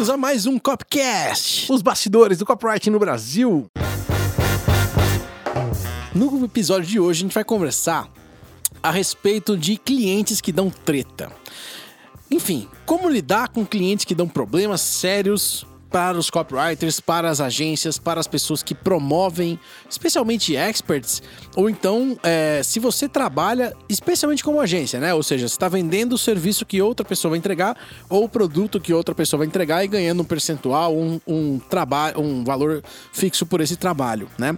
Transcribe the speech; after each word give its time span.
bem-vindos 0.00 0.08
a 0.08 0.16
mais 0.16 0.46
um 0.46 0.58
Copcast, 0.58 1.70
os 1.70 1.82
bastidores 1.82 2.38
do 2.38 2.46
copyright 2.46 2.88
no 2.88 2.98
Brasil. 2.98 3.66
No 6.14 6.42
episódio 6.42 6.88
de 6.88 6.98
hoje 6.98 7.20
a 7.20 7.22
gente 7.24 7.34
vai 7.34 7.44
conversar 7.44 8.08
a 8.82 8.90
respeito 8.90 9.58
de 9.58 9.76
clientes 9.76 10.40
que 10.40 10.52
dão 10.52 10.70
treta. 10.70 11.30
Enfim, 12.30 12.66
como 12.86 13.10
lidar 13.10 13.48
com 13.48 13.66
clientes 13.66 14.06
que 14.06 14.14
dão 14.14 14.26
problemas 14.26 14.80
sérios 14.80 15.66
para 15.90 16.16
os 16.16 16.30
copywriters, 16.30 17.00
para 17.00 17.28
as 17.28 17.40
agências, 17.40 17.98
para 17.98 18.20
as 18.20 18.26
pessoas 18.26 18.62
que 18.62 18.74
promovem, 18.74 19.58
especialmente 19.88 20.54
experts, 20.54 21.22
ou 21.56 21.68
então 21.68 22.16
é, 22.22 22.62
se 22.62 22.78
você 22.78 23.08
trabalha 23.08 23.74
especialmente 23.88 24.44
como 24.44 24.60
agência, 24.60 25.00
né? 25.00 25.12
Ou 25.12 25.22
seja, 25.22 25.48
você 25.48 25.54
está 25.54 25.68
vendendo 25.68 26.12
o 26.12 26.18
serviço 26.18 26.64
que 26.64 26.80
outra 26.80 27.04
pessoa 27.04 27.30
vai 27.30 27.38
entregar 27.38 27.76
ou 28.08 28.24
o 28.24 28.28
produto 28.28 28.80
que 28.80 28.94
outra 28.94 29.14
pessoa 29.14 29.38
vai 29.38 29.46
entregar 29.46 29.84
e 29.84 29.88
ganhando 29.88 30.22
um 30.22 30.24
percentual, 30.24 30.96
um, 30.96 31.20
um 31.26 31.58
trabalho, 31.58 32.20
um 32.20 32.44
valor 32.44 32.82
fixo 33.12 33.44
por 33.44 33.60
esse 33.60 33.76
trabalho, 33.76 34.28
né? 34.38 34.56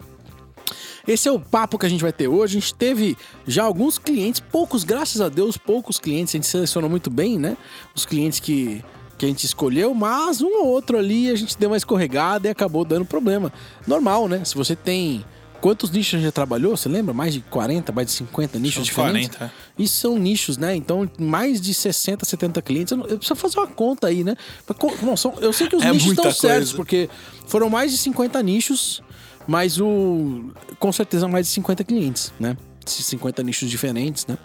Esse 1.06 1.28
é 1.28 1.32
o 1.32 1.40
papo 1.40 1.78
que 1.78 1.86
a 1.86 1.88
gente 1.88 2.02
vai 2.02 2.12
ter 2.12 2.28
hoje. 2.28 2.58
A 2.58 2.60
gente 2.60 2.74
teve 2.74 3.16
já 3.46 3.64
alguns 3.64 3.98
clientes, 3.98 4.40
poucos, 4.40 4.84
graças 4.84 5.20
a 5.20 5.28
Deus, 5.28 5.56
poucos 5.56 5.98
clientes. 5.98 6.34
A 6.34 6.38
gente 6.38 6.46
selecionou 6.46 6.88
muito 6.88 7.10
bem, 7.10 7.38
né? 7.38 7.56
Os 7.94 8.06
clientes 8.06 8.38
que, 8.38 8.84
que 9.22 9.26
a 9.26 9.28
gente 9.28 9.46
escolheu, 9.46 9.94
mas 9.94 10.42
um 10.42 10.62
ou 10.62 10.66
outro 10.66 10.98
ali 10.98 11.30
a 11.30 11.36
gente 11.36 11.56
deu 11.56 11.70
uma 11.70 11.76
escorregada 11.76 12.48
e 12.48 12.50
acabou 12.50 12.84
dando 12.84 13.04
problema. 13.04 13.52
Normal, 13.86 14.26
né? 14.28 14.44
Se 14.44 14.56
você 14.56 14.74
tem. 14.74 15.24
Quantos 15.60 15.92
nichos 15.92 16.20
já 16.20 16.32
trabalhou? 16.32 16.76
Você 16.76 16.88
lembra? 16.88 17.14
Mais 17.14 17.32
de 17.32 17.40
40, 17.42 17.92
mais 17.92 18.08
de 18.08 18.12
50 18.14 18.58
nichos 18.58 18.84
diferentes? 18.84 19.28
40. 19.36 19.54
Isso 19.78 19.96
são 19.96 20.18
nichos, 20.18 20.58
né? 20.58 20.74
Então, 20.74 21.08
mais 21.20 21.60
de 21.60 21.72
60, 21.72 22.24
70 22.24 22.60
clientes. 22.60 22.90
Eu, 22.90 22.96
não- 22.98 23.06
eu 23.06 23.16
preciso 23.16 23.36
fazer 23.38 23.58
uma 23.60 23.68
conta 23.68 24.08
aí, 24.08 24.24
né? 24.24 24.34
Não, 25.04 25.16
são, 25.16 25.34
eu 25.40 25.52
sei 25.52 25.68
que 25.68 25.76
os 25.76 25.84
É 25.84 25.92
nichos 25.92 26.08
estão 26.10 26.32
certos, 26.32 26.70
coisa. 26.72 26.76
porque 26.76 27.08
foram 27.46 27.70
mais 27.70 27.92
de 27.92 27.98
50 27.98 28.42
nichos, 28.42 29.04
mas 29.46 29.80
o. 29.80 30.50
Com 30.80 30.90
certeza 30.90 31.28
mais 31.28 31.46
de 31.46 31.52
50 31.52 31.84
clientes, 31.84 32.32
né? 32.40 32.56
Esses 32.84 33.06
50 33.06 33.40
nichos 33.44 33.70
diferentes, 33.70 34.26
né? 34.26 34.36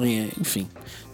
É, 0.00 0.28
enfim. 0.40 0.66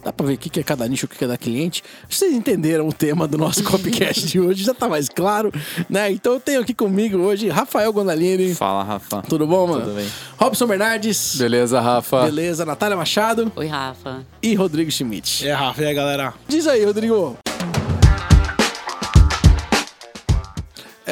Dá 0.04 0.12
pra 0.12 0.26
ver 0.26 0.34
o 0.34 0.38
que 0.38 0.58
é 0.58 0.62
cada 0.64 0.86
nicho, 0.88 1.06
o 1.06 1.08
que 1.08 1.22
é 1.24 1.28
da 1.28 1.36
cliente. 1.38 1.80
Vocês 2.10 2.32
entenderam 2.34 2.88
o 2.88 2.92
tema 2.92 3.28
do 3.28 3.38
nosso 3.38 3.62
copycast 3.70 4.26
de 4.26 4.40
hoje, 4.40 4.64
já 4.64 4.74
tá 4.74 4.88
mais 4.88 5.08
claro, 5.08 5.52
né? 5.88 6.10
Então 6.10 6.32
eu 6.32 6.40
tenho 6.40 6.60
aqui 6.60 6.74
comigo 6.74 7.18
hoje 7.18 7.48
Rafael 7.48 7.92
Gondalini. 7.92 8.52
Fala, 8.52 8.82
Rafa. 8.82 9.22
Tudo 9.22 9.46
bom, 9.46 9.68
mano? 9.68 9.82
Tudo 9.84 9.94
bem. 9.94 10.08
Robson 10.36 10.66
Bernardes. 10.66 11.36
Beleza, 11.36 11.80
Rafa? 11.80 12.24
Beleza, 12.24 12.64
Natália 12.64 12.96
Machado 12.96 13.52
Oi, 13.54 13.66
Rafa. 13.68 14.26
e 14.42 14.54
Rodrigo 14.56 14.90
Schmidt. 14.90 15.46
É, 15.46 15.52
Rafa, 15.52 15.80
e 15.82 15.86
aí, 15.86 15.94
galera? 15.94 16.34
Diz 16.48 16.66
aí, 16.66 16.84
Rodrigo. 16.84 17.36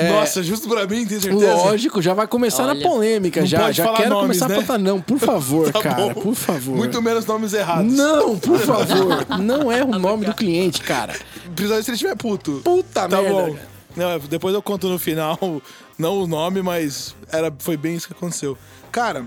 É, 0.00 0.12
Nossa, 0.12 0.42
justo 0.42 0.68
pra 0.68 0.86
mim, 0.86 1.06
tem 1.06 1.20
certeza? 1.20 1.54
Lógico, 1.54 2.00
já 2.02 2.14
vai 2.14 2.26
começar 2.26 2.64
na 2.64 2.72
Olha, 2.72 2.82
polêmica 2.82 3.40
não 3.40 3.46
já. 3.46 3.60
pode 3.60 3.76
Já 3.76 3.84
falar 3.84 3.96
quero 3.98 4.10
nomes, 4.10 4.22
começar 4.38 4.48
né? 4.48 4.54
a 4.56 4.60
botar 4.60 4.78
não, 4.78 5.00
por 5.00 5.18
favor, 5.20 5.72
Tá 5.72 5.80
cara, 5.80 6.14
bom. 6.14 6.14
por 6.22 6.34
favor. 6.34 6.76
Muito 6.76 7.00
menos 7.02 7.26
nomes 7.26 7.52
errados. 7.52 7.92
Não, 7.92 8.38
por 8.38 8.58
favor. 8.60 9.26
Não 9.38 9.70
é 9.70 9.82
o 9.84 9.98
nome 9.98 10.26
do 10.26 10.34
cliente, 10.34 10.80
cara. 10.82 11.12
Principalmente 11.54 11.84
se 11.84 11.90
ele 11.90 11.94
estiver 11.96 12.16
puto. 12.16 12.60
Puta 12.64 13.08
Tá 13.08 13.20
merda. 13.22 13.30
bom. 13.30 13.56
Não, 13.96 14.18
depois 14.20 14.54
eu 14.54 14.62
conto 14.62 14.88
no 14.88 14.98
final, 14.98 15.38
não 15.98 16.22
o 16.22 16.26
nome, 16.26 16.62
mas 16.62 17.14
era, 17.30 17.52
foi 17.58 17.76
bem 17.76 17.96
isso 17.96 18.06
que 18.06 18.12
aconteceu. 18.12 18.56
Cara, 18.92 19.24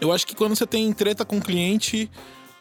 eu 0.00 0.12
acho 0.12 0.26
que 0.26 0.34
quando 0.34 0.54
você 0.54 0.66
tem 0.66 0.92
treta 0.92 1.24
com 1.24 1.38
o 1.38 1.40
cliente, 1.40 2.10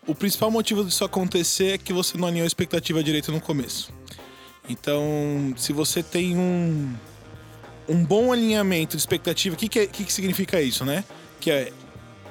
o 0.07 0.15
principal 0.15 0.49
motivo 0.49 0.83
disso 0.83 1.03
acontecer 1.03 1.73
é 1.73 1.77
que 1.77 1.91
você 1.93 2.17
não 2.17 2.27
alinhou 2.27 2.45
a 2.45 2.47
expectativa 2.47 3.03
direito 3.03 3.31
no 3.31 3.41
começo. 3.41 3.91
Então, 4.67 5.53
se 5.57 5.73
você 5.73 6.03
tem 6.03 6.37
um, 6.37 6.93
um 7.89 8.03
bom 8.05 8.31
alinhamento 8.31 8.95
de 8.95 9.01
expectativa, 9.01 9.55
o 9.55 9.57
que, 9.57 9.67
que, 9.67 9.79
é- 9.79 9.87
que, 9.87 10.03
que 10.05 10.13
significa 10.13 10.61
isso, 10.61 10.85
né? 10.85 11.03
Que 11.39 11.51
é 11.51 11.71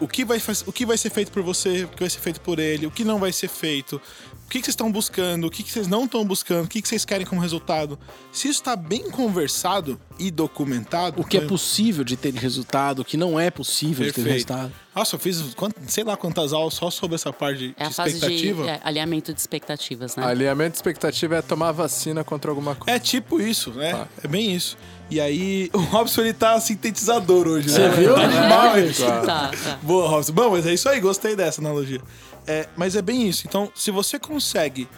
o 0.01 0.07
que, 0.07 0.25
vai, 0.25 0.41
o 0.67 0.73
que 0.73 0.87
vai 0.87 0.97
ser 0.97 1.11
feito 1.11 1.33
por 1.33 1.43
você, 1.43 1.83
o 1.85 1.89
que 1.89 2.01
vai 2.01 2.09
ser 2.11 2.21
feito 2.21 2.41
por 2.41 2.59
ele, 2.61 2.87
o 2.87 2.91
que 2.91 3.03
não 3.05 3.19
vai 3.19 3.33
ser 3.33 3.49
feito, 3.49 4.01
o 4.49 4.51
que, 4.51 4.61
que 4.61 4.65
vocês 4.65 4.73
estão 4.73 4.91
buscando, 4.91 5.47
o 5.47 5.51
que, 5.51 5.63
que 5.63 5.71
vocês 5.71 5.87
não 5.87 6.07
estão 6.07 6.25
buscando, 6.25 6.65
o 6.65 6.69
que, 6.69 6.81
que 6.81 6.89
vocês 6.89 7.05
querem 7.05 7.27
como 7.27 7.39
resultado. 7.39 7.99
Se 8.33 8.49
isso 8.49 8.61
está 8.61 8.75
bem 8.75 9.11
conversado 9.11 10.01
e 10.19 10.31
documentado. 10.31 11.21
O 11.21 11.25
que 11.25 11.37
é 11.37 11.41
né? 11.43 11.47
possível 11.47 12.03
de 12.03 12.17
ter 12.17 12.33
resultado, 12.33 13.01
o 13.01 13.05
que 13.05 13.19
não 13.19 13.39
é 13.39 13.51
possível 13.51 14.07
de 14.07 14.13
ter 14.13 14.23
Perfeito. 14.23 14.51
resultado. 14.55 14.73
Nossa, 14.97 15.17
eu 15.17 15.21
fiz 15.21 15.45
sei 15.87 16.03
lá 16.03 16.17
quantas 16.17 16.55
aulas 16.55 16.73
só 16.75 16.91
sobre 16.91 17.15
essa 17.17 17.31
parte 17.31 17.59
de, 17.59 17.75
É 17.77 17.85
a 17.85 17.89
de 17.89 17.95
fase 17.95 18.13
de 18.13 18.17
expectativa. 18.25 18.71
é, 18.71 18.81
alinhamento 18.83 19.35
de 19.35 19.39
expectativas, 19.39 20.17
né? 20.17 20.25
Alinhamento 20.25 20.71
de 20.71 20.77
expectativa 20.79 21.37
é 21.37 21.43
tomar 21.43 21.73
vacina 21.73 22.25
contra 22.25 22.51
alguma 22.51 22.75
coisa. 22.75 22.97
É 22.97 22.99
tipo 22.99 23.41
isso, 23.43 23.71
né? 23.73 23.93
Tá. 23.93 24.09
É 24.25 24.27
bem 24.27 24.55
isso. 24.55 24.79
E 25.11 25.21
aí, 25.21 25.71
o 25.75 25.79
Robson 25.79 26.23
ele 26.23 26.33
tá 26.33 26.59
sintetizador 26.59 27.47
hoje, 27.47 27.69
Você 27.71 27.81
né? 27.81 27.91
viu? 27.91 28.15
Tá 28.15 28.27
demais. 28.27 28.99
Tá, 28.99 29.21
tá. 29.23 29.79
Boa, 29.83 30.09
Robson. 30.09 30.33
Bom, 30.33 30.51
mas 30.51 30.67
é 30.67 30.73
isso 30.73 30.89
aí, 30.89 31.01
gostei 31.01 31.37
dessa 31.37 31.61
analogia. 31.61 32.01
É, 32.49 32.67
mas 32.77 32.97
é 32.97 33.03
bem 33.03 33.29
isso. 33.29 33.47
Então, 33.47 33.71
se 33.75 33.91
você 33.91 34.19
consegue 34.19 34.89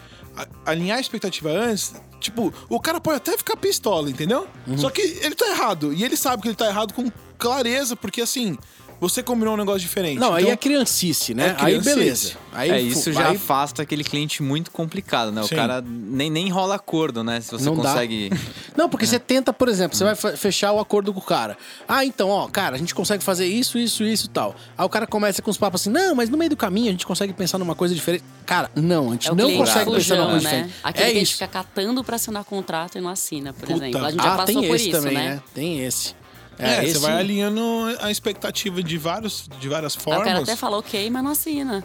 alinhar 0.65 0.99
a 0.99 1.00
expectativa 1.00 1.50
antes, 1.50 1.94
tipo, 2.21 2.55
o 2.69 2.81
cara 2.81 3.00
pode 3.00 3.16
até 3.16 3.37
ficar 3.37 3.56
pistola, 3.56 4.09
entendeu? 4.09 4.47
Uhum. 4.66 4.78
Só 4.78 4.88
que 4.88 5.03
ele 5.03 5.34
tá 5.34 5.49
errado. 5.49 5.93
E 5.93 6.05
ele 6.05 6.16
sabe 6.16 6.43
que 6.43 6.49
ele 6.49 6.55
tá 6.55 6.66
errado 6.66 6.94
com 6.94 7.10
clareza, 7.37 7.97
porque 7.97 8.21
assim, 8.21 8.56
você 9.00 9.22
combinou 9.22 9.55
um 9.55 9.56
negócio 9.56 9.81
diferente. 9.81 10.19
Não, 10.19 10.34
aí 10.34 10.43
Então, 10.43 10.53
é 10.53 10.56
criancice, 10.56 11.33
né? 11.34 11.47
É 11.47 11.50
aí 11.50 11.56
criancice. 11.81 11.94
beleza. 11.97 12.33
Aí, 12.53 12.71
é, 12.71 12.81
isso 12.81 13.12
já 13.12 13.28
aí 13.28 13.37
afasta 13.37 13.83
aquele 13.83 14.05
cliente 14.05 14.43
muito 14.43 14.71
complicado, 14.71 15.31
né? 15.33 15.41
O 15.41 15.47
Sim. 15.47 15.55
cara 15.56 15.83
nem, 15.87 16.28
nem 16.31 16.49
rola 16.50 16.75
acordo, 16.75 17.22
né? 17.25 17.41
Se 17.41 17.50
você 17.53 17.65
Não 17.65 17.77
dá. 17.77 17.93
consegue. 17.93 18.31
Não, 18.77 18.89
porque 18.89 19.06
você 19.06 19.19
tenta, 19.19 19.53
por 19.53 19.69
exemplo, 19.69 19.97
você 19.97 20.05
vai 20.05 20.15
fe- 20.16 20.37
fechar 20.37 20.72
o 20.72 20.81
acordo 20.81 21.12
com 21.12 21.21
o 21.21 21.22
cara. 21.22 21.56
Ah, 21.89 22.05
então, 22.05 22.28
ó, 22.28 22.47
cara, 22.49 22.75
a 22.77 22.78
gente 22.78 22.94
consegue 22.94 23.22
fazer 23.25 23.47
isso, 23.47 23.78
isso, 23.78 24.05
isso 24.05 24.27
e 24.27 24.31
tal. 24.31 24.55
Aí 24.77 24.84
o 24.84 24.89
cara 24.89 25.06
começa 25.06 25.41
com 25.41 25.50
os 25.50 25.56
papos 25.56 25.81
assim, 25.83 25.91
não, 25.91 26.15
mas 26.15 26.28
no 26.28 26.37
meio 26.37 26.50
do 26.50 26.56
caminho 26.56 26.89
a 26.89 26.91
gente 26.93 27.06
consegue 27.06 27.33
pensar 27.33 27.56
numa 27.59 27.75
coisa 27.75 27.94
diferente. 27.94 28.25
Cara, 28.44 28.71
não, 28.75 29.09
a 29.10 29.12
gente 29.12 29.28
É 29.28 29.33
o 29.33 29.34
não 29.37 29.56
consegue 29.56 29.91
pensar 29.93 30.16
numa 30.16 30.31
coisa 30.31 30.44
né? 30.44 30.50
diferente. 30.50 30.75
Aquele 30.83 31.05
é 31.05 31.06
que 31.10 31.16
a 31.16 31.19
gente 31.21 31.25
isso. 31.28 31.33
fica 31.34 31.49
catando 31.49 32.03
pra 32.05 32.16
assinar 32.16 32.44
contrato 32.44 32.99
e 32.99 33.00
não 33.00 33.09
assina, 33.10 33.53
por 33.53 33.69
Puta. 33.69 33.87
exemplo. 33.87 34.05
A 34.06 34.10
gente 34.10 34.22
já 34.22 34.34
Ah, 34.34 34.37
passou 34.37 34.60
tem 34.60 34.69
por 34.69 34.75
esse 34.77 34.89
isso, 34.91 34.99
também, 35.00 35.15
né? 35.15 35.28
né? 35.37 35.43
Tem 35.55 35.84
esse. 35.84 36.20
É, 36.60 36.84
esse- 36.84 36.94
você 36.94 36.98
vai 37.00 37.19
alinhando 37.19 37.60
a 38.00 38.10
expectativa 38.10 38.82
de, 38.82 38.98
vários, 38.98 39.48
de 39.60 39.69
várias 39.69 39.94
formas. 39.94 40.22
o 40.22 40.25
cara 40.25 40.38
até 40.41 40.56
fala 40.56 40.78
ok, 40.78 41.09
mas 41.10 41.22
não 41.25 41.31
assina. 41.32 41.84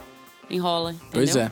Enrola, 0.49 0.91
entendeu? 0.91 1.09
Pois 1.11 1.35
é. 1.35 1.51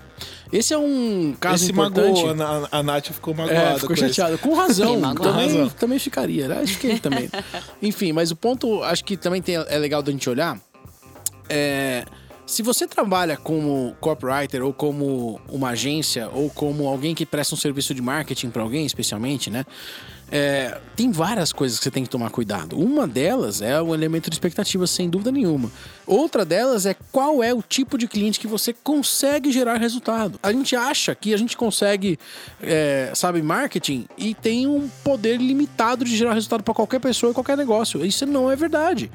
Esse 0.51 0.71
é 0.71 0.77
um 0.77 1.35
caso 1.39 1.63
Esse 1.63 1.71
importante. 1.71 2.23
magoou, 2.23 2.67
a, 2.71 2.77
a 2.77 2.83
Nath 2.83 3.07
ficou 3.07 3.33
magoada. 3.33 3.59
É, 3.59 3.73
ficou 3.75 3.89
com 3.89 3.95
chateado. 3.95 4.37
Com 4.37 4.53
razão. 4.53 4.99
Magoado. 4.99 5.31
também, 5.31 5.49
Com 5.49 5.57
razão. 5.57 5.69
também 5.79 5.97
ficaria. 5.99 6.47
né? 6.47 6.59
Acho 6.61 6.77
que 6.77 6.99
também. 6.99 7.27
Enfim, 7.81 8.11
mas 8.11 8.29
o 8.29 8.35
ponto, 8.35 8.83
acho 8.83 9.03
que 9.03 9.17
também 9.17 9.41
tem, 9.41 9.55
é 9.55 9.77
legal 9.79 10.03
da 10.03 10.11
gente 10.11 10.29
olhar. 10.29 10.59
É, 11.49 12.05
se 12.45 12.61
você 12.61 12.85
trabalha 12.87 13.35
como 13.35 13.95
copywriter 13.99 14.63
ou 14.63 14.71
como 14.73 15.41
uma 15.49 15.69
agência 15.69 16.29
ou 16.31 16.49
como 16.51 16.87
alguém 16.87 17.15
que 17.15 17.25
presta 17.25 17.55
um 17.55 17.57
serviço 17.57 17.93
de 17.95 18.01
marketing 18.01 18.49
para 18.51 18.61
alguém, 18.61 18.85
especialmente, 18.85 19.49
né? 19.49 19.65
É, 20.31 20.79
tem 20.95 21.11
várias 21.11 21.53
coisas 21.53 21.77
que 21.77 21.83
você 21.83 21.91
tem 21.91 22.03
que 22.03 22.09
tomar 22.09 22.29
cuidado. 22.31 22.79
Uma 22.79 23.07
delas 23.07 23.61
é 23.61 23.79
o 23.81 23.93
elemento 23.93 24.29
de 24.29 24.35
expectativa, 24.35 24.87
sem 24.87 25.09
dúvida 25.09 25.31
nenhuma. 25.31 25.71
Outra 26.07 26.43
delas 26.43 26.85
é 26.85 26.95
qual 27.11 27.43
é 27.43 27.53
o 27.53 27.61
tipo 27.61 27.97
de 27.97 28.07
cliente 28.07 28.39
que 28.39 28.47
você 28.47 28.73
consegue 28.73 29.51
gerar 29.51 29.77
resultado. 29.77 30.39
A 30.41 30.51
gente 30.51 30.75
acha 30.75 31.13
que 31.13 31.33
a 31.33 31.37
gente 31.37 31.55
consegue, 31.55 32.17
é, 32.61 33.11
sabe, 33.15 33.41
marketing 33.41 34.07
e 34.17 34.33
tem 34.33 34.65
um 34.65 34.89
poder 35.03 35.37
limitado 35.37 36.03
de 36.03 36.15
gerar 36.15 36.33
resultado 36.33 36.63
para 36.63 36.73
qualquer 36.73 36.99
pessoa 36.99 37.31
e 37.31 37.33
qualquer 37.33 37.57
negócio. 37.57 38.03
Isso 38.05 38.25
não 38.25 38.51
é 38.51 38.55
verdade. 38.55 39.11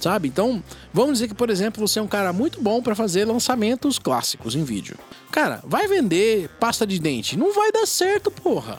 Sabe? 0.00 0.28
Então, 0.28 0.64
vamos 0.94 1.14
dizer 1.14 1.28
que, 1.28 1.34
por 1.34 1.50
exemplo, 1.50 1.86
você 1.86 1.98
é 1.98 2.02
um 2.02 2.08
cara 2.08 2.32
muito 2.32 2.60
bom 2.62 2.80
para 2.80 2.94
fazer 2.94 3.26
lançamentos 3.26 3.98
clássicos 3.98 4.54
em 4.54 4.64
vídeo. 4.64 4.96
Cara, 5.30 5.60
vai 5.62 5.86
vender 5.86 6.48
pasta 6.58 6.86
de 6.86 6.98
dente. 6.98 7.36
Não 7.36 7.52
vai 7.52 7.70
dar 7.70 7.86
certo, 7.86 8.30
porra. 8.30 8.78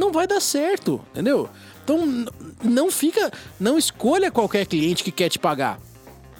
Não 0.00 0.10
vai 0.10 0.26
dar 0.26 0.40
certo, 0.40 0.98
entendeu? 1.10 1.50
Então, 1.84 2.24
não 2.64 2.90
fica. 2.90 3.30
Não 3.60 3.76
escolha 3.76 4.30
qualquer 4.30 4.64
cliente 4.64 5.04
que 5.04 5.12
quer 5.12 5.28
te 5.28 5.38
pagar. 5.38 5.78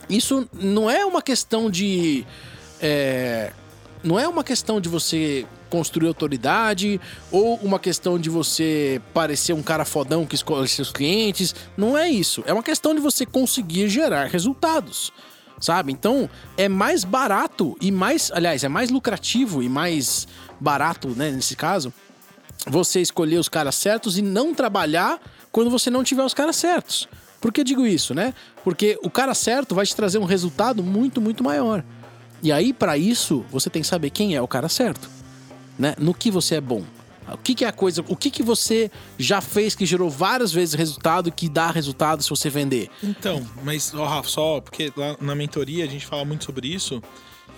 Isso 0.09 0.49
não 0.51 0.91
é 0.91 1.05
uma 1.05 1.21
questão 1.21 1.71
de. 1.71 2.25
é, 2.81 3.53
não 4.03 4.19
é 4.19 4.27
uma 4.27 4.43
questão 4.43 4.81
de 4.81 4.89
você 4.89 5.47
construir 5.69 6.09
autoridade 6.09 6.99
ou 7.31 7.57
uma 7.57 7.79
questão 7.79 8.19
de 8.19 8.31
você 8.31 8.99
parecer 9.13 9.53
um 9.53 9.63
cara 9.63 9.85
fodão 9.85 10.25
que 10.25 10.35
escolhe 10.35 10.67
seus 10.67 10.91
clientes. 10.91 11.55
Não 11.77 11.99
é 11.99 12.09
isso. 12.09 12.43
É 12.47 12.55
uma 12.55 12.63
questão 12.63 12.95
de 12.95 13.01
você 13.03 13.27
conseguir 13.27 13.91
gerar 13.91 14.25
resultados. 14.25 15.13
Sabe? 15.61 15.93
Então, 15.93 16.31
é 16.57 16.67
mais 16.67 17.05
barato 17.05 17.77
e 17.79 17.93
mais. 17.93 18.33
Aliás, 18.33 18.65
é 18.65 18.69
mais 18.71 18.89
lucrativo 18.89 19.63
e 19.63 19.69
mais 19.69 20.27
barato, 20.59 21.09
né, 21.11 21.31
nesse 21.31 21.55
caso, 21.55 21.93
você 22.67 23.01
escolher 23.01 23.39
os 23.39 23.49
caras 23.49 23.75
certos 23.75 24.19
e 24.19 24.23
não 24.23 24.55
trabalhar 24.55 25.21
quando 25.51 25.71
você 25.71 25.91
não 25.91 26.05
tiver 26.05 26.25
os 26.25 26.35
caras 26.35 26.57
certos. 26.57 27.09
Por 27.41 27.53
que 27.53 27.65
digo 27.65 27.87
isso, 27.87 28.15
né? 28.15 28.35
Porque 28.63 28.99
o 29.03 29.11
cara 29.11 29.35
certo 29.35 29.75
vai 29.75 29.87
te 29.87 29.97
trazer 29.97 30.19
um 30.19 30.25
resultado 30.25 30.83
muito, 30.83 31.21
muito 31.21 31.43
maior. 31.43 31.83
E 32.43 32.53
aí, 32.53 32.73
para 32.73 32.97
isso, 32.99 33.45
você 33.51 33.71
tem 33.71 33.83
que 33.83 33.89
saber 33.89 34.11
quem 34.11 34.35
é 34.35 34.43
o 34.43 34.49
cara 34.49 34.69
certo, 34.69 35.09
né? 35.79 35.95
No 35.99 36.15
que 36.15 36.31
você 36.31 36.57
é 36.57 36.61
bom. 36.61 36.85
O 37.33 37.39
que, 37.39 37.55
que 37.55 37.65
é 37.65 37.69
a 37.69 37.73
coisa? 37.73 38.05
O 38.09 38.17
que, 38.17 38.31
que 38.31 38.43
você 38.43 38.91
já 39.19 39.41
fez 39.41 39.75
que 39.75 39.87
gerou 39.87 40.11
várias 40.11 40.53
vezes 40.53 40.75
resultado 40.75 41.31
que 41.31 41.49
dá 41.49 41.71
resultado 41.71 42.23
se 42.23 42.31
você 42.31 42.51
vender? 42.51 42.91
Então, 43.03 43.47
mas, 43.63 43.95
ó, 43.95 44.05
Rafa, 44.05 44.29
só 44.29 44.61
porque 44.61 44.93
lá 44.97 45.17
na 45.21 45.35
mentoria 45.35 45.85
a 45.85 45.89
gente 45.89 46.07
fala 46.07 46.25
muito 46.25 46.45
sobre 46.45 46.69
isso. 46.69 47.03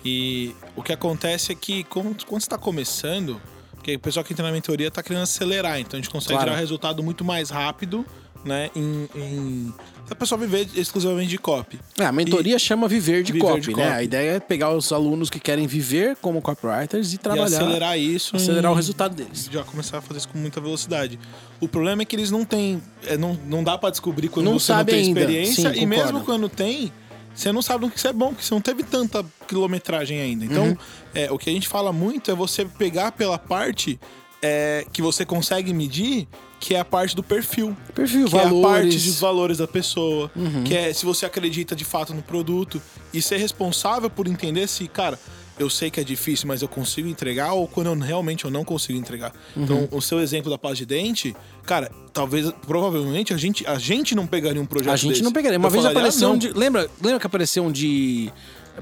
E 0.05 0.53
o 0.75 0.83
que 0.83 0.93
acontece 0.93 1.51
é 1.51 1.55
que 1.55 1.83
quando, 1.85 2.25
quando 2.25 2.41
você 2.41 2.45
está 2.45 2.57
começando, 2.57 3.41
porque 3.83 3.95
o 3.95 3.99
pessoal 3.99 4.23
que 4.23 4.31
entra 4.31 4.45
na 4.45 4.51
mentoria 4.51 4.87
está 4.87 5.03
querendo 5.03 5.23
acelerar, 5.23 5.77
então 5.77 5.99
a 5.99 6.01
gente 6.01 6.09
consegue 6.09 6.35
Claro. 6.35 6.47
gerar 6.51 6.59
resultado 6.61 7.03
muito 7.03 7.25
mais 7.25 7.49
rápido, 7.49 8.05
né? 8.45 8.69
Em, 8.73 9.09
em 9.13 9.73
a 10.09 10.15
pessoa 10.15 10.39
viver 10.39 10.67
exclusivamente 10.75 11.29
de 11.29 11.37
copy. 11.37 11.79
É, 11.99 12.05
a 12.05 12.11
mentoria 12.11 12.57
chama 12.59 12.87
Viver 12.87 13.23
de 13.23 13.31
Viver 13.33 13.45
Copy, 13.47 13.61
de 13.61 13.69
né? 13.75 13.83
copy. 13.83 13.87
A 13.97 14.03
ideia 14.03 14.31
é 14.33 14.39
pegar 14.39 14.73
os 14.75 14.91
alunos 14.93 15.29
que 15.29 15.39
querem 15.39 15.65
viver 15.67 16.15
como 16.21 16.41
copywriters 16.41 17.11
e 17.11 17.15
E 17.15 17.17
trabalhar, 17.17 17.45
acelerar 17.45 17.97
isso. 17.99 18.35
acelerar 18.37 18.71
o 18.71 18.75
resultado 18.75 19.15
deles. 19.15 19.49
já 19.51 19.63
começar 19.63 19.97
a 19.97 20.01
fazer 20.01 20.19
isso 20.19 20.29
com 20.29 20.37
muita 20.37 20.61
velocidade. 20.61 21.19
O 21.59 21.67
problema 21.67 22.03
é 22.03 22.05
que 22.05 22.15
eles 22.15 22.31
não 22.31 22.45
têm. 22.45 22.81
é, 23.07 23.17
não, 23.17 23.37
não 23.47 23.63
dá 23.63 23.77
pra 23.77 23.89
descobrir 23.89 24.27
quando 24.29 24.45
Não 24.45 24.59
você 24.59 24.73
não 24.73 24.85
tem 24.85 24.95
ainda. 25.07 25.19
experiência. 25.19 25.73
Sim, 25.73 25.81
e 25.81 25.85
mesmo 25.85 26.05
concordo. 26.05 26.25
quando 26.25 26.49
tem, 26.49 26.91
você 27.33 27.51
não 27.51 27.61
sabe 27.61 27.85
no 27.85 27.91
que 27.91 27.97
isso 27.97 28.07
é 28.07 28.13
bom, 28.13 28.29
porque 28.29 28.43
você 28.43 28.53
não 28.53 28.61
teve 28.61 28.83
tanta 28.83 29.25
quilometragem 29.47 30.19
ainda. 30.21 30.45
Então, 30.45 30.65
Uhum. 30.67 30.77
é, 31.15 31.31
o 31.31 31.37
que 31.37 31.49
a 31.49 31.53
gente 31.53 31.67
fala 31.67 31.91
muito 31.91 32.29
é 32.31 32.35
você 32.35 32.65
pegar 32.65 33.11
pela 33.13 33.37
parte 33.37 33.99
é, 34.41 34.85
que 34.91 35.01
você 35.01 35.25
consegue 35.25 35.73
medir, 35.73 36.27
que 36.59 36.75
é 36.75 36.79
a 36.79 36.85
parte 36.85 37.15
do 37.15 37.23
perfil. 37.23 37.75
Perfil, 37.95 38.27
que 38.27 38.35
é 38.35 38.39
a 38.39 38.43
parte 38.43 38.51
valores. 38.53 38.95
Uhum. 39.05 39.09
dos 39.11 39.19
valores 39.19 39.57
da 39.57 39.67
pessoa, 39.67 40.29
que 40.65 40.75
é 40.75 40.93
se 40.93 41.05
você 41.05 41.25
acredita 41.25 41.75
de 41.75 41.83
fato 41.85 42.13
no 42.13 42.21
produto 42.21 42.81
e 43.13 43.21
ser 43.21 43.37
responsável 43.37 44.09
por 44.09 44.27
entender 44.27 44.67
se, 44.67 44.87
cara, 44.87 45.17
eu 45.59 45.69
sei 45.69 45.89
que 45.91 45.99
é 45.99 46.03
difícil, 46.03 46.47
mas 46.47 46.61
eu 46.61 46.67
consigo 46.67 47.07
entregar 47.07 47.53
ou 47.53 47.67
quando 47.67 47.87
eu, 47.87 47.95
realmente 47.99 48.45
eu 48.45 48.51
não 48.51 48.63
consigo 48.63 48.97
entregar. 48.97 49.31
Uhum. 49.55 49.63
Então, 49.63 49.87
o 49.91 50.01
seu 50.01 50.19
exemplo 50.19 50.49
da 50.49 50.57
pasta 50.57 50.77
de 50.77 50.85
dente, 50.85 51.35
cara, 51.63 51.91
talvez, 52.11 52.51
provavelmente 52.65 53.33
a 53.33 53.37
gente, 53.37 53.65
a 53.67 53.77
gente 53.77 54.15
não 54.15 54.25
pegaria 54.27 54.61
um 54.61 54.65
projeto 54.65 54.93
A 54.93 54.95
gente 54.95 55.11
desse. 55.11 55.23
não 55.23 55.31
pegaria. 55.31 55.57
Uma 55.59 55.67
Eu 55.67 55.71
vez 55.71 55.83
falaria, 55.83 55.99
apareceu 55.99 56.27
"Ah, 56.29 56.31
um 56.31 56.37
de. 56.37 56.49
Lembra, 56.49 56.89
lembra 57.01 57.19
que 57.19 57.27
apareceu 57.27 57.63
um 57.63 57.71
de. 57.71 58.31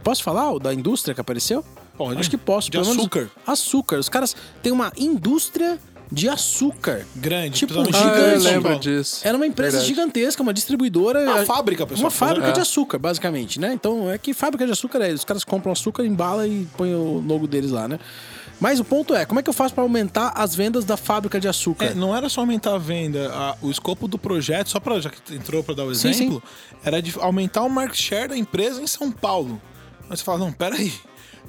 Posso 0.03 0.23
falar 0.23 0.51
o 0.51 0.59
da 0.59 0.73
indústria 0.73 1.13
que 1.13 1.19
apareceu? 1.21 1.63
Pode. 1.97 2.19
Acho 2.19 2.29
que 2.29 2.38
posso. 2.38 2.71
De 2.71 2.77
menos- 2.79 2.95
açúcar. 2.97 3.29
Açúcar. 3.45 4.00
Os 4.00 4.07
caras 4.09 4.35
têm 4.63 4.71
uma 4.71 4.91
indústria 4.97 5.77
de 6.12 6.28
açúcar. 6.28 7.06
grande, 7.16 7.60
Tipo, 7.60 7.74
principalmente 7.74 8.16
gigante. 8.16 8.48
Ah, 8.48 8.50
eu 8.52 8.54
lembro 8.56 8.80
disso. 8.80 9.22
Era 9.24 9.38
uma 9.38 9.48
empresa 9.48 9.78
Verdade. 9.78 9.88
gigantesca, 9.88 10.44
uma 10.44 10.54
distribuidora. 10.54 11.22
Uma 11.22 11.42
a- 11.42 11.46
fábrica, 11.46 11.86
pessoal, 11.88 12.04
Uma 12.06 12.12
fábrica 12.12 12.50
É. 12.50 12.52
de 12.52 12.60
açúcar, 12.60 13.00
basicamente, 13.00 13.60
né? 13.60 13.72
Então 13.74 14.12
é 14.12 14.18
que 14.18 14.34
fábrica 14.34 14.66
de 14.66 14.72
açúcar 14.72 15.00
é. 15.00 15.13
Os 15.13 15.24
caras 15.24 15.44
compram 15.44 15.72
açúcar, 15.72 16.06
embala 16.06 16.46
e 16.48 16.68
põem 16.78 16.94
o 16.94 17.24
logo 17.25 17.48
deles 17.48 17.72
lá, 17.72 17.88
né? 17.88 17.98
Mas 18.60 18.80
o 18.80 18.84
ponto 18.84 19.16
é, 19.16 19.25
como 19.25 19.40
é 19.40 19.44
que 19.44 19.50
eu 19.50 19.54
faço 19.54 19.74
pra 19.74 19.84
aumentar 19.84 20.34
as 20.36 20.54
vendas 20.54 20.86
da 20.86 20.96
fábrica 20.96 21.40
de 21.40 21.48
açúcar? 21.48 21.86
É, 21.86 21.94
não 21.96 22.16
era 22.16 22.30
só 22.30 22.42
aumentar 22.42 22.75
a 22.75 22.78
venda, 22.78 23.31
a- 23.34 23.56
o 23.62 23.72
escopo 23.72 24.07
do 24.07 24.19
projeto, 24.19 24.69
só 24.69 24.80
para 24.80 25.00
já 25.00 25.10
que 25.10 25.34
entrou 25.34 25.64
para 25.64 25.74
dar 25.75 25.86
o 25.86 25.96
Sim, 25.96 26.10
exemplo, 26.10 26.44
era 26.84 27.02
de 27.02 27.12
aumentar 27.19 27.64
o 27.64 27.69
market 27.69 28.00
share 28.00 28.28
da 28.28 28.38
empresa 28.38 28.80
em 28.81 28.86
São 28.86 29.12
Paulo. 29.12 29.60
Mas 30.07 30.19
você 30.19 30.25
fala, 30.25 30.40
não, 30.40 30.52
peraí. 30.52 30.94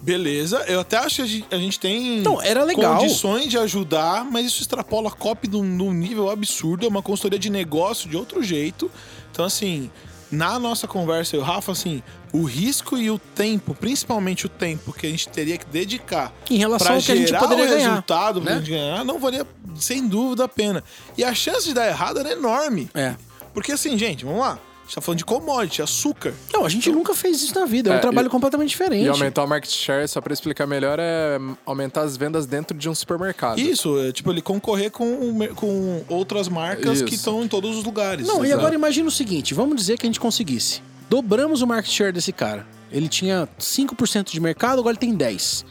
Beleza, 0.03 0.65
eu 0.67 0.81
até 0.81 0.97
acho 0.97 1.17
que 1.17 1.23
a 1.23 1.27
gente, 1.27 1.47
a 1.53 1.57
gente 1.57 1.79
tem 1.79 2.21
Não, 2.23 2.43
era 2.43 2.65
legal. 2.65 2.99
condições 2.99 3.47
de 3.47 3.57
ajudar, 3.57 4.25
mas 4.25 4.47
isso 4.47 4.61
extrapola 4.61 5.09
a 5.09 5.13
copy 5.13 5.49
num, 5.49 5.93
nível 5.93 6.29
absurdo, 6.29 6.85
é 6.85 6.89
uma 6.89 7.01
consultoria 7.01 7.39
de 7.39 7.49
negócio 7.49 8.11
de 8.11 8.17
outro 8.17 8.43
jeito. 8.43 8.91
Então, 9.31 9.45
assim, 9.45 9.89
na 10.29 10.59
nossa 10.59 10.89
conversa, 10.89 11.37
eu 11.37 11.41
e 11.41 11.43
o 11.43 11.47
Rafa, 11.47 11.71
assim, 11.71 12.03
o 12.33 12.43
risco 12.43 12.99
e 12.99 13.13
o 13.13 13.19
tempo, 13.19 13.77
principalmente 13.77 14.45
o 14.45 14.49
tempo 14.49 14.93
que 14.93 15.07
a 15.07 15.11
gente 15.11 15.29
teria 15.29 15.57
que 15.57 15.67
dedicar 15.67 16.33
Em 16.51 16.57
relação 16.57 16.97
ao 16.97 17.01
que 17.01 17.13
a 17.13 17.15
gente 17.15 17.29
gerar 17.29 17.39
poderia 17.39 17.65
o 17.65 17.69
ganhar, 17.69 17.89
resultado 17.91 18.43
pra 18.43 18.55
né? 18.55 18.59
gente 18.59 18.71
ganhar, 18.71 19.05
não 19.05 19.21
valia 19.21 19.47
sem 19.77 20.09
dúvida 20.09 20.45
a 20.45 20.49
pena. 20.49 20.83
E 21.17 21.23
a 21.23 21.33
chance 21.33 21.65
de 21.65 21.75
dar 21.75 21.87
errado 21.87 22.19
era 22.19 22.33
enorme. 22.33 22.91
É. 22.93 23.15
Porque 23.55 23.71
assim, 23.71 23.97
gente, 23.97 24.25
vamos 24.25 24.41
lá. 24.41 24.59
A 24.83 24.85
gente 24.85 24.95
tá 24.97 25.01
falando 25.01 25.19
de 25.19 25.25
commodity, 25.25 25.81
açúcar. 25.81 26.35
Não, 26.53 26.65
a 26.65 26.69
gente 26.69 26.91
nunca 26.91 27.15
fez 27.15 27.41
isso 27.43 27.55
na 27.59 27.65
vida. 27.65 27.91
É 27.91 27.95
um 27.95 27.97
É, 27.97 28.01
trabalho 28.01 28.27
e- 28.27 28.31
completamente 28.31 28.71
diferente. 28.71 29.05
E 29.05 29.09
aumentar 29.09 29.45
o 29.45 29.49
market 29.49 29.71
share, 29.71 30.07
só 30.09 30.21
pra 30.21 30.33
explicar 30.33 30.67
melhor, 30.67 30.99
é 31.01 31.39
aumentar 31.65 32.03
as 32.03 32.17
vendas 32.17 32.47
dentro 32.47 32.77
de 32.77 32.89
um 32.89 32.95
supermercado. 32.95 33.59
Isso, 33.59 33.99
é, 34.01 34.13
tipo, 34.13 34.31
ele 34.31 34.43
concorrer 34.43 34.91
com, 34.91 35.39
com 35.55 36.05
outras 36.09 36.49
marcas 36.49 36.97
Isso. 36.99 37.05
que 37.07 37.15
estão 37.15 37.43
em 37.43 37.49
todos 37.49 37.77
os 37.79 37.85
lugares. 37.85 38.27
Não, 38.27 38.43
e 38.45 38.49
Exato. 38.49 38.61
agora 38.61 38.75
imagina 38.75 39.09
o 39.09 39.13
seguinte: 39.13 39.55
vamos 39.55 39.77
dizer 39.77 39.97
que 39.99 40.05
a 40.05 40.09
gente 40.09 40.21
conseguisse. 40.21 40.83
Dobramos 41.09 41.63
o 41.63 41.67
market 41.67 41.91
share 41.93 42.13
desse 42.13 42.33
cara. 42.33 42.67
Ele 42.91 43.09
tinha 43.09 43.49
5% 43.59 44.31
de 44.33 44.41
mercado, 44.41 44.81
agora 44.81 44.93
ele 44.95 44.99
tem 45.01 45.17
10%. 45.17 45.65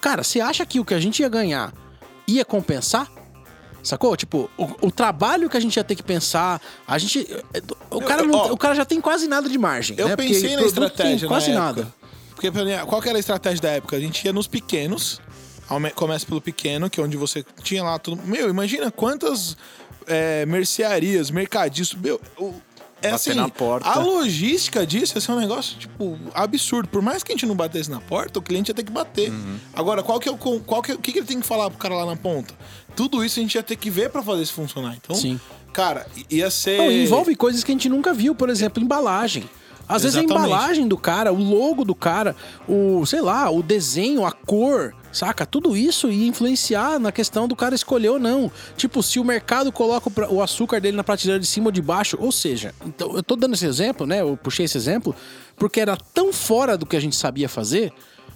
Cara, 0.00 0.22
você 0.24 0.40
acha 0.40 0.66
que 0.66 0.80
o 0.80 0.84
que 0.84 0.92
a 0.94 1.00
gente 1.00 1.20
ia 1.22 1.28
ganhar 1.28 1.72
ia 2.26 2.44
compensar? 2.44 3.08
Sacou? 3.82 4.16
Tipo, 4.16 4.48
o, 4.56 4.86
o 4.86 4.90
trabalho 4.92 5.50
que 5.50 5.56
a 5.56 5.60
gente 5.60 5.76
ia 5.76 5.82
ter 5.84 5.94
que 5.96 6.02
pensar, 6.02 6.60
a 6.86 6.98
gente. 6.98 7.26
O 7.90 8.00
cara, 8.00 8.22
Eu- 8.22 8.26
não- 8.28 8.38
ó, 8.38 8.52
o 8.52 8.56
cara 8.56 8.74
já 8.74 8.84
tem 8.84 9.00
quase 9.00 9.26
nada 9.26 9.48
de 9.48 9.58
margem. 9.58 9.96
Eu 9.98 10.08
né? 10.08 10.16
Porque 10.16 10.32
pensei 10.32 10.50
na 10.56 10.62
produto 10.62 10.74
tem 10.74 10.84
estratégia 10.86 11.28
Quase 11.28 11.50
na 11.52 11.58
nada. 11.60 11.80
época. 11.82 11.94
Porque 12.34 12.50
qual 12.86 13.02
que 13.02 13.08
era 13.08 13.18
a 13.18 13.20
estratégia 13.20 13.60
da 13.62 13.70
época? 13.70 13.96
A 13.96 14.00
gente 14.00 14.24
ia 14.24 14.32
nos 14.32 14.46
pequenos. 14.46 15.20
Começa 15.94 16.26
pelo 16.26 16.40
pequeno, 16.40 16.90
que 16.90 17.00
é 17.00 17.02
onde 17.04 17.16
você 17.16 17.44
tinha 17.62 17.82
lá 17.82 17.98
tudo. 17.98 18.20
Meu, 18.24 18.50
imagina 18.50 18.90
quantas 18.90 19.56
é, 20.06 20.44
mercearias, 20.44 21.30
mercadistas. 21.30 21.98
Meu, 21.98 22.20
o- 22.38 22.52
é 23.00 23.10
Bater 23.10 23.14
assim, 23.30 23.34
na 23.34 23.48
porta. 23.48 23.88
a 23.88 23.98
logística 23.98 24.86
disso 24.86 25.16
ia 25.16 25.20
ser 25.20 25.32
um 25.32 25.40
negócio, 25.40 25.76
tipo, 25.76 26.16
absurdo. 26.34 26.88
Por 26.88 27.02
mais 27.02 27.24
que 27.24 27.32
a 27.32 27.34
gente 27.34 27.46
não 27.46 27.54
batesse 27.56 27.90
na 27.90 28.00
porta, 28.00 28.38
o 28.38 28.42
cliente 28.42 28.70
ia 28.70 28.74
ter 28.74 28.84
que 28.84 28.92
bater. 28.92 29.28
Uhum. 29.30 29.58
Agora, 29.74 30.02
qual 30.04 30.20
que 30.20 30.28
é 30.28 30.32
o. 30.32 30.36
Qual 30.36 30.80
que, 30.82 30.92
é- 30.92 30.94
o 30.94 30.98
que, 30.98 31.10
que 31.10 31.18
ele 31.18 31.26
tem 31.26 31.40
que 31.40 31.46
falar 31.46 31.68
pro 31.70 31.78
cara 31.78 31.94
lá 31.96 32.06
na 32.06 32.14
ponta? 32.16 32.54
Tudo 32.94 33.24
isso 33.24 33.38
a 33.38 33.42
gente 33.42 33.54
ia 33.54 33.62
ter 33.62 33.76
que 33.76 33.90
ver 33.90 34.10
pra 34.10 34.22
fazer 34.22 34.42
isso 34.42 34.52
funcionar. 34.52 34.96
Então, 34.96 35.16
Sim. 35.16 35.40
cara, 35.72 36.06
ia 36.30 36.50
ser. 36.50 36.78
Não, 36.78 36.90
envolve 36.90 37.34
coisas 37.34 37.64
que 37.64 37.72
a 37.72 37.74
gente 37.74 37.88
nunca 37.88 38.12
viu, 38.12 38.34
por 38.34 38.48
exemplo, 38.48 38.82
embalagem. 38.82 39.48
Às 39.88 40.02
vezes 40.04 40.16
a 40.16 40.20
Exatamente. 40.20 40.46
embalagem 40.46 40.88
do 40.88 40.96
cara, 40.96 41.32
o 41.32 41.36
logo 41.36 41.84
do 41.84 41.94
cara, 41.94 42.34
o, 42.68 43.04
sei 43.04 43.20
lá, 43.20 43.50
o 43.50 43.62
desenho, 43.62 44.24
a 44.24 44.32
cor, 44.32 44.94
saca? 45.12 45.44
Tudo 45.44 45.76
isso 45.76 46.08
ia 46.08 46.26
influenciar 46.26 46.98
na 46.98 47.10
questão 47.12 47.46
do 47.48 47.56
cara 47.56 47.74
escolher 47.74 48.10
ou 48.10 48.18
não. 48.18 48.50
Tipo, 48.76 49.02
se 49.02 49.18
o 49.18 49.24
mercado 49.24 49.70
coloca 49.72 50.10
o 50.30 50.40
açúcar 50.40 50.80
dele 50.80 50.96
na 50.96 51.04
prateleira 51.04 51.40
de 51.40 51.46
cima 51.46 51.66
ou 51.66 51.72
de 51.72 51.82
baixo, 51.82 52.16
ou 52.20 52.32
seja, 52.32 52.72
então 52.86 53.14
eu 53.14 53.22
tô 53.22 53.36
dando 53.36 53.54
esse 53.54 53.66
exemplo, 53.66 54.06
né? 54.06 54.20
Eu 54.20 54.36
puxei 54.36 54.64
esse 54.64 54.78
exemplo 54.78 55.14
porque 55.56 55.80
era 55.80 55.96
tão 55.96 56.32
fora 56.32 56.78
do 56.78 56.86
que 56.86 56.96
a 56.96 57.00
gente 57.00 57.16
sabia 57.16 57.48
fazer 57.48 57.92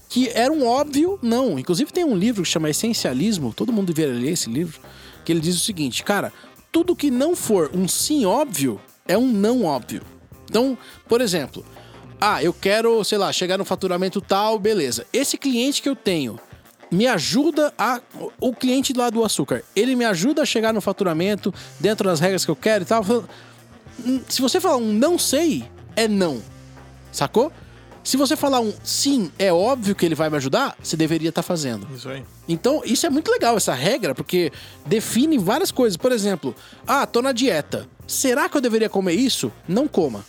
que 0.08 0.28
era 0.28 0.52
um 0.52 0.66
óbvio 0.66 1.18
não. 1.22 1.58
Inclusive 1.58 1.92
tem 1.92 2.04
um 2.04 2.16
livro 2.16 2.42
que 2.42 2.48
chama 2.48 2.70
Essencialismo, 2.70 3.52
todo 3.52 3.72
mundo 3.72 3.92
deveria 3.92 4.18
ler 4.18 4.32
esse 4.32 4.48
livro, 4.48 4.80
que 5.24 5.32
ele 5.32 5.40
diz 5.40 5.56
o 5.56 5.60
seguinte, 5.64 6.04
cara, 6.04 6.32
tudo 6.70 6.96
que 6.96 7.10
não 7.10 7.34
for 7.34 7.70
um 7.74 7.88
sim 7.88 8.24
óbvio 8.24 8.80
é 9.06 9.16
um 9.16 9.26
não 9.26 9.64
óbvio. 9.64 10.02
Então, 10.48 10.76
por 11.08 11.20
exemplo, 11.20 11.64
ah, 12.20 12.42
eu 12.42 12.52
quero, 12.52 13.02
sei 13.04 13.18
lá, 13.18 13.32
chegar 13.32 13.58
no 13.58 13.64
faturamento 13.64 14.20
tal, 14.20 14.58
beleza. 14.58 15.06
Esse 15.12 15.36
cliente 15.36 15.82
que 15.82 15.88
eu 15.88 15.96
tenho 15.96 16.38
me 16.90 17.06
ajuda 17.06 17.72
a. 17.76 18.00
O 18.40 18.54
cliente 18.54 18.92
lá 18.92 19.10
do 19.10 19.24
açúcar, 19.24 19.62
ele 19.74 19.96
me 19.96 20.04
ajuda 20.04 20.42
a 20.42 20.46
chegar 20.46 20.72
no 20.72 20.80
faturamento 20.80 21.52
dentro 21.80 22.08
das 22.08 22.20
regras 22.20 22.44
que 22.44 22.50
eu 22.50 22.56
quero 22.56 22.84
e 22.84 22.86
tal. 22.86 23.04
Hum, 24.04 24.20
Se 24.28 24.40
você 24.40 24.60
falar 24.60 24.76
um 24.76 24.92
não 24.92 25.18
sei, 25.18 25.64
é 25.94 26.06
não. 26.06 26.40
Sacou? 27.12 27.52
Se 28.06 28.16
você 28.16 28.36
falar 28.36 28.60
um 28.60 28.72
sim, 28.84 29.32
é 29.36 29.52
óbvio 29.52 29.92
que 29.92 30.06
ele 30.06 30.14
vai 30.14 30.30
me 30.30 30.36
ajudar, 30.36 30.76
você 30.80 30.96
deveria 30.96 31.30
estar 31.30 31.42
fazendo. 31.42 31.88
Isso 31.92 32.08
aí. 32.08 32.22
Então, 32.46 32.80
isso 32.84 33.04
é 33.04 33.10
muito 33.10 33.32
legal, 33.32 33.56
essa 33.56 33.74
regra, 33.74 34.14
porque 34.14 34.52
define 34.86 35.36
várias 35.38 35.72
coisas. 35.72 35.96
Por 35.96 36.12
exemplo, 36.12 36.54
ah, 36.86 37.04
tô 37.04 37.20
na 37.20 37.32
dieta. 37.32 37.88
Será 38.06 38.48
que 38.48 38.56
eu 38.56 38.60
deveria 38.60 38.88
comer 38.88 39.14
isso? 39.14 39.50
Não 39.66 39.88
coma. 39.88 40.24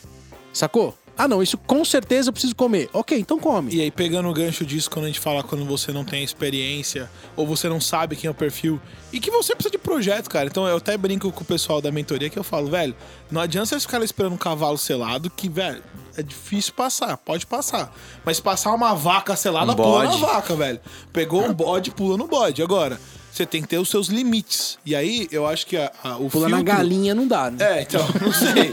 Sacou? 0.51 0.97
Ah, 1.15 1.27
não, 1.27 1.43
isso 1.43 1.55
com 1.55 1.85
certeza 1.85 2.29
eu 2.29 2.33
preciso 2.33 2.55
comer. 2.55 2.89
Ok, 2.91 3.15
então 3.15 3.39
come. 3.39 3.75
E 3.75 3.81
aí, 3.81 3.91
pegando 3.91 4.27
o 4.27 4.33
gancho 4.33 4.65
disso, 4.65 4.89
quando 4.89 5.05
a 5.05 5.07
gente 5.09 5.19
fala 5.19 5.43
quando 5.43 5.63
você 5.63 5.91
não 5.91 6.03
tem 6.03 6.23
experiência 6.23 7.07
ou 7.35 7.45
você 7.45 7.69
não 7.69 7.79
sabe 7.79 8.15
quem 8.15 8.27
é 8.27 8.31
o 8.31 8.35
perfil 8.35 8.81
e 9.13 9.19
que 9.19 9.29
você 9.29 9.53
precisa 9.53 9.71
de 9.71 9.77
projeto, 9.77 10.31
cara. 10.31 10.47
Então, 10.47 10.67
eu 10.67 10.77
até 10.77 10.97
brinco 10.97 11.31
com 11.31 11.41
o 11.43 11.45
pessoal 11.45 11.79
da 11.79 11.91
mentoria 11.91 12.27
que 12.27 12.39
eu 12.39 12.43
falo, 12.43 12.71
velho, 12.71 12.95
não 13.29 13.39
adianta 13.39 13.67
vocês 13.67 13.83
ficarem 13.83 14.03
esperando 14.03 14.33
um 14.33 14.37
cavalo 14.37 14.79
selado 14.79 15.29
que, 15.29 15.47
velho, 15.47 15.83
é 16.17 16.23
difícil 16.23 16.73
passar, 16.73 17.15
pode 17.17 17.45
passar. 17.45 17.93
Mas 18.25 18.39
passar 18.39 18.73
uma 18.73 18.93
vaca 18.93 19.35
selada, 19.35 19.71
Um 19.71 19.75
pula 19.75 20.03
na 20.05 20.15
vaca, 20.17 20.55
velho. 20.55 20.79
Pegou 21.13 21.43
um 21.45 21.53
bode, 21.53 21.91
pula 21.91 22.17
no 22.17 22.27
bode. 22.27 22.61
Agora, 22.61 22.99
você 23.31 23.45
tem 23.45 23.61
que 23.61 23.67
ter 23.67 23.77
os 23.77 23.87
seus 23.89 24.07
limites. 24.07 24.79
E 24.85 24.95
aí, 24.95 25.27
eu 25.31 25.45
acho 25.45 25.65
que 25.67 25.77
a, 25.77 25.91
a- 26.03 26.17
o 26.17 26.27
Pula 26.29 26.49
na 26.49 26.57
filtro- 26.57 26.75
galinha 26.75 27.13
não 27.13 27.27
dá, 27.27 27.51
né? 27.51 27.57
É, 27.79 27.81
então, 27.83 28.01
não 28.19 28.33
sei. 28.33 28.71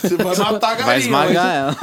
você 0.00 0.16
vai 0.16 0.36
matar 0.36 0.72
a 0.72 0.74
galinha. 0.74 0.84
Vai 0.86 0.94
mas- 0.96 1.04
esmagar 1.04 1.54
ela. 1.54 1.74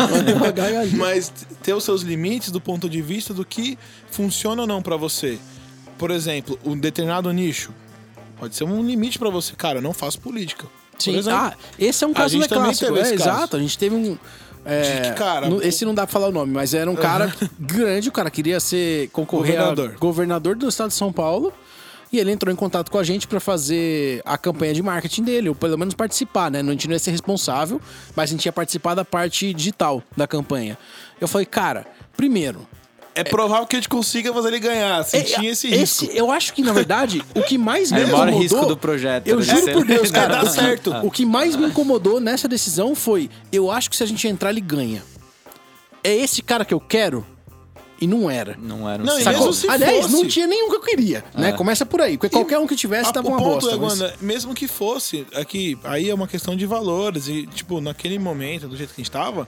Pegar 0.41 0.67
a 0.67 0.71
galinha. 0.71 0.97
mas 0.97 1.31
ter 1.61 1.73
os 1.73 1.83
seus 1.83 2.01
limites 2.01 2.49
do 2.51 2.59
ponto 2.59 2.89
de 2.89 3.01
vista 3.01 3.33
do 3.33 3.45
que 3.45 3.77
funciona 4.11 4.61
ou 4.63 4.67
não 4.67 4.81
pra 4.81 4.97
você. 4.97 5.37
Por 5.97 6.09
exemplo, 6.11 6.57
um 6.65 6.75
determinado 6.77 7.31
nicho 7.31 7.71
pode 8.39 8.55
ser 8.55 8.63
um 8.63 8.81
limite 8.83 9.19
pra 9.19 9.29
você. 9.29 9.53
Cara, 9.55 9.77
eu 9.77 9.81
não 9.81 9.93
faço 9.93 10.19
política. 10.19 10.65
Sim. 10.97 11.19
Ah, 11.29 11.53
esse 11.77 12.03
é 12.03 12.07
um 12.07 12.11
A 12.11 12.15
caso 12.15 12.37
gente 12.39 12.49
teve 12.49 12.99
É, 12.99 13.13
exato. 13.13 13.55
A 13.57 13.59
gente 13.59 13.77
teve 13.77 13.95
um. 13.95 14.17
É, 14.65 14.81
De 15.01 15.09
que, 15.09 15.15
cara, 15.15 15.49
no- 15.49 15.61
esse 15.61 15.83
não 15.85 15.93
dá 15.93 16.05
pra 16.07 16.13
falar 16.13 16.27
o 16.27 16.31
nome, 16.31 16.51
mas 16.53 16.73
era 16.73 16.89
um 16.89 16.95
cara 16.95 17.33
grande, 17.59 18.09
o 18.09 18.11
cara 18.11 18.29
queria 18.31 18.59
ser 18.59 19.09
concorrer 19.09 19.55
Governador. 19.57 19.95
governador 19.99 20.55
do 20.55 20.67
estado 20.69 20.89
de 20.89 20.95
São 20.95 21.11
Paulo. 21.11 21.51
E 22.11 22.19
ele 22.19 22.31
entrou 22.31 22.53
em 22.53 22.55
contato 22.55 22.91
com 22.91 22.99
a 22.99 23.03
gente 23.03 23.27
para 23.27 23.39
fazer 23.39 24.21
a 24.23 24.37
campanha 24.37 24.71
de 24.71 24.83
marketing 24.83 25.23
dele, 25.23 25.49
ou 25.49 25.55
pelo 25.55 25.75
menos 25.79 25.95
participar, 25.95 26.51
né? 26.51 26.59
A 26.59 26.63
gente 26.63 26.87
não 26.87 26.93
ia 26.93 26.99
ser 26.99 27.09
responsável, 27.09 27.81
mas 28.15 28.29
a 28.29 28.31
gente 28.33 28.45
ia 28.45 28.51
participar 28.53 28.93
da 28.93 29.03
parte 29.03 29.51
digital 29.51 30.03
da 30.15 30.27
campanha. 30.27 30.77
Eu 31.19 31.27
falei, 31.27 31.47
cara, 31.47 31.87
primeiro, 32.15 32.67
É 33.15 33.23
provável 33.23 33.67
que 33.67 33.75
a 33.75 33.79
gente 33.79 33.89
consiga 33.89 34.33
fazer 34.33 34.47
ele 34.49 34.59
ganhar. 34.59 34.97
Assim, 34.97 35.21
tinha 35.21 35.51
esse 35.51 35.69
risco. 35.69 36.05
eu 36.13 36.31
acho 36.31 36.51
que, 36.53 36.61
na 36.63 36.73
verdade, 36.73 37.21
o 37.35 37.43
que 37.43 37.57
mais 37.59 37.91
me 37.91 38.01
É 38.01 38.05
o 38.05 38.07
maior 38.07 38.27
incomodou... 38.29 38.39
risco 38.41 38.65
do 38.65 38.77
projeto. 38.77 39.27
Eu 39.27 39.37
né? 39.37 39.43
juro 39.43 39.71
por 39.71 39.85
Deus, 39.85 40.09
cara, 40.09 40.35
dá 40.37 40.41
o 40.41 40.45
que- 40.47 40.51
certo. 40.53 40.91
O 41.03 41.11
que 41.11 41.25
mais 41.25 41.55
me 41.55 41.67
incomodou 41.67 42.19
nessa 42.19 42.47
decisão 42.47 42.95
foi: 42.95 43.29
eu 43.51 43.69
acho 43.69 43.89
que 43.89 43.95
se 43.95 44.01
a 44.03 44.07
gente 44.07 44.27
entrar, 44.27 44.49
ele 44.49 44.61
ganha. 44.61 45.03
É 46.03 46.13
esse 46.15 46.41
cara 46.41 46.65
que 46.65 46.73
eu 46.73 46.79
quero? 46.79 47.25
E 48.01 48.07
não 48.07 48.29
era. 48.29 48.57
Não 48.59 48.89
era 48.89 49.01
um 49.01 49.05
Não, 49.05 49.17
Sacou? 49.21 49.39
mesmo 49.39 49.53
se 49.53 49.69
Aliás, 49.69 50.01
fosse- 50.01 50.11
não 50.13 50.27
tinha 50.27 50.45
nenhum 50.47 50.69
que 50.69 50.75
eu 50.75 50.81
queria, 50.81 51.23
né? 51.35 51.53
Começa 51.53 51.85
por 51.85 52.01
aí, 52.01 52.17
porque 52.17 52.29
qualquer 52.35 52.57
um 52.59 52.67
que 52.67 52.75
tivesse 52.75 53.13
dava 53.13 53.27
o 53.27 53.31
uma 53.31 53.37
ponto 53.37 53.61
bosta. 53.61 53.71
é, 53.71 53.77
mas- 53.77 54.01
Wanda, 54.01 54.15
mesmo 54.19 54.53
que 54.53 54.67
fosse, 54.67 55.25
aqui, 55.35 55.77
aí 55.83 56.09
é 56.09 56.13
uma 56.13 56.27
questão 56.27 56.55
de 56.55 56.65
valores. 56.65 57.27
E, 57.29 57.45
tipo, 57.47 57.79
naquele 57.79 58.19
momento, 58.19 58.67
do 58.67 58.75
jeito 58.75 58.93
que 58.93 58.99
a 58.99 59.03
gente 59.03 59.11
tava, 59.11 59.47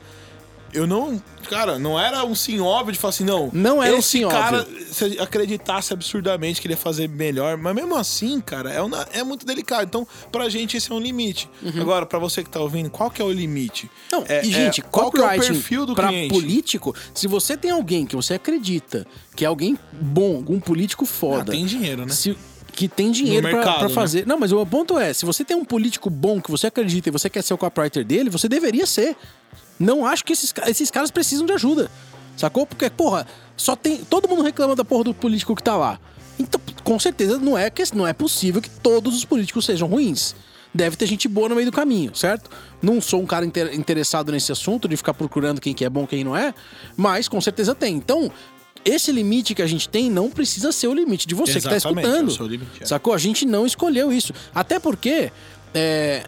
eu 0.73 0.85
não. 0.87 1.21
Cara, 1.49 1.77
não 1.77 1.99
era 1.99 2.25
um 2.25 2.33
sim 2.33 2.59
óbvio 2.59 2.91
de 2.93 2.97
falar 2.99 3.09
assim, 3.11 3.23
não. 3.23 3.49
Não 3.53 3.81
era 3.81 3.95
um 3.95 4.01
sim 4.01 4.27
cara, 4.27 4.61
óbvio. 4.61 4.85
se 4.93 5.19
acreditasse 5.19 5.93
absurdamente 5.93 6.59
que 6.59 6.67
ele 6.67 6.73
ia 6.73 6.77
fazer 6.77 7.07
melhor, 7.07 7.55
mas 7.55 7.75
mesmo 7.75 7.95
assim, 7.95 8.41
cara, 8.41 8.71
é, 8.71 8.81
uma- 8.81 9.07
é 9.13 9.23
muito 9.23 9.45
delicado. 9.45 9.83
Então, 9.85 10.07
pra 10.31 10.49
gente, 10.49 10.75
esse 10.75 10.91
é 10.91 10.95
um 10.95 10.99
limite. 10.99 11.47
Agora, 11.79 12.05
pra 12.05 12.17
você 12.17 12.43
que 12.43 12.49
tá 12.49 12.59
ouvindo, 12.59 12.89
qual 12.89 13.11
que 13.11 13.21
é 13.21 13.25
o 13.25 13.31
limite? 13.31 13.85
Uhum. 14.11 14.19
Não, 14.19 14.25
É- 14.27 14.43
e 14.45 14.51
gente, 14.51 14.81
é, 14.81 14.83
qual 14.89 15.11
que 15.11 15.21
é 15.21 15.25
o 15.25 15.39
perfil 15.39 15.85
do 15.85 15.93
pra 15.93 16.07
cliente? 16.07 16.33
político, 16.33 16.95
se 17.13 17.27
você 17.27 17.55
tem 17.55 17.69
alguém 17.71 18.05
que 18.05 18.15
você 18.15 18.33
acredita 18.33 19.05
que 19.35 19.45
é 19.45 19.47
alguém 19.47 19.77
bom, 19.93 20.37
algum 20.37 20.59
político 20.59 21.05
foda. 21.05 21.43
Ah, 21.51 21.55
tem 21.55 21.65
dinheiro, 21.65 22.05
né? 22.05 22.11
se- 22.11 22.35
que 22.73 22.89
tem 22.89 23.09
dinheiro 23.11 23.47
pra 23.47 23.83
né? 23.83 23.89
fazer. 23.89 24.25
Não, 24.27 24.37
mas 24.37 24.51
o 24.51 24.65
ponto 24.65 24.99
é, 24.99 25.13
se 25.13 25.25
você 25.25 25.45
tem 25.45 25.55
um 25.55 25.63
político 25.63 26.09
bom 26.09 26.41
que 26.41 26.51
você 26.51 26.67
acredita 26.67 27.07
e 27.07 27.11
você 27.11 27.29
quer 27.29 27.41
ser 27.41 27.53
o 27.53 27.57
copywriter 27.57 28.03
dele, 28.03 28.29
você 28.29 28.49
deveria 28.49 28.85
ser. 28.85 29.15
Não 29.79 30.05
acho 30.05 30.23
que 30.23 30.33
esses, 30.33 30.53
esses 30.67 30.89
caras 30.91 31.11
precisam 31.11 31.45
de 31.45 31.53
ajuda. 31.53 31.89
Sacou? 32.37 32.65
Porque, 32.65 32.89
porra, 32.89 33.25
só 33.55 33.75
tem. 33.75 33.97
Todo 34.05 34.27
mundo 34.27 34.41
reclama 34.43 34.75
da 34.75 34.83
porra 34.85 35.05
do 35.05 35.13
político 35.13 35.55
que 35.55 35.63
tá 35.63 35.75
lá. 35.75 35.99
Então, 36.37 36.59
com 36.83 36.99
certeza, 36.99 37.37
não 37.37 37.57
é, 37.57 37.69
que, 37.69 37.83
não 37.95 38.05
é 38.05 38.11
possível 38.13 38.61
que 38.61 38.69
todos 38.69 39.15
os 39.15 39.23
políticos 39.25 39.65
sejam 39.65 39.87
ruins. 39.87 40.35
Deve 40.73 40.97
ter 40.97 41.05
gente 41.05 41.29
boa 41.29 41.47
no 41.47 41.55
meio 41.55 41.67
do 41.67 41.71
caminho, 41.71 42.13
certo? 42.13 42.49
Não 42.81 42.99
sou 42.99 43.21
um 43.21 43.25
cara 43.25 43.45
inter- 43.45 43.73
interessado 43.73 44.33
nesse 44.33 44.51
assunto 44.51 44.89
de 44.89 44.97
ficar 44.97 45.13
procurando 45.13 45.61
quem 45.61 45.73
que 45.73 45.85
é 45.85 45.89
bom 45.89 46.03
e 46.03 46.07
quem 46.07 46.23
não 46.25 46.35
é, 46.35 46.53
mas 46.97 47.29
com 47.29 47.39
certeza 47.39 47.73
tem. 47.73 47.95
Então, 47.95 48.29
esse 48.83 49.09
limite 49.13 49.55
que 49.55 49.61
a 49.61 49.67
gente 49.67 49.87
tem 49.87 50.11
não 50.11 50.29
precisa 50.29 50.73
ser 50.73 50.87
o 50.89 50.93
limite 50.93 51.25
de 51.25 51.33
você 51.33 51.53
que 51.61 51.61
tá 51.69 51.75
Exatamente, 51.77 52.05
escutando. 52.05 52.29
é 52.29 52.33
o 52.33 52.35
seu 52.35 52.45
limite, 52.47 52.83
é. 52.83 52.85
Sacou? 52.85 53.13
A 53.13 53.17
gente 53.17 53.45
não 53.45 53.65
escolheu 53.65 54.11
isso. 54.11 54.33
Até 54.53 54.77
porque. 54.77 55.31
É, 55.73 56.23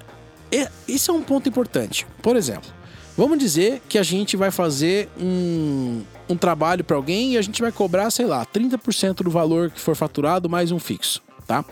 é- 0.49 0.69
isso 0.87 1.11
é 1.11 1.13
um 1.13 1.21
ponto 1.21 1.49
importante. 1.49 2.07
Por 2.21 2.37
exemplo, 2.37 2.69
vamos 3.17 3.39
dizer 3.39 3.81
que 3.89 3.97
a 3.97 4.03
gente 4.03 4.37
vai 4.37 4.51
fazer 4.51 5.09
um, 5.19 6.03
um 6.29 6.37
trabalho 6.37 6.83
para 6.83 6.95
alguém 6.95 7.33
e 7.33 7.37
a 7.37 7.41
gente 7.41 7.61
vai 7.61 7.71
cobrar, 7.71 8.11
sei 8.11 8.25
lá, 8.25 8.45
30% 8.45 9.23
do 9.23 9.31
valor 9.31 9.71
que 9.71 9.79
for 9.79 9.95
faturado 9.95 10.47
mais 10.47 10.71
um 10.71 10.79
fixo, 10.79 11.21
tá? 11.47 11.65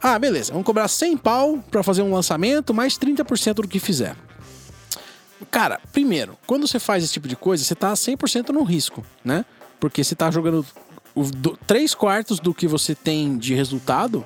Ah, 0.00 0.18
beleza. 0.18 0.52
Vamos 0.52 0.64
cobrar 0.64 0.88
100 0.88 1.16
pau 1.18 1.58
para 1.70 1.82
fazer 1.82 2.02
um 2.02 2.14
lançamento 2.14 2.72
mais 2.72 2.96
30% 2.96 3.54
do 3.54 3.68
que 3.68 3.78
fizer. 3.78 4.16
Cara, 5.50 5.80
primeiro, 5.92 6.38
quando 6.46 6.66
você 6.66 6.78
faz 6.78 7.02
esse 7.04 7.12
tipo 7.12 7.26
de 7.26 7.36
coisa, 7.36 7.64
você 7.64 7.74
tá 7.74 7.92
100% 7.92 8.50
no 8.50 8.62
risco, 8.62 9.04
né? 9.24 9.44
Porque 9.78 10.04
você 10.04 10.14
tá 10.14 10.30
jogando 10.30 10.64
o, 11.14 11.24
do, 11.24 11.58
três 11.66 11.94
quartos 11.94 12.38
do 12.38 12.54
que 12.54 12.66
você 12.66 12.94
tem 12.94 13.36
de 13.36 13.54
resultado 13.54 14.24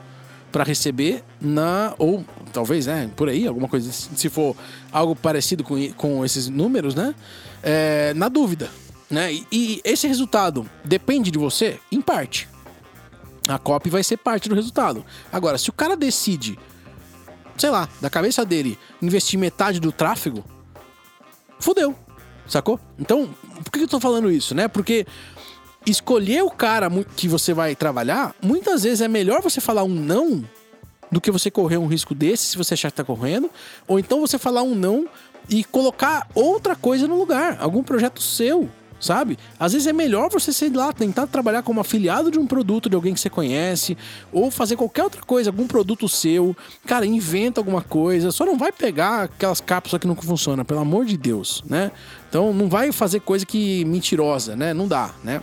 para 0.55 0.63
receber 0.63 1.25
na. 1.41 1.95
Ou 1.99 2.25
talvez, 2.53 2.87
né? 2.87 3.11
Por 3.17 3.29
aí, 3.29 3.45
alguma 3.45 3.67
coisa. 3.67 3.91
Se 3.91 4.29
for 4.29 4.57
algo 4.93 5.17
parecido 5.17 5.65
com, 5.65 5.93
com 5.95 6.25
esses 6.25 6.49
números, 6.49 6.95
né? 6.95 7.13
É, 7.61 8.15
na 8.15 8.29
dúvida, 8.29 8.71
né? 9.11 9.33
E, 9.33 9.47
e 9.51 9.81
esse 9.83 10.07
resultado 10.07 10.71
depende 10.85 11.33
de 11.33 11.39
você, 11.41 11.81
em 11.91 12.01
parte. 12.01 12.49
A 13.49 13.59
copy 13.59 13.91
vai 13.91 14.05
ser 14.05 14.17
parte 14.17 14.49
do 14.49 14.55
resultado. 14.55 15.05
Agora, 15.33 15.59
se 15.59 15.71
o 15.71 15.73
cara 15.73 15.97
decide, 15.97 16.57
sei 17.59 17.71
lá, 17.71 17.89
da 18.01 18.09
cabeça 18.09 18.45
dele, 18.45 18.79
investir 19.03 19.37
metade 19.37 19.81
do 19.81 19.91
tráfego, 19.91 20.45
fudeu. 21.59 21.97
Sacou? 22.47 22.79
Então, 22.97 23.29
por 23.65 23.73
que 23.73 23.81
eu 23.81 23.89
tô 23.89 23.99
falando 23.99 24.31
isso, 24.31 24.55
né? 24.55 24.69
Porque 24.69 25.05
escolher 25.87 26.43
o 26.43 26.50
cara 26.50 26.91
que 27.17 27.29
você 27.29 27.53
vai 27.53 27.75
trabalhar, 27.75 28.35
muitas 28.43 28.83
vezes 28.83 29.00
é 29.00 29.09
melhor 29.09 29.43
você 29.43 29.61
falar 29.61 29.85
um 29.85 29.95
não 29.95 30.45
do 31.11 31.21
que 31.21 31.31
você 31.31 31.50
correr 31.50 31.76
um 31.76 31.87
risco 31.87 32.14
desse, 32.14 32.47
se 32.47 32.57
você 32.57 32.75
achar 32.75 32.91
que 32.91 32.97
tá 32.97 33.05
correndo, 33.05 33.50
ou 33.87 33.99
então 33.99 34.21
você 34.21 34.38
falar 34.38 34.62
um 34.62 34.75
não 34.75 35.07
e 35.49 35.62
colocar 35.62 36.26
outra 36.35 36.75
coisa 36.75 37.07
no 37.07 37.19
lugar, 37.19 37.59
algum 37.61 37.83
projeto 37.83 38.21
seu, 38.21 38.69
sabe? 38.99 39.38
Às 39.59 39.75
vezes 39.75 39.87
é 39.87 39.93
melhor 39.93 40.31
você, 40.31 40.53
sei 40.53 40.71
lá, 40.71 40.93
tentar 40.93 41.26
trabalhar 41.26 41.62
como 41.62 41.81
afiliado 41.81 42.31
de 42.31 42.38
um 42.38 42.47
produto 42.47 42.88
de 42.88 42.97
alguém 42.97 43.12
que 43.12 43.21
você 43.21 43.31
conhece, 43.31 43.97
ou 44.33 44.50
fazer 44.50 44.76
qualquer 44.76 45.05
outra 45.05 45.23
coisa, 45.23 45.50
algum 45.50 45.67
produto 45.67 46.09
seu. 46.09 46.57
Cara, 46.87 47.05
inventa 47.05 47.61
alguma 47.61 47.83
coisa, 47.83 48.33
só 48.33 48.47
não 48.47 48.57
vai 48.57 48.73
pegar 48.73 49.25
aquelas 49.25 49.61
cápsulas 49.61 50.00
que 50.00 50.07
não 50.07 50.17
funcionam, 50.17 50.64
pelo 50.64 50.81
amor 50.81 51.05
de 51.05 51.17
Deus, 51.17 51.62
né? 51.69 51.93
Então 52.29 52.53
não 52.53 52.69
vai 52.69 52.91
fazer 52.91 53.21
coisa 53.21 53.45
que 53.45 53.85
mentirosa, 53.85 54.57
né? 54.57 54.73
Não 54.73 54.88
dá, 54.88 55.11
né? 55.23 55.43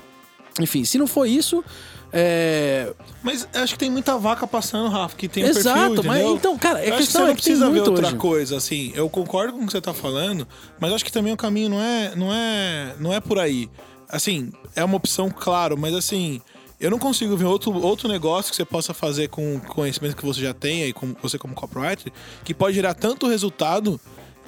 Enfim, 0.60 0.84
se 0.84 0.98
não 0.98 1.08
for 1.08 1.25
isso, 1.25 1.63
é... 2.12 2.93
Mas 3.24 3.48
acho 3.53 3.74
que 3.74 3.79
tem 3.79 3.89
muita 3.89 4.17
vaca 4.17 4.46
passando, 4.46 4.89
Rafa, 4.89 5.15
que 5.15 5.27
tem 5.27 5.46
um 5.46 5.48
Exato, 5.48 5.93
perfil, 5.93 6.03
mas 6.03 6.17
entendeu? 6.17 6.36
então, 6.36 6.58
cara, 6.58 6.79
acho 6.79 6.98
questão 6.98 7.03
que 7.03 7.12
você 7.12 7.17
é 7.17 7.25
não 7.25 7.36
que 7.36 7.41
tem 7.43 7.53
precisa 7.53 7.70
ver 7.70 7.79
outra 7.79 8.08
hoje. 8.08 8.15
coisa, 8.17 8.58
assim. 8.58 8.91
Eu 8.96 9.10
concordo 9.10 9.53
com 9.53 9.63
o 9.63 9.65
que 9.65 9.72
você 9.72 9.81
tá 9.81 9.93
falando, 9.93 10.48
mas 10.79 10.91
acho 10.91 11.05
que 11.05 11.12
também 11.12 11.31
o 11.31 11.38
caminho 11.38 11.70
não 11.70 11.81
é, 11.81 12.15
não 12.15 12.34
é, 12.34 12.96
não 13.00 13.13
é 13.13 13.20
por 13.20 13.39
aí. 13.39 13.70
Assim, 14.10 14.51
é 14.75 14.84
uma 14.84 14.98
opção, 14.98 15.29
claro, 15.29 15.77
mas 15.77 15.93
assim, 15.93 16.41
eu 16.81 16.91
não 16.91 17.00
consigo 17.00 17.38
ver 17.38 17.46
outro, 17.46 17.72
outro 17.81 18.10
negócio 18.10 18.51
que 18.51 18.58
você 18.58 18.65
possa 18.65 18.93
fazer 18.93 19.29
com 19.29 19.55
o 19.55 19.62
conhecimento 19.62 20.17
que 20.17 20.25
você 20.25 20.41
já 20.41 20.53
tem 20.53 20.84
aí, 20.84 20.91
com 20.91 21.15
você 21.22 21.38
como 21.38 21.53
copywriter, 21.53 22.12
que 22.43 22.53
pode 22.53 22.75
gerar 22.75 22.93
tanto 22.93 23.27
resultado 23.27 24.01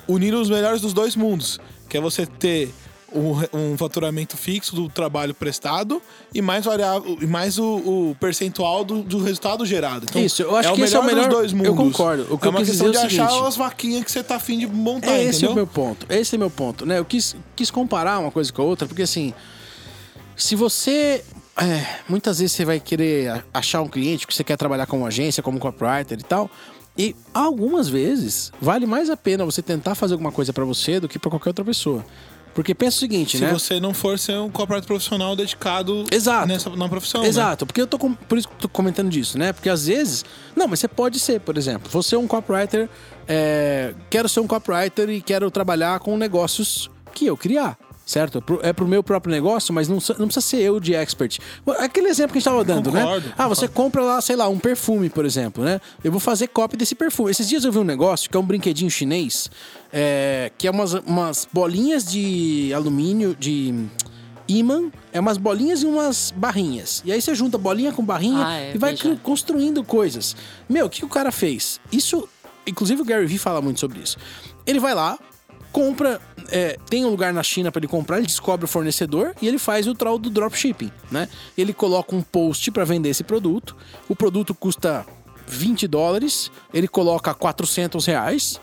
unindo 0.05 0.41
os 0.41 0.49
melhores 0.49 0.81
dos 0.81 0.91
dois 0.91 1.15
mundos, 1.15 1.59
que 1.87 1.95
é 1.95 2.01
você 2.01 2.25
ter 2.25 2.73
um, 3.13 3.77
faturamento 3.77 4.35
fixo 4.37 4.75
do 4.75 4.89
trabalho 4.89 5.33
prestado 5.33 6.01
e 6.33 6.41
mais 6.41 6.65
variável 6.65 7.17
e 7.21 7.25
mais 7.27 7.57
o, 7.59 7.63
o 8.11 8.17
percentual 8.19 8.83
do, 8.83 9.01
do 9.03 9.23
resultado 9.23 9.65
gerado. 9.65 10.05
Então, 10.09 10.21
Isso, 10.23 10.41
eu 10.41 10.55
acho 10.55 10.69
é 10.69 10.73
que 10.73 10.81
esse 10.81 10.95
é 10.95 10.99
o 10.99 11.03
melhor 11.03 11.27
dos 11.27 11.33
dois 11.35 11.51
eu 11.51 11.57
mundos. 11.57 11.75
concordo. 11.75 12.27
O 12.29 12.37
que 12.37 12.45
é 12.45 12.47
eu 12.47 12.51
uma 12.51 12.59
quis 12.59 12.69
questão 12.69 12.91
de 12.91 12.97
é 12.97 13.01
o 13.01 13.05
achar 13.05 13.29
seguinte. 13.29 13.47
as 13.47 13.55
vaquinhas 13.55 14.03
que 14.03 14.11
você 14.11 14.23
tá 14.23 14.35
afim 14.35 14.57
de 14.59 14.67
montar, 14.67 15.11
É 15.11 15.23
esse 15.23 15.37
entendeu? 15.45 15.51
o 15.51 15.55
meu 15.55 15.67
ponto. 15.67 16.05
Esse 16.09 16.35
é 16.35 16.37
o 16.37 16.39
meu 16.39 16.49
ponto, 16.49 16.85
né? 16.85 16.97
Eu 16.99 17.05
quis, 17.05 17.35
quis 17.55 17.69
comparar 17.71 18.19
uma 18.19 18.31
coisa 18.31 18.51
com 18.51 18.61
a 18.61 18.65
outra, 18.65 18.87
porque 18.87 19.03
assim, 19.03 19.33
se 20.35 20.55
você. 20.55 21.23
é, 21.57 21.85
muitas 22.09 22.39
vezes 22.39 22.55
você 22.55 22.65
vai 22.65 22.79
querer 22.79 23.43
achar 23.53 23.81
um 23.81 23.87
cliente 23.87 24.25
que 24.25 24.33
você 24.33 24.43
quer 24.43 24.57
trabalhar 24.57 24.85
como 24.87 25.05
agência, 25.05 25.43
como 25.43 25.59
copywriter 25.59 26.19
e 26.19 26.23
tal. 26.23 26.49
E 26.95 27.15
algumas 27.33 27.89
vezes 27.89 28.51
vale 28.61 28.85
mais 28.85 29.09
a 29.09 29.17
pena 29.17 29.43
você 29.43 29.63
tentar 29.63 29.95
fazer 29.95 30.13
alguma 30.13 30.31
coisa 30.31 30.53
pra 30.53 30.63
você 30.63 30.99
do 30.99 31.07
que 31.07 31.17
pra 31.17 31.29
qualquer 31.31 31.49
outra 31.49 31.65
pessoa. 31.65 32.05
Porque 32.53 32.75
pensa 32.75 32.97
o 32.97 32.99
seguinte, 32.99 33.37
Se 33.37 33.43
né? 33.43 33.51
você 33.51 33.79
não 33.79 33.93
for 33.93 34.19
ser 34.19 34.37
um 34.37 34.49
copywriter 34.49 34.87
profissional 34.87 35.35
dedicado 35.35 36.05
Exato. 36.11 36.47
nessa, 36.47 36.69
na 36.69 36.87
profissão. 36.87 37.21
né? 37.23 37.27
Exato, 37.27 37.65
porque 37.65 37.81
eu 37.81 37.87
tô 37.87 37.97
com- 37.97 38.13
por 38.13 38.37
isso 38.37 38.47
que 38.47 38.53
eu 38.53 38.59
tô 38.59 38.69
comentando 38.69 39.09
disso, 39.09 39.37
né? 39.37 39.51
Porque 39.53 39.69
às 39.69 39.87
vezes. 39.87 40.23
Não, 40.55 40.67
mas 40.67 40.79
você 40.79 40.87
pode 40.87 41.19
ser, 41.19 41.39
por 41.41 41.57
exemplo, 41.57 41.89
você 41.91 42.15
é 42.15 42.17
um 42.19 42.27
copywriter, 42.27 42.87
é, 43.27 43.93
quero 44.09 44.29
ser 44.29 44.39
um 44.39 44.47
copywriter 44.47 45.09
e 45.09 45.21
quero 45.21 45.49
trabalhar 45.49 45.99
com 45.99 46.15
negócios 46.17 46.89
que 47.13 47.25
eu 47.25 47.35
criar. 47.35 47.77
Certo? 48.05 48.43
É 48.61 48.73
pro, 48.73 48.85
meu 48.85 49.01
próprio 49.01 49.31
negócio, 49.31 49.73
mas 49.73 49.87
não, 49.87 49.95
não 50.19 50.27
precisa 50.27 50.41
ser 50.41 50.57
eu 50.61 50.77
de 50.77 50.93
expert. 50.93 51.39
Aquele 51.79 52.09
exemplo 52.09 52.33
que 52.33 52.37
a 52.37 52.41
gente 52.41 52.49
tava 52.51 52.63
dando, 52.65 52.91
Concordo, 52.91 53.27
né? 53.27 53.33
Ah, 53.37 53.47
você 53.47 53.65
compra 53.65 54.03
lá, 54.03 54.19
sei 54.19 54.35
lá, 54.35 54.49
um 54.49 54.59
perfume, 54.59 55.09
por 55.09 55.25
exemplo, 55.25 55.63
né? 55.63 55.79
Eu 56.03 56.11
vou 56.11 56.19
fazer 56.19 56.47
cópia 56.47 56.77
desse 56.77 56.95
perfume. 56.95 57.31
Esses 57.31 57.47
dias 57.47 57.63
eu 57.63 57.71
vi 57.71 57.79
um 57.79 57.83
negócio 57.85 58.29
que 58.29 58.35
é 58.35 58.39
um 58.39 58.45
brinquedinho 58.45 58.91
chinês, 58.91 59.49
é, 59.91 60.51
que 60.57 60.67
é 60.67 60.71
umas, 60.71 60.93
umas 60.93 61.47
bolinhas 61.51 62.03
de 62.03 62.73
alumínio, 62.75 63.33
de 63.39 63.73
imã, 64.49 64.91
é 65.13 65.19
umas 65.21 65.37
bolinhas 65.37 65.81
e 65.83 65.85
umas 65.85 66.33
barrinhas. 66.35 67.01
E 67.05 67.11
aí 67.11 67.21
você 67.21 67.33
junta 67.33 67.57
bolinha 67.57 67.93
com 67.93 68.03
barrinha 68.03 68.45
Ah, 68.45 68.57
é, 68.59 68.75
e 68.75 68.77
vai 68.77 68.95
veja. 68.95 69.15
construindo 69.23 69.81
coisas. 69.81 70.35
Meu, 70.67 70.87
o 70.87 70.89
que, 70.89 70.99
que 70.99 71.05
o 71.05 71.09
cara 71.09 71.31
fez? 71.31 71.79
Isso, 71.89 72.27
inclusive 72.67 73.01
o 73.01 73.05
Gary 73.05 73.25
Vee 73.25 73.37
fala 73.37 73.61
muito 73.61 73.79
sobre 73.79 73.99
isso. 74.01 74.17
Ele 74.65 74.79
vai 74.79 74.93
lá, 74.93 75.17
compra, 75.71 76.19
é, 76.49 76.77
tem 76.89 77.05
um 77.05 77.09
lugar 77.09 77.33
na 77.33 77.43
China 77.43 77.71
para 77.71 77.79
ele 77.79 77.87
comprar, 77.87 78.17
ele 78.17 78.27
descobre 78.27 78.65
o 78.65 78.67
fornecedor 78.67 79.33
e 79.41 79.47
ele 79.47 79.57
faz 79.57 79.87
o 79.87 79.93
tal 79.95 80.17
do 80.17 80.29
dropshipping, 80.29 80.91
né? 81.11 81.27
Ele 81.57 81.73
coloca 81.73 82.15
um 82.15 82.21
post 82.21 82.69
para 82.71 82.83
vender 82.83 83.09
esse 83.09 83.23
produto, 83.23 83.75
o 84.07 84.15
produto 84.15 84.53
custa 84.53 85.05
20 85.47 85.87
dólares, 85.87 86.51
ele 86.73 86.87
coloca 86.87 87.33
400 87.33 88.05
reais. 88.05 88.59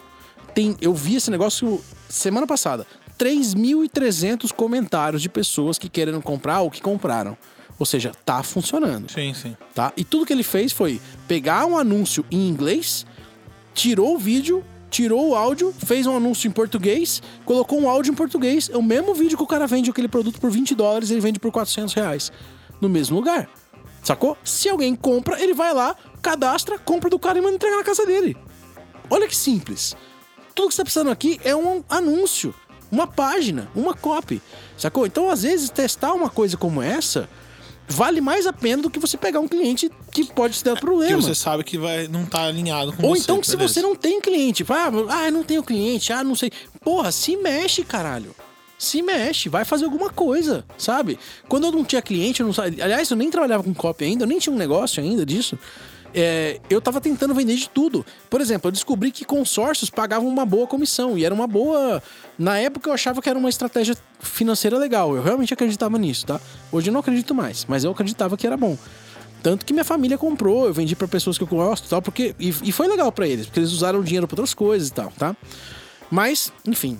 Tem, 0.54 0.76
eu 0.80 0.94
vi 0.94 1.16
esse 1.16 1.30
negócio 1.30 1.80
semana 2.08 2.46
passada. 2.46 2.86
3.300 3.18 4.50
comentários 4.52 5.20
de 5.20 5.28
pessoas 5.28 5.78
que 5.78 5.88
querendo 5.88 6.20
comprar 6.22 6.60
ou 6.60 6.70
que 6.70 6.80
compraram. 6.80 7.36
Ou 7.78 7.86
seja, 7.86 8.12
tá 8.26 8.42
funcionando 8.42 9.10
Sim, 9.10 9.32
sim. 9.32 9.56
tá? 9.74 9.92
E 9.96 10.04
tudo 10.04 10.26
que 10.26 10.32
ele 10.32 10.42
fez 10.42 10.70
foi 10.70 11.00
pegar 11.26 11.64
um 11.64 11.78
anúncio 11.78 12.24
em 12.30 12.46
inglês, 12.48 13.06
tirou 13.74 14.16
o 14.16 14.18
vídeo, 14.18 14.62
tirou 14.90 15.30
o 15.30 15.34
áudio, 15.34 15.72
fez 15.72 16.06
um 16.06 16.16
anúncio 16.16 16.48
em 16.48 16.50
português, 16.50 17.22
colocou 17.44 17.80
um 17.80 17.88
áudio 17.88 18.12
em 18.12 18.14
português. 18.14 18.68
É 18.72 18.76
o 18.76 18.82
mesmo 18.82 19.14
vídeo 19.14 19.36
que 19.36 19.44
o 19.44 19.46
cara 19.46 19.66
vende 19.66 19.90
aquele 19.90 20.08
produto 20.08 20.40
por 20.40 20.50
20 20.50 20.74
dólares, 20.74 21.10
ele 21.10 21.20
vende 21.20 21.38
por 21.38 21.50
400 21.52 21.94
reais. 21.94 22.32
No 22.80 22.88
mesmo 22.88 23.16
lugar. 23.16 23.48
Sacou? 24.02 24.36
Se 24.42 24.68
alguém 24.68 24.94
compra, 24.94 25.40
ele 25.40 25.54
vai 25.54 25.72
lá, 25.72 25.94
cadastra, 26.20 26.78
compra 26.78 27.08
do 27.08 27.18
cara 27.18 27.38
e 27.38 27.42
manda 27.42 27.54
entregar 27.54 27.76
na 27.76 27.84
casa 27.84 28.04
dele. 28.04 28.36
Olha 29.08 29.28
que 29.28 29.36
simples. 29.36 29.94
Tudo 30.54 30.68
que 30.68 30.74
você 30.74 30.78
tá 30.78 30.84
precisando 30.84 31.10
aqui 31.10 31.40
é 31.44 31.54
um 31.54 31.84
anúncio, 31.88 32.54
uma 32.90 33.06
página, 33.06 33.70
uma 33.74 33.94
copy. 33.94 34.42
Sacou? 34.76 35.06
Então, 35.06 35.30
às 35.30 35.42
vezes, 35.42 35.70
testar 35.70 36.12
uma 36.12 36.30
coisa 36.30 36.56
como 36.56 36.82
essa 36.82 37.28
vale 37.90 38.20
mais 38.20 38.46
a 38.46 38.52
pena 38.52 38.82
do 38.82 38.88
que 38.88 38.98
você 38.98 39.16
pegar 39.16 39.40
um 39.40 39.48
cliente 39.48 39.90
que 40.12 40.24
pode 40.24 40.58
te 40.58 40.64
dar 40.64 40.78
problema. 40.78 41.20
você 41.20 41.34
sabe 41.34 41.64
que 41.64 41.76
vai, 41.76 42.06
não 42.06 42.24
tá 42.24 42.44
alinhado 42.44 42.92
com 42.92 43.06
Ou 43.06 43.14
você. 43.14 43.22
então 43.22 43.40
que 43.40 43.46
se 43.46 43.56
você 43.56 43.82
não 43.82 43.96
tem 43.96 44.20
cliente, 44.20 44.64
ah, 44.68 44.90
ah, 45.08 45.30
não 45.30 45.42
tenho 45.42 45.62
cliente, 45.62 46.12
ah, 46.12 46.22
não 46.22 46.34
sei. 46.34 46.50
Porra, 46.80 47.10
se 47.10 47.36
mexe, 47.36 47.82
caralho. 47.84 48.34
Se 48.78 49.02
mexe, 49.02 49.48
vai 49.48 49.64
fazer 49.64 49.84
alguma 49.84 50.08
coisa, 50.08 50.64
sabe? 50.78 51.18
Quando 51.48 51.66
eu 51.66 51.72
não 51.72 51.84
tinha 51.84 52.00
cliente, 52.00 52.40
eu 52.40 52.46
não 52.46 52.52
sabia. 52.54 52.82
Aliás, 52.82 53.10
eu 53.10 53.16
nem 53.16 53.30
trabalhava 53.30 53.62
com 53.62 53.74
copy 53.74 54.04
ainda, 54.04 54.24
eu 54.24 54.28
nem 54.28 54.38
tinha 54.38 54.54
um 54.54 54.58
negócio 54.58 55.02
ainda 55.02 55.26
disso. 55.26 55.58
É, 56.12 56.60
eu 56.68 56.80
tava 56.80 57.00
tentando 57.00 57.34
vender 57.34 57.54
de 57.54 57.68
tudo. 57.68 58.04
Por 58.28 58.40
exemplo, 58.40 58.68
eu 58.68 58.72
descobri 58.72 59.12
que 59.12 59.24
consórcios 59.24 59.90
pagavam 59.90 60.28
uma 60.28 60.44
boa 60.44 60.66
comissão 60.66 61.16
e 61.16 61.24
era 61.24 61.34
uma 61.34 61.46
boa. 61.46 62.02
Na 62.38 62.58
época 62.58 62.90
eu 62.90 62.94
achava 62.94 63.22
que 63.22 63.28
era 63.28 63.38
uma 63.38 63.48
estratégia 63.48 63.96
financeira 64.18 64.76
legal. 64.76 65.14
Eu 65.14 65.22
realmente 65.22 65.54
acreditava 65.54 65.98
nisso, 65.98 66.26
tá? 66.26 66.40
Hoje 66.72 66.88
eu 66.88 66.92
não 66.92 67.00
acredito 67.00 67.34
mais, 67.34 67.64
mas 67.68 67.84
eu 67.84 67.90
acreditava 67.90 68.36
que 68.36 68.46
era 68.46 68.56
bom. 68.56 68.76
Tanto 69.42 69.64
que 69.64 69.72
minha 69.72 69.84
família 69.84 70.18
comprou, 70.18 70.66
eu 70.66 70.72
vendi 70.72 70.94
pra 70.94 71.08
pessoas 71.08 71.38
que 71.38 71.44
eu 71.44 71.48
gosto 71.48 71.88
tal, 71.88 72.02
porque. 72.02 72.34
E, 72.38 72.48
e 72.64 72.72
foi 72.72 72.88
legal 72.88 73.10
pra 73.10 73.26
eles, 73.26 73.46
porque 73.46 73.60
eles 73.60 73.72
usaram 73.72 74.00
o 74.00 74.04
dinheiro 74.04 74.26
pra 74.26 74.34
outras 74.34 74.52
coisas 74.52 74.88
e 74.88 74.92
tal, 74.92 75.12
tá? 75.16 75.34
Mas, 76.10 76.52
enfim, 76.66 76.98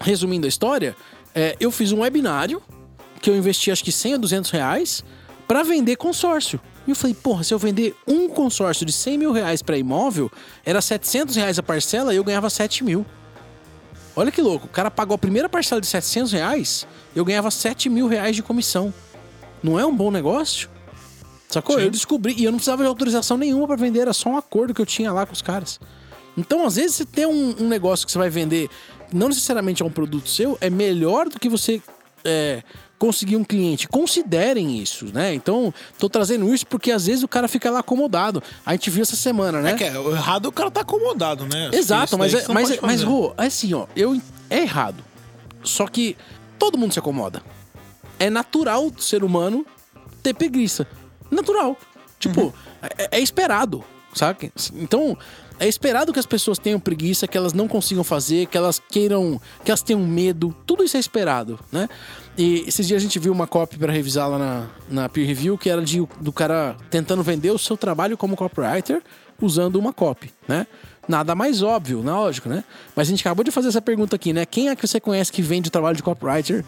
resumindo 0.00 0.46
a 0.46 0.48
história, 0.48 0.96
é, 1.34 1.56
eu 1.60 1.70
fiz 1.70 1.92
um 1.92 2.00
webinário 2.00 2.62
que 3.20 3.28
eu 3.28 3.36
investi 3.36 3.70
acho 3.70 3.84
que 3.84 3.92
100 3.92 4.14
a 4.14 4.16
200 4.16 4.50
reais 4.50 5.04
pra 5.46 5.62
vender 5.62 5.96
consórcio. 5.96 6.60
E 6.86 6.90
eu 6.90 6.96
falei, 6.96 7.14
porra, 7.14 7.42
se 7.42 7.52
eu 7.52 7.58
vender 7.58 7.94
um 8.06 8.28
consórcio 8.28 8.86
de 8.86 8.92
100 8.92 9.18
mil 9.18 9.32
reais 9.32 9.62
pra 9.62 9.76
imóvel, 9.76 10.30
era 10.64 10.80
700 10.80 11.34
reais 11.36 11.58
a 11.58 11.62
parcela 11.62 12.14
e 12.14 12.16
eu 12.16 12.24
ganhava 12.24 12.48
7 12.48 12.84
mil. 12.84 13.04
Olha 14.14 14.32
que 14.32 14.40
louco, 14.40 14.66
o 14.66 14.70
cara 14.70 14.90
pagou 14.90 15.14
a 15.14 15.18
primeira 15.18 15.48
parcela 15.48 15.80
de 15.80 15.86
700 15.86 16.32
reais, 16.32 16.86
eu 17.14 17.24
ganhava 17.24 17.50
7 17.50 17.90
mil 17.90 18.06
reais 18.06 18.34
de 18.34 18.42
comissão. 18.42 18.94
Não 19.62 19.78
é 19.78 19.84
um 19.84 19.94
bom 19.94 20.10
negócio? 20.10 20.70
Sacou? 21.48 21.76
Sim. 21.76 21.82
Eu 21.82 21.90
descobri, 21.90 22.34
e 22.36 22.44
eu 22.44 22.50
não 22.50 22.58
precisava 22.58 22.82
de 22.82 22.88
autorização 22.88 23.36
nenhuma 23.36 23.66
pra 23.66 23.76
vender, 23.76 24.00
era 24.00 24.12
só 24.12 24.30
um 24.30 24.36
acordo 24.36 24.72
que 24.72 24.80
eu 24.80 24.86
tinha 24.86 25.12
lá 25.12 25.26
com 25.26 25.32
os 25.32 25.42
caras. 25.42 25.78
Então, 26.36 26.66
às 26.66 26.76
vezes, 26.76 26.96
você 26.96 27.04
tem 27.04 27.26
um, 27.26 27.62
um 27.62 27.68
negócio 27.68 28.06
que 28.06 28.12
você 28.12 28.18
vai 28.18 28.30
vender, 28.30 28.68
não 29.12 29.28
necessariamente 29.28 29.82
é 29.82 29.86
um 29.86 29.90
produto 29.90 30.28
seu, 30.28 30.56
é 30.60 30.70
melhor 30.70 31.28
do 31.28 31.38
que 31.38 31.48
você 31.48 31.82
é, 32.24 32.62
conseguir 32.98 33.36
um 33.36 33.44
cliente. 33.44 33.86
Considerem 33.88 34.78
isso, 34.78 35.06
né? 35.12 35.34
Então, 35.34 35.72
tô 35.98 36.08
trazendo 36.08 36.52
isso 36.54 36.66
porque 36.66 36.90
às 36.90 37.06
vezes 37.06 37.22
o 37.22 37.28
cara 37.28 37.46
fica 37.48 37.70
lá 37.70 37.80
acomodado. 37.80 38.42
A 38.64 38.72
gente 38.72 38.88
viu 38.90 39.02
essa 39.02 39.16
semana, 39.16 39.60
né? 39.60 39.72
É 39.72 39.74
que 39.74 39.84
é, 39.84 39.94
errado 39.94 40.46
o 40.46 40.52
cara 40.52 40.70
tá 40.70 40.80
acomodado, 40.80 41.44
né? 41.46 41.70
Exato, 41.72 42.06
Isso 42.06 42.18
mas, 42.18 42.34
é, 42.34 42.44
mas, 42.52 42.70
é- 42.70 42.78
mas. 42.82 43.02
Rô, 43.02 43.34
é 43.36 43.46
assim, 43.46 43.74
ó, 43.74 43.86
eu, 43.94 44.20
é 44.48 44.60
errado. 44.60 45.04
Só 45.62 45.86
que 45.86 46.16
todo 46.58 46.78
mundo 46.78 46.92
se 46.92 46.98
acomoda. 46.98 47.42
É 48.18 48.30
natural 48.30 48.90
do 48.90 49.02
ser 49.02 49.22
humano 49.24 49.66
ter 50.22 50.34
preguiça. 50.34 50.86
Natural. 51.30 51.76
Tipo, 52.18 52.40
Uhum. 52.44 52.52
é, 52.98 53.18
é 53.18 53.20
esperado, 53.20 53.84
sabe? 54.14 54.50
Então, 54.74 55.18
é 55.60 55.68
esperado 55.68 56.12
que 56.12 56.18
as 56.18 56.24
pessoas 56.26 56.58
tenham 56.58 56.80
preguiça, 56.80 57.26
que 57.26 57.36
elas 57.36 57.52
não 57.52 57.68
consigam 57.68 58.02
fazer, 58.02 58.46
que 58.46 58.56
elas 58.56 58.80
queiram, 58.90 59.40
que 59.64 59.70
elas 59.70 59.82
tenham 59.82 60.00
medo. 60.00 60.54
Tudo 60.66 60.82
isso 60.82 60.96
é 60.96 61.00
esperado, 61.00 61.58
né? 61.70 61.88
E 62.38 62.64
esses 62.66 62.86
dias 62.86 63.00
a 63.00 63.02
gente 63.02 63.18
viu 63.18 63.32
uma 63.32 63.46
copy 63.46 63.78
para 63.78 63.92
revisar 63.92 64.28
lá 64.28 64.38
na, 64.38 64.66
na 64.88 65.08
peer 65.08 65.26
review 65.26 65.56
que 65.56 65.70
era 65.70 65.80
de, 65.80 66.06
do 66.20 66.32
cara 66.32 66.76
tentando 66.90 67.22
vender 67.22 67.50
o 67.50 67.58
seu 67.58 67.76
trabalho 67.76 68.16
como 68.16 68.36
copywriter 68.36 69.02
usando 69.40 69.76
uma 69.76 69.92
copy, 69.92 70.32
né? 70.46 70.66
Nada 71.08 71.34
mais 71.34 71.62
óbvio, 71.62 72.02
não 72.02 72.12
é 72.12 72.16
lógico, 72.16 72.48
né? 72.48 72.64
Mas 72.94 73.08
a 73.08 73.10
gente 73.10 73.20
acabou 73.20 73.44
de 73.44 73.50
fazer 73.50 73.68
essa 73.68 73.80
pergunta 73.80 74.16
aqui, 74.16 74.32
né? 74.32 74.44
Quem 74.44 74.68
é 74.68 74.76
que 74.76 74.86
você 74.86 74.98
conhece 75.00 75.32
que 75.32 75.40
vende 75.40 75.68
o 75.68 75.70
trabalho 75.70 75.96
de 75.96 76.02
copywriter 76.02 76.64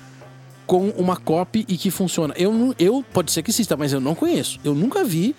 com 0.67 0.91
uma 0.91 1.17
copy 1.17 1.67
e 1.69 1.77
que 1.77 1.91
funciona? 1.91 2.33
Eu, 2.37 2.75
eu 2.79 3.05
pode 3.13 3.33
ser 3.33 3.43
que 3.43 3.51
exista, 3.51 3.77
mas 3.77 3.93
eu 3.93 4.01
não 4.01 4.15
conheço. 4.15 4.61
Eu 4.65 4.75
nunca 4.75 5.03
vi 5.03 5.35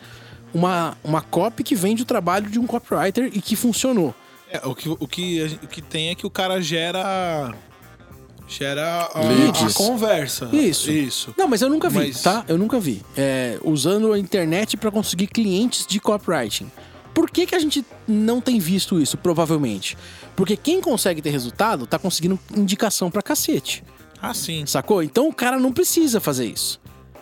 uma, 0.54 0.98
uma 1.04 1.22
copy 1.22 1.64
que 1.64 1.76
vende 1.76 2.04
o 2.04 2.06
trabalho 2.06 2.50
de 2.50 2.60
um 2.60 2.68
copywriter 2.68 3.32
e 3.34 3.42
que 3.42 3.56
funcionou. 3.56 4.14
É, 4.52 4.66
o, 4.66 4.76
que, 4.76 4.90
o, 4.90 5.08
que, 5.08 5.60
o 5.64 5.68
que 5.68 5.82
tem 5.82 6.10
é 6.10 6.16
que 6.16 6.26
o 6.26 6.30
cara 6.30 6.62
gera. 6.62 7.54
Gera 8.50 9.04
a, 9.14 9.68
a 9.68 9.74
conversa. 9.74 10.50
Isso. 10.52 10.92
Isso. 10.92 11.34
Não, 11.38 11.48
mas 11.48 11.62
eu 11.62 11.70
nunca 11.70 11.88
vi, 11.88 12.00
Mas- 12.00 12.24
tá? 12.24 12.44
Eu 12.48 12.58
nunca 12.58 12.80
vi. 12.80 13.04
É, 13.16 13.60
usando 13.64 14.12
a 14.12 14.18
internet 14.18 14.76
para 14.76 14.90
conseguir 14.90 15.28
clientes 15.28 15.86
de 15.86 16.00
copywriting. 16.00 16.70
Por 17.14 17.30
que, 17.30 17.46
que 17.46 17.56
a 17.56 17.60
gente 17.60 17.86
não 18.08 18.42
tem 18.42 18.60
visto 18.60 19.00
isso, 19.00 19.18
provavelmente? 19.18 19.96
Porque 20.36 20.58
quem 20.58 20.82
consegue 20.82 21.22
ter 21.22 21.30
resultado 21.30 21.86
tá 21.86 22.00
conseguindo 22.00 22.40
indicação 22.56 23.12
pra 23.12 23.22
cacete. 23.22 23.84
Ah, 24.22 24.34
sim. 24.34 24.66
Sacou? 24.66 25.04
Então 25.04 25.30
o 25.30 25.34
cara 25.34 25.60
não 25.60 25.72
precisa 25.72 26.20
fazer 26.20 26.46
isso. 26.46 26.80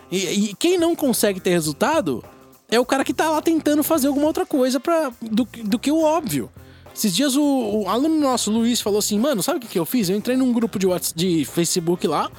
E, 0.10 0.18
e 0.18 0.56
quem 0.56 0.78
não 0.78 0.96
consegue 0.96 1.40
ter 1.40 1.50
resultado 1.50 2.24
é 2.70 2.80
o 2.80 2.86
cara 2.86 3.04
que 3.04 3.14
tá 3.14 3.30
lá 3.30 3.42
tentando 3.42 3.84
fazer 3.84 4.08
alguma 4.08 4.28
outra 4.28 4.46
coisa 4.46 4.80
pra, 4.80 5.12
do, 5.22 5.48
do 5.64 5.78
que 5.78 5.92
o 5.92 6.02
óbvio. 6.02 6.50
Esses 6.98 7.14
dias 7.16 7.36
o, 7.36 7.44
o 7.84 7.88
aluno 7.90 8.20
nosso, 8.20 8.50
Luiz, 8.52 8.82
falou 8.82 8.98
assim: 9.00 9.20
Mano, 9.20 9.44
sabe 9.44 9.58
o 9.60 9.62
que, 9.62 9.68
que 9.68 9.78
eu 9.78 9.86
fiz? 9.86 10.10
Eu 10.10 10.18
entrei 10.18 10.36
num 10.36 10.52
grupo 10.52 10.80
de, 10.80 10.88
Whats- 10.88 11.14
de 11.16 11.46
Facebook 11.46 12.08
lá, 12.08 12.32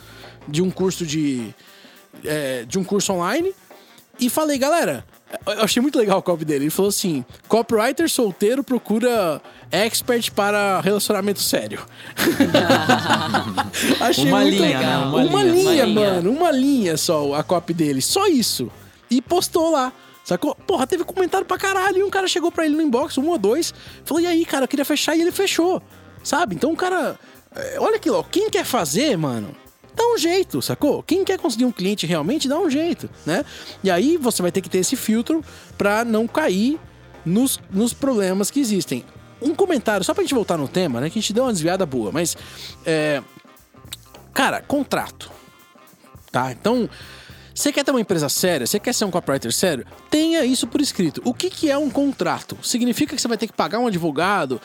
de 0.48 0.60
um 0.60 0.68
curso 0.70 1.06
de. 1.06 1.54
é, 2.24 2.64
de 2.64 2.76
um 2.78 2.82
curso 2.84 3.12
online, 3.12 3.52
e 4.18 4.28
falei, 4.28 4.58
galera. 4.58 5.04
Eu 5.46 5.62
achei 5.62 5.80
muito 5.82 5.98
legal 5.98 6.20
o 6.20 6.22
copy 6.22 6.42
dele. 6.42 6.64
Ele 6.64 6.70
falou 6.70 6.88
assim: 6.88 7.22
copywriter 7.46 8.08
solteiro 8.08 8.64
procura 8.64 9.40
expert 9.70 10.30
para 10.32 10.80
relacionamento 10.80 11.38
sério. 11.40 11.80
achei 14.00 14.24
Uma 14.24 14.40
muito 14.40 14.54
linha, 14.54 14.78
legal. 14.78 15.00
né? 15.00 15.06
Uma, 15.06 15.24
Uma 15.24 15.42
linha, 15.42 15.52
linha, 15.52 15.84
uma 15.84 15.84
linha. 16.00 16.12
mano. 16.14 16.30
Uma 16.30 16.50
linha 16.50 16.96
só 16.96 17.34
a 17.34 17.42
copy 17.42 17.74
dele. 17.74 18.00
Só 18.02 18.26
isso. 18.26 18.70
E 19.10 19.20
postou 19.20 19.70
lá. 19.70 19.92
Sacou? 20.28 20.54
Porra, 20.54 20.86
teve 20.86 21.04
comentário 21.04 21.46
pra 21.46 21.56
caralho. 21.56 21.96
E 21.96 22.02
um 22.02 22.10
cara 22.10 22.28
chegou 22.28 22.52
pra 22.52 22.66
ele 22.66 22.76
no 22.76 22.82
inbox, 22.82 23.16
um 23.16 23.28
ou 23.28 23.38
dois. 23.38 23.72
Falou, 24.04 24.22
e 24.22 24.26
aí, 24.26 24.44
cara, 24.44 24.64
eu 24.64 24.68
queria 24.68 24.84
fechar. 24.84 25.16
E 25.16 25.22
ele 25.22 25.32
fechou. 25.32 25.82
Sabe? 26.22 26.54
Então 26.54 26.70
o 26.70 26.76
cara. 26.76 27.18
é, 27.56 27.80
Olha 27.80 27.96
aqui, 27.96 28.10
ó. 28.10 28.22
Quem 28.22 28.50
quer 28.50 28.62
fazer, 28.62 29.16
mano, 29.16 29.56
dá 29.96 30.04
um 30.06 30.18
jeito, 30.18 30.60
sacou? 30.60 31.02
Quem 31.02 31.24
quer 31.24 31.38
conseguir 31.38 31.64
um 31.64 31.72
cliente 31.72 32.04
realmente, 32.06 32.46
dá 32.46 32.58
um 32.58 32.68
jeito, 32.68 33.08
né? 33.24 33.42
E 33.82 33.90
aí 33.90 34.18
você 34.18 34.42
vai 34.42 34.52
ter 34.52 34.60
que 34.60 34.68
ter 34.68 34.76
esse 34.76 34.96
filtro 34.96 35.42
pra 35.78 36.04
não 36.04 36.28
cair 36.28 36.78
nos, 37.24 37.58
nos 37.70 37.94
problemas 37.94 38.50
que 38.50 38.60
existem. 38.60 39.06
Um 39.40 39.54
comentário, 39.54 40.04
só 40.04 40.12
pra 40.12 40.22
gente 40.22 40.34
voltar 40.34 40.58
no 40.58 40.68
tema, 40.68 41.00
né? 41.00 41.08
Que 41.08 41.18
a 41.18 41.22
gente 41.22 41.32
deu 41.32 41.44
uma 41.44 41.52
desviada 41.54 41.86
boa, 41.86 42.12
mas. 42.12 42.36
É, 42.84 43.22
cara, 44.34 44.60
contrato. 44.60 45.30
Tá? 46.30 46.52
Então. 46.52 46.86
Você 47.58 47.72
quer 47.72 47.82
ter 47.84 47.90
uma 47.90 48.00
empresa 48.00 48.28
séria? 48.28 48.66
Você 48.66 48.78
quer 48.78 48.92
ser 48.94 49.04
um 49.04 49.10
copywriter 49.10 49.52
sério? 49.52 49.84
Tenha 50.08 50.44
isso 50.44 50.64
por 50.66 50.80
escrito. 50.80 51.20
O 51.24 51.34
que, 51.34 51.50
que 51.50 51.68
é 51.68 51.76
um 51.76 51.90
contrato? 51.90 52.56
Significa 52.62 53.16
que 53.16 53.20
você 53.20 53.26
vai 53.26 53.36
ter 53.36 53.48
que 53.48 53.52
pagar 53.52 53.80
um 53.80 53.88
advogado? 53.88 54.60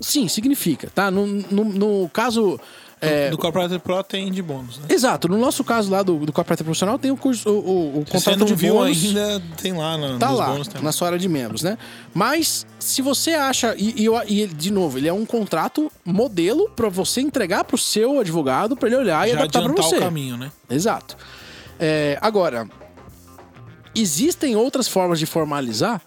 Sim, 0.00 0.26
significa, 0.26 0.90
tá? 0.92 1.10
No, 1.12 1.24
no, 1.26 1.64
no 1.64 2.08
caso. 2.12 2.58
é, 3.00 3.30
Do 3.30 3.38
Corporate 3.38 3.78
Pro 3.78 4.02
tem 4.02 4.32
de 4.32 4.42
bônus, 4.42 4.78
né? 4.78 4.86
Exato, 4.88 5.28
no 5.28 5.38
nosso 5.38 5.62
caso 5.62 5.90
lá 5.92 6.02
do, 6.02 6.16
do 6.26 6.32
copywriter 6.32 6.64
profissional 6.64 6.98
tem 6.98 7.12
o 7.12 7.16
curso, 7.16 7.48
o, 7.48 7.52
o, 7.98 8.00
o 8.00 8.04
contrato 8.04 8.38
não 8.38 8.46
de 8.46 8.54
viu 8.56 8.74
bônus. 8.74 9.04
ainda, 9.04 9.40
tem 9.60 9.72
lá 9.72 9.96
na, 9.96 10.18
Tá 10.18 10.30
lá, 10.30 10.46
bônus. 10.50 10.66
Tem. 10.66 10.82
na 10.82 10.90
sua 10.90 11.06
área 11.08 11.18
de 11.20 11.28
membros, 11.28 11.62
né? 11.62 11.78
Mas, 12.12 12.66
se 12.80 13.00
você 13.00 13.34
acha. 13.34 13.76
E, 13.78 13.94
e, 14.06 14.42
e 14.42 14.46
de 14.48 14.72
novo, 14.72 14.98
ele 14.98 15.06
é 15.06 15.12
um 15.12 15.24
contrato 15.24 15.88
modelo 16.04 16.68
pra 16.74 16.88
você 16.88 17.20
entregar 17.20 17.62
pro 17.62 17.78
seu 17.78 18.18
advogado 18.18 18.76
pra 18.76 18.88
ele 18.88 18.96
olhar 18.96 19.28
e 19.28 19.30
Já 19.32 19.38
adaptar 19.38 19.62
pra 19.62 19.70
adiantar 19.70 19.84
você. 19.88 19.96
o 19.98 20.00
caminho, 20.00 20.36
né? 20.36 20.50
Exato. 20.68 21.16
É, 21.78 22.18
agora, 22.20 22.68
existem 23.94 24.56
outras 24.56 24.88
formas 24.88 25.18
de 25.18 25.26
formalizar 25.26 26.00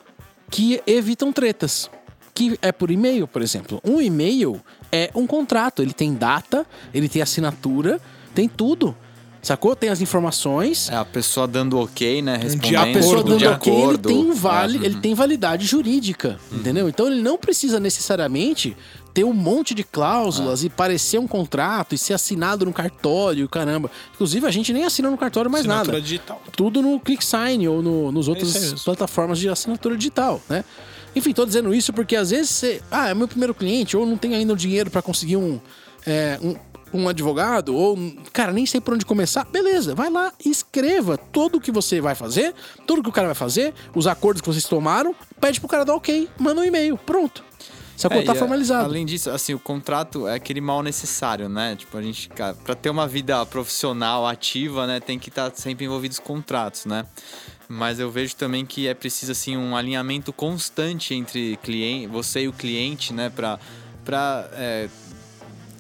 que 0.50 0.82
evitam 0.86 1.32
tretas. 1.32 1.90
Que 2.34 2.58
é 2.62 2.72
por 2.72 2.90
e-mail, 2.90 3.28
por 3.28 3.42
exemplo. 3.42 3.82
Um 3.84 4.02
e-mail 4.02 4.62
é 4.92 5.12
um 5.14 5.28
contrato. 5.28 5.82
Ele 5.82 5.92
tem 5.94 6.14
data, 6.14 6.66
ele 6.94 7.10
tem 7.10 7.22
assinatura, 7.22 8.00
tem 8.34 8.48
tudo. 8.48 8.96
Sacou? 9.42 9.76
Tem 9.76 9.90
as 9.90 10.02
informações. 10.02 10.88
É 10.90 10.96
a 10.96 11.04
pessoa 11.04 11.48
dando 11.48 11.78
ok, 11.80 12.22
né? 12.22 12.38
Respondendo 12.38 12.78
A 12.78 12.86
pessoa 12.86 13.14
acordo, 13.16 13.30
dando 13.32 13.40
de 13.40 13.48
ok, 13.48 13.74
ele 13.74 13.82
acordo. 13.84 14.08
tem, 14.10 14.32
vali, 14.34 14.78
É. 14.82 14.86
ele 14.86 15.00
tem 15.02 15.14
validade 15.14 15.66
jurídica, 15.66 16.40
entendeu? 16.52 16.88
Então 16.88 17.08
ele 17.08 17.22
não 17.22 17.38
precisa 17.38 17.80
necessariamente 17.80 18.78
ter 19.14 19.24
um 19.24 19.34
monte 19.34 19.74
de 19.74 19.84
cláusulas 19.84 20.64
e 20.64 20.70
parecer 20.70 21.20
um 21.20 21.28
contrato 21.28 21.94
e 21.96 21.98
ser 21.98 22.14
assinado 22.14 22.66
no 22.66 22.74
cartório, 22.74 23.48
caramba. 23.50 23.92
Inclusive, 24.14 24.46
a 24.46 24.52
gente 24.52 24.72
nem 24.74 24.84
assina 24.86 25.10
no 25.10 25.18
cartório 25.18 25.50
mais 25.50 25.66
Assinatura 25.66 25.94
nada. 25.94 26.02
digital. 26.02 26.42
Tudo 26.56 26.82
no 26.82 27.00
ClickSign 27.00 27.68
ou 27.68 27.82
no, 27.82 28.12
nos 28.12 28.26
isso 28.26 28.30
outras 28.32 28.54
mesmo. 28.54 28.80
plataformas 28.80 29.40
de 29.40 29.50
assinatura 29.50 29.98
digital, 29.98 30.42
né? 30.50 30.64
Enfim, 31.16 31.34
tô 31.34 31.46
dizendo 31.46 31.74
isso 31.74 31.92
porque 31.92 32.16
às 32.16 32.30
vezes 32.30 32.50
você. 32.50 32.82
Ah, 32.90 33.10
é 33.10 33.14
meu 33.14 33.28
primeiro 33.28 33.54
cliente, 33.54 33.98
ou 33.98 34.06
não 34.06 34.18
tenho 34.18 34.36
ainda 34.36 34.54
o 34.54 34.56
dinheiro 34.56 34.90
para 34.90 35.02
conseguir 35.02 35.36
um, 35.36 35.60
é, 36.08 36.40
um, 36.42 36.56
um 37.02 37.10
advogado, 37.10 37.76
ou, 37.76 37.98
cara, 38.32 38.54
nem 38.54 38.66
sei 38.66 38.80
por 38.80 38.94
onde 38.94 39.06
começar. 39.06 39.44
Beleza, 39.46 39.94
vai 39.94 40.10
lá 40.10 40.32
e 40.46 40.50
escreva 40.50 41.18
tudo 41.18 41.58
o 41.58 41.62
que 41.62 41.72
você 41.72 42.00
vai 42.00 42.16
fazer, 42.16 42.54
tudo 42.88 43.04
que 43.04 43.10
o 43.10 43.12
cara 43.12 43.28
vai 43.28 43.36
fazer, 43.36 43.74
os 43.94 44.08
acordos 44.08 44.42
que 44.42 44.48
vocês 44.48 44.64
tomaram, 44.64 45.14
pede 45.40 45.60
pro 45.60 45.68
cara 45.68 45.84
dar 45.84 45.96
ok, 45.96 46.30
manda 46.40 46.62
um 46.62 46.64
e-mail, 46.64 46.98
pronto. 46.98 47.44
É, 48.10 48.22
tá 48.24 48.34
e, 48.34 48.38
formalizado. 48.38 48.86
Além 48.86 49.06
disso, 49.06 49.30
assim, 49.30 49.54
o 49.54 49.60
contrato 49.60 50.28
é 50.28 50.36
aquele 50.36 50.62
mal 50.62 50.82
necessário, 50.82 51.50
né? 51.50 51.76
Tipo, 51.76 51.98
a 51.98 52.02
gente, 52.02 52.30
pra 52.64 52.76
ter 52.76 52.90
uma 52.90 53.08
vida 53.08 53.46
profissional 53.46 54.26
ativa, 54.26 54.88
né, 54.88 55.00
tem 55.00 55.20
que 55.20 55.30
estar 55.30 55.52
sempre 55.56 55.86
envolvido 55.86 56.14
os 56.14 56.20
contratos, 56.20 56.86
né? 56.86 57.06
Mas 57.68 58.00
eu 58.00 58.12
vejo 58.12 58.36
também 58.36 58.66
que 58.66 58.88
é 58.88 58.94
preciso, 58.94 59.32
assim, 59.32 59.56
um 59.56 59.76
alinhamento 59.76 60.34
constante 60.34 61.14
entre 61.14 61.58
cliente, 61.64 62.08
você 62.08 62.42
e 62.42 62.48
o 62.48 62.54
cliente, 62.54 63.14
né, 63.14 63.30
pra 63.30 63.60
é, 64.54 64.90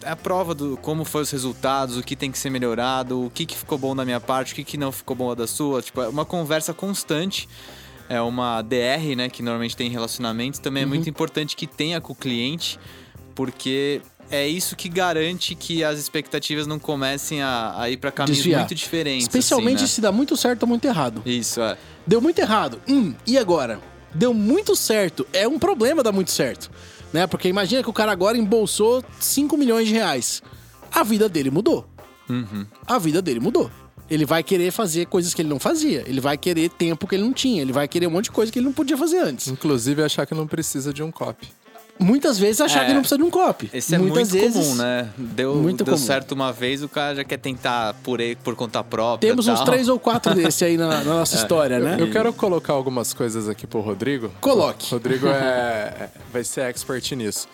é 0.03 0.09
a 0.09 0.15
prova 0.15 0.53
do 0.53 0.77
como 0.77 1.03
foram 1.05 1.23
os 1.23 1.31
resultados, 1.31 1.97
o 1.97 2.03
que 2.03 2.15
tem 2.15 2.31
que 2.31 2.37
ser 2.37 2.49
melhorado, 2.49 3.25
o 3.25 3.29
que, 3.29 3.45
que 3.45 3.57
ficou 3.57 3.77
bom 3.77 3.95
da 3.95 4.03
minha 4.05 4.19
parte, 4.19 4.53
o 4.53 4.55
que, 4.55 4.63
que 4.63 4.77
não 4.77 4.91
ficou 4.91 5.15
bom 5.15 5.35
da 5.35 5.47
sua. 5.47 5.81
Tipo, 5.81 6.01
é 6.01 6.07
uma 6.07 6.25
conversa 6.25 6.73
constante. 6.73 7.47
É 8.09 8.21
uma 8.21 8.61
DR, 8.61 9.15
né? 9.15 9.29
Que 9.29 9.41
normalmente 9.41 9.75
tem 9.75 9.87
em 9.87 9.91
relacionamentos. 9.91 10.59
Também 10.59 10.83
é 10.83 10.85
muito 10.85 11.09
importante 11.09 11.55
que 11.55 11.65
tenha 11.65 11.99
com 12.01 12.13
o 12.13 12.15
cliente, 12.15 12.79
porque 13.33 14.01
é 14.29 14.47
isso 14.47 14.75
que 14.75 14.87
garante 14.87 15.55
que 15.55 15.83
as 15.83 15.99
expectativas 15.99 16.65
não 16.65 16.79
comecem 16.79 17.41
a, 17.41 17.73
a 17.77 17.89
ir 17.89 17.97
para 17.97 18.11
caminhos 18.11 18.37
Desviar. 18.37 18.61
muito 18.61 18.73
diferentes. 18.73 19.27
Especialmente 19.27 19.75
assim, 19.75 19.83
né? 19.83 19.87
se 19.87 20.01
dá 20.01 20.11
muito 20.11 20.37
certo 20.37 20.63
ou 20.63 20.69
muito 20.69 20.85
errado. 20.85 21.21
Isso, 21.25 21.61
é. 21.61 21.77
Deu 22.07 22.21
muito 22.21 22.39
errado. 22.39 22.81
Hum, 22.87 23.13
e 23.27 23.37
agora? 23.37 23.79
Deu 24.13 24.33
muito 24.33 24.75
certo. 24.75 25.27
É 25.33 25.47
um 25.47 25.59
problema 25.59 26.01
dar 26.01 26.11
muito 26.11 26.31
certo. 26.31 26.71
Né? 27.11 27.27
Porque 27.27 27.49
imagina 27.49 27.83
que 27.83 27.89
o 27.89 27.93
cara 27.93 28.11
agora 28.11 28.37
embolsou 28.37 29.03
5 29.19 29.57
milhões 29.57 29.87
de 29.87 29.93
reais. 29.93 30.41
A 30.93 31.03
vida 31.03 31.27
dele 31.27 31.51
mudou. 31.51 31.87
A 32.87 32.97
vida 32.97 33.21
dele 33.21 33.39
mudou. 33.39 33.69
Ele 34.11 34.25
vai 34.25 34.43
querer 34.43 34.71
fazer 34.71 35.05
coisas 35.05 35.33
que 35.33 35.41
ele 35.41 35.47
não 35.49 35.57
fazia. 35.59 36.03
Ele 36.05 36.19
vai 36.19 36.37
querer 36.37 36.69
tempo 36.69 37.07
que 37.07 37.15
ele 37.15 37.23
não 37.23 37.31
tinha. 37.31 37.61
Ele 37.61 37.71
vai 37.71 37.87
querer 37.87 38.07
um 38.07 38.11
monte 38.11 38.25
de 38.25 38.31
coisa 38.31 38.51
que 38.51 38.59
ele 38.59 38.65
não 38.65 38.73
podia 38.73 38.97
fazer 38.97 39.19
antes. 39.19 39.47
Inclusive 39.47 40.03
achar 40.03 40.25
que 40.25 40.35
não 40.35 40.45
precisa 40.45 40.93
de 40.93 41.01
um 41.01 41.09
copy. 41.09 41.47
Muitas 41.97 42.37
vezes 42.37 42.59
achar 42.59 42.83
É. 42.83 42.87
que 42.87 42.93
não 42.93 43.01
precisa 43.01 43.17
de 43.17 43.23
um 43.23 43.29
copy. 43.29 43.69
Esse 43.71 43.95
é 43.95 43.97
Muitas 43.97 44.31
muito 44.31 44.31
vezes, 44.33 44.67
comum, 44.67 44.75
né? 44.75 45.09
Deu, 45.17 45.55
muito 45.55 45.83
deu 45.85 45.93
comum. 45.93 46.05
certo 46.05 46.31
uma 46.33 46.51
vez, 46.51 46.81
o 46.83 46.89
cara 46.89 47.15
já 47.15 47.23
quer 47.23 47.37
tentar 47.37 47.93
por, 48.03 48.19
ele, 48.19 48.35
por 48.35 48.53
conta 48.55 48.83
própria. 48.83 49.29
Temos 49.29 49.47
uns 49.47 49.61
três 49.61 49.87
ou 49.87 49.97
quatro 49.99 50.33
desse 50.35 50.65
aí 50.65 50.75
na, 50.77 50.87
na 50.87 51.03
nossa 51.19 51.35
história, 51.35 51.79
né? 51.79 51.97
Eu 51.99 52.09
quero 52.11 52.33
colocar 52.33 52.73
algumas 52.73 53.13
coisas 53.13 53.47
aqui 53.47 53.65
pro 53.67 53.79
Rodrigo. 53.81 54.29
Coloque. 54.41 54.87
O 54.87 54.97
Rodrigo 54.97 55.27
é, 55.27 56.09
vai 56.33 56.43
ser 56.43 56.61
expert 56.61 57.11
nisso. 57.15 57.47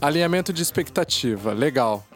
Alinhamento 0.00 0.52
de 0.52 0.62
expectativa, 0.62 1.52
legal. 1.52 2.06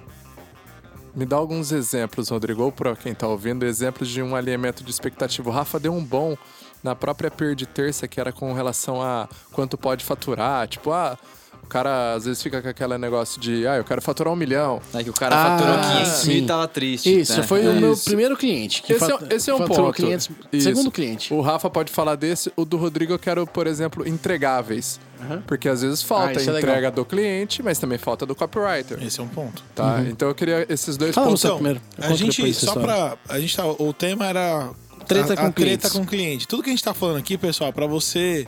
Me 1.17 1.25
dá 1.25 1.37
alguns 1.37 1.73
exemplos, 1.73 2.29
Rodrigo, 2.29 2.63
ou 2.63 2.71
para 2.71 2.95
quem 2.95 3.15
tá 3.15 3.27
ouvindo, 3.27 3.65
exemplos 3.65 4.07
de 4.07 4.21
um 4.21 4.37
alinhamento 4.37 4.85
de 4.85 4.91
expectativa. 4.91 5.49
O 5.49 5.53
Rafa 5.53 5.81
deu 5.81 5.95
um 5.95 6.05
bom 6.05 6.37
na 6.83 6.95
própria 6.95 7.31
PER 7.31 7.55
de 7.55 7.65
terça, 7.65 8.07
que 8.07 8.21
era 8.21 8.31
com 8.31 8.53
relação 8.53 9.01
a 9.01 9.27
quanto 9.51 9.79
pode 9.79 10.05
faturar. 10.05 10.69
Tipo, 10.69 10.93
ah, 10.93 11.19
o 11.67 11.69
cara 11.69 12.15
às 12.15 12.25
vezes 12.25 12.41
fica 12.41 12.63
com 12.63 12.69
aquele 12.69 12.97
negócio 12.97 13.41
de, 13.41 13.67
ah, 13.67 13.77
eu 13.77 13.83
quero 13.85 14.01
faturar 14.01 14.33
um 14.33 14.37
milhão. 14.37 14.81
É 14.95 15.03
que 15.03 15.11
o 15.11 15.13
cara 15.13 15.35
Ah, 15.37 15.59
faturou 15.59 15.79
500 15.81 16.09
sim. 16.13 16.29
mil 16.29 16.39
e 16.39 16.47
tava 16.47 16.69
triste. 16.69 17.21
Isso, 17.21 17.37
né? 17.41 17.43
foi 17.43 17.67
o 17.67 17.73
meu 17.75 17.97
primeiro 17.97 18.37
cliente. 18.37 18.83
Que 18.83 18.93
Esse, 18.93 19.13
é, 19.13 19.17
esse 19.31 19.51
é 19.51 19.55
um 19.55 19.67
ponto. 19.67 19.93
500 19.93 20.31
Isso. 20.53 20.65
Segundo 20.69 20.91
cliente. 20.93 21.35
O 21.35 21.41
Rafa 21.41 21.69
pode 21.69 21.91
falar 21.93 22.15
desse. 22.15 22.53
O 22.57 22.65
do 22.65 22.77
Rodrigo 22.77 23.13
eu 23.13 23.19
quero, 23.19 23.47
por 23.47 23.67
exemplo, 23.67 24.07
entregáveis. 24.09 25.01
Porque 25.47 25.69
às 25.69 25.83
vezes 25.83 26.03
falta 26.03 26.39
Ah, 26.39 26.43
é 26.43 26.51
a 26.51 26.59
entrega 26.59 26.91
do 26.91 27.05
cliente, 27.05 27.63
mas 27.63 27.79
também 27.79 27.99
falta 27.99 28.25
do 28.25 28.35
copywriter. 28.35 29.03
Esse 29.03 29.19
é 29.19 29.23
um 29.23 29.29
ponto. 29.29 29.63
Tá? 29.75 30.03
Então 30.09 30.29
eu 30.29 30.35
queria 30.35 30.65
esses 30.69 30.97
dois 30.97 31.15
Fala 31.15 31.27
pontos. 31.29 31.41
você 31.41 31.47
Então, 31.49 31.57
primeiro. 31.59 31.81
A 31.99 32.13
gente, 32.15 32.55
só 32.55 32.75
pra. 32.75 33.17
A 33.29 33.41
gente 33.41 33.57
tá, 33.57 33.67
o 33.67 33.93
tema 33.93 34.27
era. 34.27 34.71
Treta 35.09 35.33
a, 35.33 35.37
com 35.37 35.47
a 35.47 35.53
clientes. 35.53 35.83
treta 35.91 35.99
com 35.99 36.07
cliente. 36.07 36.47
Tudo 36.47 36.63
que 36.63 36.69
a 36.71 36.73
gente 36.73 36.85
tá 36.85 36.93
falando 36.95 37.17
aqui, 37.17 37.37
pessoal, 37.39 37.73
pra 37.73 37.87
você 37.87 38.47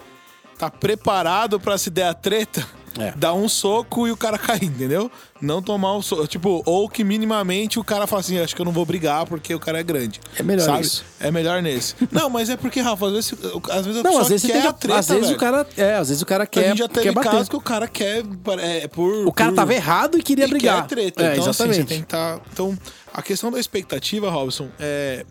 tá 0.59 0.69
preparado 0.69 1.59
pra 1.61 1.79
se 1.79 1.89
der 1.89 2.09
a 2.09 2.15
treta, 2.15 2.67
É. 2.99 3.13
dar 3.17 3.35
um 3.35 3.49
soco 3.49 4.07
e 4.07 4.11
o 4.13 4.17
cara 4.17 4.37
cair, 4.39 4.65
entendeu? 4.65 5.11
Não 5.41 5.63
tomar 5.63 5.97
um 5.97 6.03
soco. 6.03 6.27
Tipo, 6.27 6.63
ou 6.67 6.89
que 6.89 7.05
minimamente 7.05 7.79
o 7.79 7.85
cara 7.85 8.07
fala 8.07 8.21
assim: 8.21 8.39
acho 8.39 8.55
que 8.55 8.61
eu 8.61 8.65
não 8.65 8.73
vou 8.73 8.85
brigar 8.85 9.27
porque 9.27 9.55
o 9.55 9.61
cara 9.61 9.81
é 9.81 9.83
grande. 9.83 10.21
É 10.37 10.43
melhor 10.43 10.65
sabe? 10.65 10.81
isso. 10.83 11.05
É 11.21 11.31
melhor 11.31 11.63
nesse. 11.63 11.95
não, 12.11 12.29
mas 12.29 12.51
é 12.51 12.57
porque, 12.57 12.81
Rafa, 12.81 13.07
às 13.07 13.13
vezes, 13.13 13.35
às 13.71 13.87
vezes 13.87 14.01
a 14.01 14.03
Não, 14.03 14.19
às 14.19 14.29
vezes 14.29 14.43
você 14.47 14.53
quer 14.53 14.67
a 14.67 14.73
treta, 14.73 14.99
às 14.99 15.09
vezes 15.09 15.25
velho. 15.27 15.37
o 15.37 15.41
cara. 15.41 15.67
É, 15.77 15.95
às 15.95 16.09
vezes 16.09 16.23
o 16.23 16.27
cara 16.27 16.45
A 16.45 16.47
quer, 16.47 16.69
gente 16.71 16.79
já 16.79 16.89
teve 16.89 17.13
quer 17.13 17.23
casos 17.23 17.49
que 17.49 17.57
o 17.57 17.61
cara 17.61 17.87
quer. 17.89 18.25
É, 18.61 18.89
por, 18.89 19.27
O 19.27 19.33
cara 19.33 19.51
por- 19.51 19.57
tava 19.57 19.75
errado 19.75 20.19
e 20.19 20.23
queria 20.23 20.45
e 20.47 20.49
brigar. 20.49 20.83
quer 20.83 20.89
treta. 20.89 21.23
É, 21.23 21.33
então, 21.33 21.41
assim, 21.49 21.51
exatamente. 21.51 21.77
você 21.83 21.85
tem 21.85 22.01
que 22.03 22.07
tá... 22.09 22.41
Então, 22.53 22.77
a 23.13 23.23
questão 23.23 23.51
da 23.51 23.59
expectativa, 23.61 24.31
Robson, 24.31 24.69
é... 24.79 25.25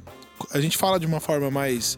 a 0.51 0.59
gente 0.59 0.77
fala 0.77 0.99
de 0.99 1.05
uma 1.05 1.19
forma 1.19 1.49
mais 1.51 1.97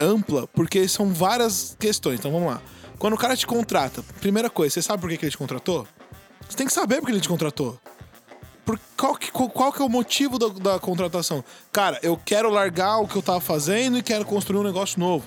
ampla, 0.00 0.46
porque 0.48 0.86
são 0.86 1.12
várias 1.12 1.76
questões. 1.78 2.18
Então, 2.18 2.30
vamos 2.30 2.48
lá. 2.48 2.60
Quando 2.98 3.14
o 3.14 3.18
cara 3.18 3.36
te 3.36 3.46
contrata, 3.46 4.02
primeira 4.20 4.50
coisa, 4.50 4.74
você 4.74 4.82
sabe 4.82 5.00
por 5.00 5.10
que 5.10 5.16
que 5.16 5.24
ele 5.26 5.30
te 5.30 5.38
contratou? 5.38 5.86
Você 6.48 6.56
tem 6.56 6.66
que 6.66 6.72
saber 6.72 6.96
por 6.96 7.06
que 7.06 7.12
ele 7.12 7.20
te 7.20 7.28
contratou. 7.28 7.78
Por 8.64 8.78
qual, 8.96 9.16
que, 9.16 9.30
qual, 9.30 9.72
que 9.72 9.80
é 9.80 9.84
o 9.84 9.88
motivo 9.88 10.38
da, 10.38 10.48
da 10.48 10.78
contratação? 10.78 11.44
Cara, 11.72 11.98
eu 12.02 12.20
quero 12.22 12.50
largar 12.50 12.98
o 12.98 13.08
que 13.08 13.16
eu 13.16 13.22
tava 13.22 13.40
fazendo 13.40 13.96
e 13.96 14.02
quero 14.02 14.24
construir 14.24 14.58
um 14.58 14.64
negócio 14.64 14.98
novo. 14.98 15.26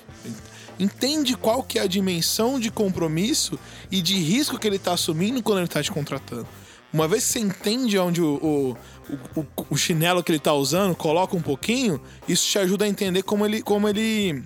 Entende 0.78 1.36
qual 1.36 1.62
que 1.62 1.78
é 1.78 1.82
a 1.82 1.86
dimensão 1.86 2.60
de 2.60 2.70
compromisso 2.70 3.58
e 3.90 4.02
de 4.02 4.16
risco 4.16 4.58
que 4.58 4.66
ele 4.66 4.78
tá 4.78 4.92
assumindo 4.92 5.42
quando 5.42 5.58
ele 5.58 5.68
tá 5.68 5.82
te 5.82 5.90
contratando. 5.90 6.46
Uma 6.92 7.08
vez 7.08 7.24
que 7.24 7.32
você 7.32 7.38
entende 7.40 7.98
onde 7.98 8.20
o, 8.20 8.34
o, 8.34 9.40
o, 9.40 9.46
o 9.70 9.76
chinelo 9.76 10.22
que 10.22 10.30
ele 10.30 10.38
tá 10.38 10.52
usando, 10.52 10.94
coloca 10.94 11.34
um 11.34 11.40
pouquinho, 11.42 12.00
isso 12.28 12.46
te 12.46 12.58
ajuda 12.58 12.84
a 12.84 12.88
entender 12.88 13.22
como 13.22 13.46
ele, 13.46 13.62
como 13.62 13.88
ele 13.88 14.44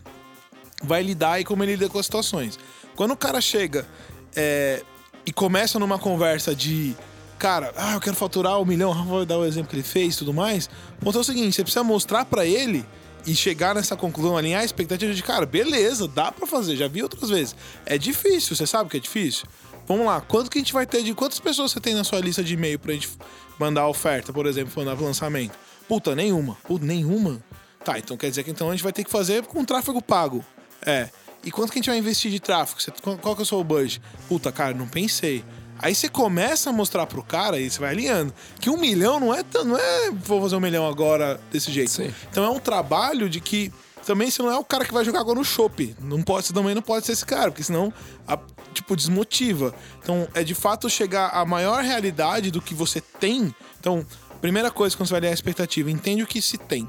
vai 0.83 1.03
lidar 1.03 1.41
e 1.41 1.45
como 1.45 1.65
ele 1.65 1.73
lida 1.73 1.89
com 1.89 1.99
as 1.99 2.07
situações. 2.07 2.59
Quando 2.97 3.13
o 3.13 3.17
cara 3.17 3.41
chega 3.41 3.87
é, 4.35 4.83
e 5.25 5.33
começa 5.33 5.79
numa 5.79 5.99
conversa 5.99 6.55
de 6.55 6.97
cara, 7.39 7.73
ah, 7.77 7.95
eu 7.95 8.01
quero 8.01 8.17
faturar 8.17 8.59
um 8.61 8.65
milhão, 8.65 8.91
o 8.91 8.93
Rafa 8.93 9.11
vai 9.11 9.27
dar 9.27 9.39
o 9.39 9.45
exemplo 9.45 9.69
que 9.69 9.77
ele 9.77 9.83
fez 9.83 10.15
e 10.15 10.19
tudo 10.19 10.33
mais. 10.33 10.69
O 11.01 11.05
ponto 11.05 11.19
é 11.19 11.21
o 11.21 11.25
seguinte: 11.25 11.55
você 11.55 11.63
precisa 11.63 11.85
mostrar 11.85 12.25
pra 12.25 12.45
ele 12.47 12.85
e 13.27 13.35
chegar 13.35 13.75
nessa 13.75 13.97
conclusão, 13.97 14.37
alinhar 14.37 14.63
a 14.63 14.65
expectativa 14.65 15.13
de, 15.13 15.23
cara, 15.23 15.45
beleza, 15.45 16.09
dá 16.09 16.33
pra 16.33 16.47
fazer, 16.47 16.77
já 16.77 16.89
vi 16.89 17.03
outras 17.03 17.29
vezes. 17.29 17.55
É 17.85 17.99
difícil, 17.99 18.57
você 18.57 18.67
sabe 18.67 18.89
que 18.89 18.97
é 18.97 19.01
difícil? 19.01 19.47
Vamos 19.87 20.07
lá, 20.07 20.21
quanto 20.21 20.51
que 20.51 20.59
a 20.59 20.61
gente 20.61 20.73
vai 20.73 20.87
ter 20.87 21.03
de. 21.03 21.15
Quantas 21.15 21.39
pessoas 21.39 21.71
você 21.71 21.81
tem 21.81 21.95
na 21.95 22.03
sua 22.03 22.21
lista 22.21 22.43
de 22.43 22.55
e-mail 22.55 22.79
pra 22.79 22.93
gente 22.93 23.09
mandar 23.59 23.83
a 23.83 23.89
oferta, 23.89 24.33
por 24.33 24.47
exemplo, 24.47 24.73
mandar 24.77 24.97
pro 24.97 25.05
lançamento? 25.05 25.57
Puta, 25.87 26.15
nenhuma. 26.15 26.57
Puta, 26.65 26.85
nenhuma? 26.85 27.41
Tá, 27.85 27.99
então 27.99 28.17
quer 28.17 28.29
dizer 28.31 28.43
que 28.43 28.51
então 28.51 28.69
a 28.69 28.73
gente 28.73 28.83
vai 28.83 28.93
ter 28.93 29.05
que 29.05 29.11
fazer 29.11 29.45
com 29.45 29.65
tráfego 29.65 30.03
pago. 30.03 30.45
É. 30.85 31.09
E 31.47 31.51
quanto 31.51 31.71
que 31.73 31.79
a 31.79 31.81
gente 31.81 31.89
vai 31.89 31.99
investir 31.99 32.31
de 32.31 32.41
tráfego? 32.41 32.83
Você- 32.83 32.91
qual 33.23 33.35
que 33.37 33.43
é 33.43 33.45
o 33.45 33.47
seu 33.47 33.63
budget? 33.63 34.03
Puta, 34.29 34.51
cara, 34.53 34.75
não 34.75 34.89
pensei. 34.89 35.45
Aí 35.79 35.95
você 35.95 36.09
começa 36.09 36.71
a 36.71 36.73
mostrar 36.73 37.07
pro 37.07 37.23
cara 37.23 37.61
e 37.61 37.71
você 37.71 37.79
vai 37.79 37.91
alinhando 37.91 38.35
que 38.61 38.69
um 38.69 38.77
milhão 38.79 39.21
não 39.21 39.33
é 39.33 39.45
não 39.65 39.77
é 39.77 40.11
vou 40.11 40.41
fazer 40.43 40.57
um 40.57 40.61
milhão 40.61 40.87
agora 40.87 41.39
desse 41.53 41.71
jeito. 41.71 41.91
Sim. 41.91 42.13
Então 42.31 42.43
é 42.45 42.49
um 42.51 42.59
trabalho 42.59 43.29
de 43.31 43.41
que 43.41 43.71
também 44.05 44.31
você 44.31 44.41
não 44.43 44.51
é 44.51 44.57
o 44.57 44.65
cara 44.65 44.85
que 44.85 44.93
vai 44.93 45.05
jogar 45.05 45.21
água 45.21 45.35
no 45.35 45.45
chopp. 45.45 45.95
Não 46.01 46.23
pode, 46.23 46.47
você 46.47 46.53
também 46.53 46.75
não 46.75 46.83
pode 46.83 47.05
ser 47.07 47.13
esse 47.13 47.25
cara, 47.27 47.51
porque 47.51 47.63
senão 47.63 47.93
a- 48.27 48.39
tipo 48.73 48.97
desmotiva. 48.97 49.75
Então 50.03 50.27
é 50.35 50.43
de 50.43 50.55
fato 50.55 50.89
chegar 50.89 51.29
à 51.29 51.45
maior 51.45 51.85
realidade 51.85 52.51
do 52.51 52.61
que 52.63 52.75
você 52.75 53.01
tem. 53.01 53.55
Então, 53.79 54.05
primeira 54.41 54.71
coisa 54.71 54.97
quando 54.97 55.09
você 55.09 55.13
vai 55.13 55.21
ler 55.21 55.29
a 55.29 55.33
expectativa, 55.35 55.91
entende 55.91 56.23
o 56.23 56.27
que 56.27 56.41
se 56.41 56.57
tem. 56.57 56.89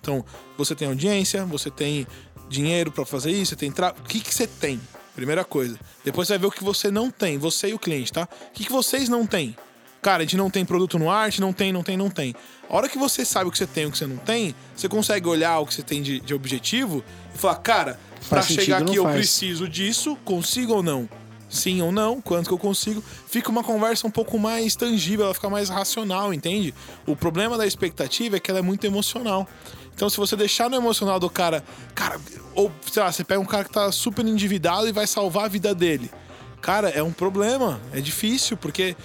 Então, 0.00 0.24
você 0.58 0.74
tem 0.74 0.88
audiência, 0.88 1.44
você 1.46 1.70
tem 1.70 2.06
dinheiro 2.48 2.90
pra 2.90 3.04
fazer 3.04 3.30
isso, 3.30 3.50
você 3.50 3.56
tem 3.56 3.70
tra... 3.70 3.94
o 3.98 4.02
que 4.02 4.20
que 4.20 4.34
você 4.34 4.46
tem? 4.46 4.80
Primeira 5.14 5.44
coisa. 5.44 5.78
Depois 6.04 6.26
você 6.26 6.34
vai 6.34 6.38
ver 6.40 6.46
o 6.46 6.50
que 6.50 6.64
você 6.64 6.90
não 6.90 7.10
tem, 7.10 7.38
você 7.38 7.68
e 7.68 7.74
o 7.74 7.78
cliente, 7.78 8.12
tá? 8.12 8.28
O 8.48 8.52
que, 8.52 8.64
que 8.64 8.72
vocês 8.72 9.08
não 9.08 9.26
têm? 9.26 9.56
Cara, 10.02 10.18
a 10.18 10.26
gente 10.26 10.36
não 10.36 10.50
tem 10.50 10.64
produto 10.64 10.98
no 10.98 11.08
arte, 11.08 11.40
não 11.40 11.52
tem, 11.52 11.72
não 11.72 11.82
tem, 11.82 11.96
não 11.96 12.10
tem. 12.10 12.34
A 12.68 12.76
hora 12.76 12.88
que 12.88 12.98
você 12.98 13.24
sabe 13.24 13.48
o 13.48 13.50
que 13.52 13.56
você 13.56 13.66
tem 13.66 13.84
e 13.84 13.86
o 13.86 13.90
que 13.90 13.96
você 13.96 14.06
não 14.06 14.18
tem, 14.18 14.54
você 14.76 14.88
consegue 14.88 15.28
olhar 15.28 15.58
o 15.60 15.66
que 15.66 15.72
você 15.72 15.82
tem 15.82 16.02
de, 16.02 16.20
de 16.20 16.34
objetivo 16.34 17.02
e 17.34 17.38
falar, 17.38 17.56
cara, 17.56 17.98
pra 18.28 18.42
Faz 18.42 18.54
chegar 18.54 18.82
aqui 18.82 18.96
eu 18.96 19.04
faz. 19.04 19.16
preciso 19.16 19.68
disso, 19.68 20.16
consigo 20.24 20.74
ou 20.74 20.82
não? 20.82 21.08
Sim 21.48 21.80
ou 21.80 21.92
não, 21.92 22.20
quanto 22.20 22.48
que 22.48 22.52
eu 22.52 22.58
consigo? 22.58 23.02
Fica 23.28 23.48
uma 23.48 23.62
conversa 23.62 24.06
um 24.06 24.10
pouco 24.10 24.38
mais 24.38 24.74
tangível, 24.74 25.26
ela 25.26 25.34
fica 25.34 25.48
mais 25.48 25.68
racional, 25.68 26.34
entende? 26.34 26.74
O 27.06 27.14
problema 27.14 27.56
da 27.56 27.64
expectativa 27.66 28.36
é 28.36 28.40
que 28.40 28.50
ela 28.50 28.58
é 28.58 28.62
muito 28.62 28.84
emocional. 28.84 29.48
Então, 29.94 30.10
se 30.10 30.16
você 30.16 30.36
deixar 30.36 30.68
no 30.68 30.76
emocional 30.76 31.20
do 31.20 31.30
cara, 31.30 31.64
cara, 31.94 32.20
ou 32.54 32.70
sei 32.90 33.02
lá, 33.02 33.12
você 33.12 33.22
pega 33.22 33.40
um 33.40 33.44
cara 33.46 33.64
que 33.64 33.72
tá 33.72 33.90
super 33.92 34.26
endividado 34.26 34.88
e 34.88 34.92
vai 34.92 35.06
salvar 35.06 35.44
a 35.44 35.48
vida 35.48 35.74
dele. 35.74 36.10
Cara, 36.60 36.88
é 36.88 37.02
um 37.02 37.12
problema, 37.12 37.80
é 37.92 38.00
difícil, 38.00 38.56
porque 38.56 38.96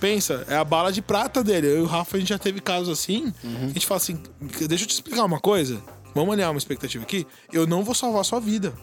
Pensa, 0.00 0.44
é 0.48 0.56
a 0.56 0.64
bala 0.64 0.92
de 0.92 1.00
prata 1.00 1.42
dele. 1.42 1.66
Eu 1.66 1.78
e 1.78 1.80
o 1.80 1.86
Rafa, 1.86 2.16
a 2.16 2.20
gente 2.20 2.28
já 2.28 2.38
teve 2.38 2.60
casos 2.60 2.88
assim. 2.88 3.32
A 3.64 3.68
gente 3.68 3.86
fala 3.86 3.96
assim: 3.96 4.20
deixa 4.68 4.84
eu 4.84 4.88
te 4.88 4.94
explicar 4.94 5.24
uma 5.24 5.40
coisa. 5.40 5.82
Vamos 6.14 6.32
alinhar 6.32 6.50
uma 6.50 6.58
expectativa 6.58 7.04
aqui. 7.04 7.26
Eu 7.52 7.66
não 7.66 7.82
vou 7.82 7.94
salvar 7.94 8.20
a 8.20 8.24
sua 8.24 8.40
vida. 8.40 8.74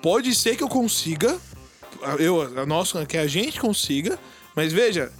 Pode 0.00 0.34
ser 0.34 0.56
que 0.56 0.62
eu 0.62 0.68
consiga. 0.68 1.36
Eu, 2.18 2.60
a 2.60 2.66
nossa, 2.66 3.04
que 3.06 3.16
a 3.16 3.26
gente 3.26 3.60
consiga. 3.60 4.18
Mas 4.54 4.72
veja, 4.72 5.12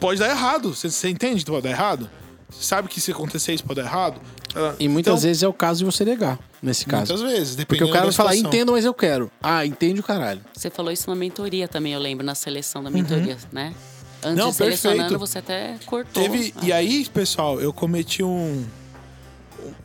pode 0.00 0.18
dar 0.18 0.30
errado. 0.30 0.74
Você, 0.74 0.90
você 0.90 1.08
entende 1.08 1.44
que 1.44 1.50
pode 1.50 1.62
dar 1.62 1.70
errado? 1.70 2.10
Você 2.50 2.64
sabe 2.64 2.88
que 2.88 3.00
se 3.00 3.12
acontecer 3.12 3.54
isso 3.54 3.64
pode 3.64 3.80
dar 3.80 3.86
errado? 3.86 4.20
Ah, 4.54 4.74
E 4.78 4.88
muitas 4.88 5.12
então, 5.12 5.22
vezes 5.28 5.42
é 5.42 5.48
o 5.48 5.52
caso 5.52 5.80
de 5.80 5.84
você 5.84 6.04
negar, 6.04 6.38
nesse 6.62 6.84
caso. 6.86 7.12
Muitas 7.12 7.30
vezes, 7.32 7.54
Porque 7.56 7.64
dependendo 7.76 7.90
o 7.90 7.92
cara 7.92 8.04
vai 8.06 8.12
falar, 8.14 8.34
entendo, 8.36 8.72
mas 8.72 8.84
eu 8.84 8.94
quero. 8.94 9.30
Ah, 9.42 9.64
entende 9.66 10.00
o 10.00 10.02
caralho. 10.02 10.40
Você 10.54 10.70
falou 10.70 10.90
isso 10.90 11.08
na 11.10 11.16
mentoria 11.16 11.68
também, 11.68 11.92
eu 11.92 12.00
lembro, 12.00 12.24
na 12.24 12.34
seleção 12.34 12.82
da 12.82 12.90
mentoria, 12.90 13.36
né? 13.52 13.74
Antes 14.22 14.36
Não, 14.38 14.50
de 14.50 14.56
selecionando, 14.56 15.00
perfeito. 15.00 15.20
você 15.20 15.38
até 15.38 15.76
cortou. 15.86 16.22
Teve. 16.22 16.52
Ah. 16.56 16.60
E 16.64 16.72
aí, 16.72 17.04
pessoal, 17.12 17.60
eu 17.60 17.72
cometi 17.72 18.22
um. 18.24 18.64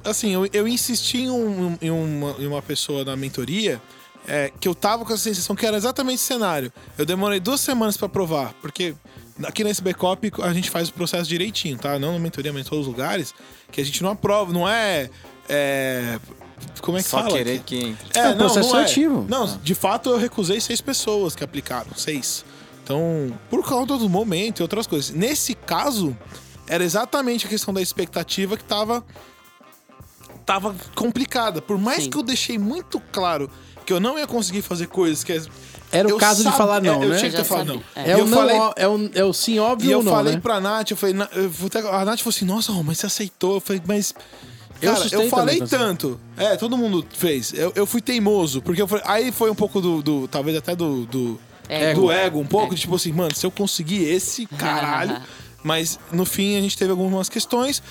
Assim, 0.04 0.32
eu, 0.34 0.48
eu 0.54 0.68
insisti 0.68 1.20
em, 1.24 1.30
um- 1.30 1.78
em 1.82 1.90
uma, 1.92 2.36
em 2.40 2.48
uma 2.48 2.62
pessoa 2.62 3.04
na 3.06 3.16
mentoria 3.16 3.82
é, 4.28 4.52
que 4.60 4.68
eu 4.68 4.74
tava 4.76 5.04
com 5.06 5.14
a 5.14 5.18
sensação 5.18 5.56
que 5.56 5.66
era 5.66 5.78
exatamente 5.78 6.16
esse 6.16 6.24
cenário. 6.26 6.72
Eu 6.98 7.06
demorei 7.06 7.40
duas 7.40 7.60
semanas 7.62 7.98
pra 7.98 8.08
provar, 8.10 8.54
porque 8.62 8.96
aqui 9.44 9.64
nesse 9.64 9.82
backup 9.82 10.32
a 10.42 10.54
gente 10.54 10.70
faz 10.70 10.90
o 10.90 10.94
processo 10.94 11.30
direitinho, 11.30 11.78
tá? 11.78 11.98
Não 11.98 12.14
na 12.14 12.20
mentoria, 12.20 12.52
mas 12.54 12.66
em 12.66 12.70
todos 12.70 12.88
os 12.88 12.92
lugares, 12.92 13.34
que 13.72 13.82
a 13.82 13.86
gente 13.86 14.02
não 14.04 14.12
aprova, 14.12 14.52
não 14.54 14.68
é. 14.68 15.10
é, 15.50 16.20
como 16.82 16.98
é 16.98 17.04
que 17.04 17.10
Só 17.10 17.20
fala? 17.20 17.32
querer 17.32 17.60
que 17.60 17.78
entre. 17.78 18.08
É, 18.14 18.20
É 18.20 18.28
um 18.28 18.30
não, 18.32 18.38
processo 18.38 18.70
não 18.70 18.80
é. 18.80 18.88
seletivo. 18.88 19.26
Não, 19.30 19.58
de 19.58 19.76
fato 19.76 20.10
eu 20.10 20.18
recusei 20.18 20.60
seis 20.62 20.82
pessoas 20.82 21.36
que 21.36 21.44
aplicaram, 21.44 21.94
seis. 21.96 22.46
Então, 22.84 23.32
por 23.50 23.64
causa 23.68 23.98
do 23.98 24.10
momento 24.10 24.60
e 24.60 24.62
outras 24.62 24.86
coisas. 24.86 25.10
Nesse 25.12 25.54
caso, 25.56 26.16
era 26.68 26.84
exatamente 26.84 27.46
a 27.46 27.50
questão 27.50 27.74
da 27.74 27.82
expectativa 27.82 28.58
que 28.58 28.64
tava 28.64 29.04
tava 30.46 30.76
complicada. 30.94 31.62
Por 31.62 31.78
mais 31.78 32.04
Sim. 32.04 32.10
que 32.10 32.18
eu 32.18 32.24
deixei 32.24 32.58
muito 32.58 33.00
claro 33.12 33.50
que 33.86 33.94
eu 33.94 34.00
não 34.00 34.18
ia 34.18 34.28
conseguir 34.28 34.62
fazer 34.62 34.88
coisas 34.88 35.24
que 35.24 35.32
Era 35.94 36.08
o 36.08 36.12
eu 36.12 36.18
caso 36.18 36.40
de 36.40 36.50
sab- 36.50 36.58
falar 36.58 36.82
não, 36.82 37.02
é, 37.02 37.06
eu 37.06 37.10
né? 37.10 37.18
tinha 37.18 37.32
que 37.32 37.38
ter 37.38 37.44
falado 37.44 37.68
não. 37.76 37.84
É, 37.96 38.16
o 38.16 38.20
eu 38.20 38.26
não, 38.26 38.38
falei, 38.38 38.56
ó- 38.58 38.74
é, 38.76 38.88
o, 38.88 39.10
é 39.14 39.24
o 39.24 39.32
sim 39.34 39.60
óbvio 39.60 39.90
e 39.90 39.92
eu 39.92 40.00
ou 40.00 40.04
não, 40.04 40.12
falei 40.12 40.34
né? 40.34 40.40
pra 40.42 40.60
Nath, 40.60 40.92
eu 40.92 40.98
falei, 40.98 41.14
"Na- 41.16 41.30
eu 41.34 41.50
a 41.92 42.04
Nath 42.06 42.20
falou 42.20 42.30
assim, 42.30 42.46
nossa, 42.46 42.72
mas 42.84 42.98
você 42.98 43.06
aceitou. 43.06 43.56
Eu 43.56 43.62
falei, 43.62 43.82
mas. 43.88 44.14
Eu 44.82 44.92
Cara, 44.92 45.04
eu, 45.04 45.06
assustei 45.08 45.30
falei 45.30 45.56
também, 45.60 45.68
tanto. 45.70 46.20
É, 46.36 46.58
todo 46.58 46.76
mundo 46.78 47.06
fez. 47.16 47.54
Eu, 47.54 47.72
eu 47.76 47.86
fui 47.86 48.02
teimoso, 48.02 48.62
porque 48.62 48.82
eu 48.82 48.88
falei, 48.88 49.04
aí 49.08 49.32
foi 49.32 49.50
um 49.50 49.56
pouco 49.56 49.80
do. 49.80 50.02
do- 50.02 50.28
talvez 50.28 50.58
até 50.58 50.76
do. 50.76 51.06
do 51.06 51.40
Ego. 51.70 52.02
do 52.02 52.12
ego, 52.12 52.40
um 52.40 52.46
pouco, 52.46 52.76
tipo 52.76 52.94
assim, 52.96 53.14
mano, 53.14 53.34
se 53.34 53.46
eu 53.46 53.52
conseguir 53.52 54.04
esse, 54.04 54.46
caralho. 54.48 55.22
Mas 55.64 55.98
no 56.12 56.26
fim 56.26 56.58
a 56.58 56.62
gente 56.62 56.78
teve 56.78 56.92
algumas 56.92 57.30
questões. 57.30 57.82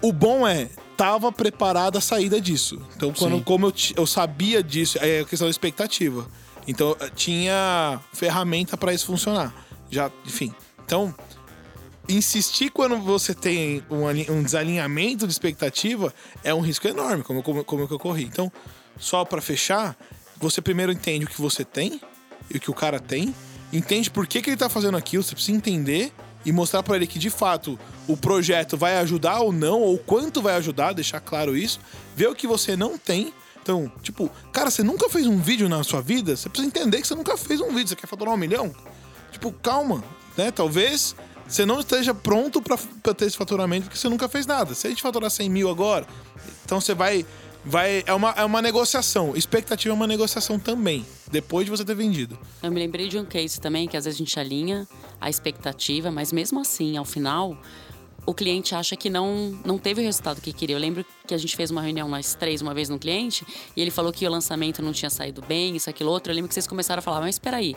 O 0.00 0.12
bom 0.12 0.46
é, 0.46 0.68
tava 0.96 1.32
preparada 1.32 1.98
a 1.98 2.00
saída 2.00 2.40
disso. 2.40 2.78
Então, 2.96 3.12
quando, 3.12 3.36
Sim. 3.38 3.42
como 3.42 3.66
eu, 3.66 3.72
eu 3.96 4.06
sabia 4.06 4.62
disso, 4.62 4.98
é 5.00 5.20
a 5.20 5.24
questão 5.24 5.48
da 5.48 5.50
expectativa. 5.50 6.24
Então, 6.66 6.96
eu 6.98 7.10
tinha 7.10 8.00
ferramenta 8.12 8.76
pra 8.76 8.92
isso 8.92 9.06
funcionar. 9.06 9.54
Já, 9.90 10.10
enfim. 10.24 10.52
Então, 10.84 11.14
insistir 12.08 12.70
quando 12.70 12.96
você 12.98 13.34
tem 13.34 13.82
um, 13.90 14.06
ali- 14.06 14.24
desalinhamento 14.42 15.26
de 15.26 15.32
expectativa 15.32 16.12
é 16.42 16.52
um 16.54 16.60
risco 16.60 16.86
enorme, 16.86 17.22
como, 17.22 17.42
como, 17.42 17.64
como 17.64 17.86
que 17.88 17.94
eu 17.94 17.98
corri. 17.98 18.24
Então, 18.24 18.50
só 18.98 19.24
pra 19.24 19.40
fechar, 19.40 19.96
você 20.38 20.60
primeiro 20.60 20.92
entende 20.92 21.24
o 21.24 21.28
que 21.28 21.40
você 21.40 21.64
tem 21.64 22.00
e 22.52 22.56
o 22.56 22.60
que 22.60 22.70
o 22.70 22.74
cara 22.74 23.00
tem, 23.00 23.34
entende 23.72 24.10
por 24.10 24.26
que, 24.26 24.40
que 24.40 24.50
ele 24.50 24.56
tá 24.56 24.68
fazendo 24.68 24.96
aquilo, 24.96 25.22
você 25.22 25.34
precisa 25.34 25.56
entender 25.56 26.12
e 26.44 26.52
mostrar 26.52 26.82
pra 26.82 26.94
ele 26.94 27.06
que 27.06 27.18
de 27.18 27.28
fato 27.28 27.78
o 28.06 28.16
projeto 28.16 28.76
vai 28.76 28.98
ajudar 28.98 29.40
ou 29.40 29.52
não, 29.52 29.80
ou 29.80 29.98
quanto 29.98 30.40
vai 30.40 30.54
ajudar, 30.54 30.92
deixar 30.92 31.18
claro 31.20 31.56
isso, 31.56 31.80
ver 32.14 32.28
o 32.28 32.34
que 32.34 32.46
você 32.46 32.76
não 32.76 32.96
tem. 32.96 33.32
Então, 33.66 33.90
tipo, 34.00 34.30
cara, 34.52 34.70
você 34.70 34.84
nunca 34.84 35.10
fez 35.10 35.26
um 35.26 35.38
vídeo 35.38 35.68
na 35.68 35.82
sua 35.82 36.00
vida, 36.00 36.36
você 36.36 36.48
precisa 36.48 36.68
entender 36.68 37.00
que 37.00 37.08
você 37.08 37.16
nunca 37.16 37.36
fez 37.36 37.60
um 37.60 37.74
vídeo, 37.74 37.88
você 37.88 37.96
quer 37.96 38.06
faturar 38.06 38.32
um 38.32 38.36
milhão? 38.36 38.72
Tipo, 39.32 39.50
calma, 39.50 40.04
né? 40.36 40.52
Talvez 40.52 41.16
você 41.48 41.66
não 41.66 41.80
esteja 41.80 42.14
pronto 42.14 42.62
pra 42.62 42.76
ter 43.12 43.24
esse 43.24 43.36
faturamento 43.36 43.86
porque 43.86 43.98
você 43.98 44.08
nunca 44.08 44.28
fez 44.28 44.46
nada. 44.46 44.72
Se 44.72 44.86
a 44.86 44.90
gente 44.90 45.02
faturar 45.02 45.28
100 45.28 45.50
mil 45.50 45.68
agora, 45.68 46.06
então 46.64 46.80
você 46.80 46.94
vai. 46.94 47.26
vai 47.64 48.04
é, 48.06 48.14
uma, 48.14 48.30
é 48.36 48.44
uma 48.44 48.62
negociação. 48.62 49.34
Expectativa 49.34 49.92
é 49.92 49.96
uma 49.96 50.06
negociação 50.06 50.60
também, 50.60 51.04
depois 51.32 51.64
de 51.64 51.72
você 51.72 51.84
ter 51.84 51.96
vendido. 51.96 52.38
Eu 52.62 52.70
me 52.70 52.78
lembrei 52.78 53.08
de 53.08 53.18
um 53.18 53.24
case 53.24 53.60
também, 53.60 53.88
que 53.88 53.96
às 53.96 54.04
vezes 54.04 54.16
a 54.16 54.22
gente 54.24 54.38
alinha 54.38 54.86
a 55.20 55.28
expectativa, 55.28 56.08
mas 56.12 56.30
mesmo 56.30 56.60
assim, 56.60 56.96
ao 56.96 57.04
final, 57.04 57.58
o 58.26 58.34
cliente 58.34 58.74
acha 58.74 58.96
que 58.96 59.08
não, 59.08 59.58
não 59.64 59.78
teve 59.78 60.00
o 60.00 60.04
resultado 60.04 60.40
que 60.40 60.52
queria. 60.52 60.74
Eu 60.74 60.80
lembro 60.80 61.06
que 61.26 61.32
a 61.32 61.38
gente 61.38 61.56
fez 61.56 61.70
uma 61.70 61.80
reunião 61.80 62.08
nós 62.08 62.34
três 62.34 62.60
uma 62.60 62.74
vez 62.74 62.88
no 62.88 62.98
cliente, 62.98 63.46
e 63.76 63.80
ele 63.80 63.90
falou 63.90 64.12
que 64.12 64.26
o 64.26 64.30
lançamento 64.30 64.82
não 64.82 64.92
tinha 64.92 65.08
saído 65.08 65.40
bem, 65.46 65.76
isso, 65.76 65.88
aquilo, 65.88 66.10
outro. 66.10 66.32
Eu 66.32 66.34
lembro 66.34 66.48
que 66.48 66.54
vocês 66.54 66.66
começaram 66.66 66.98
a 66.98 67.02
falar, 67.02 67.20
mas 67.20 67.36
espera 67.36 67.58
aí, 67.58 67.76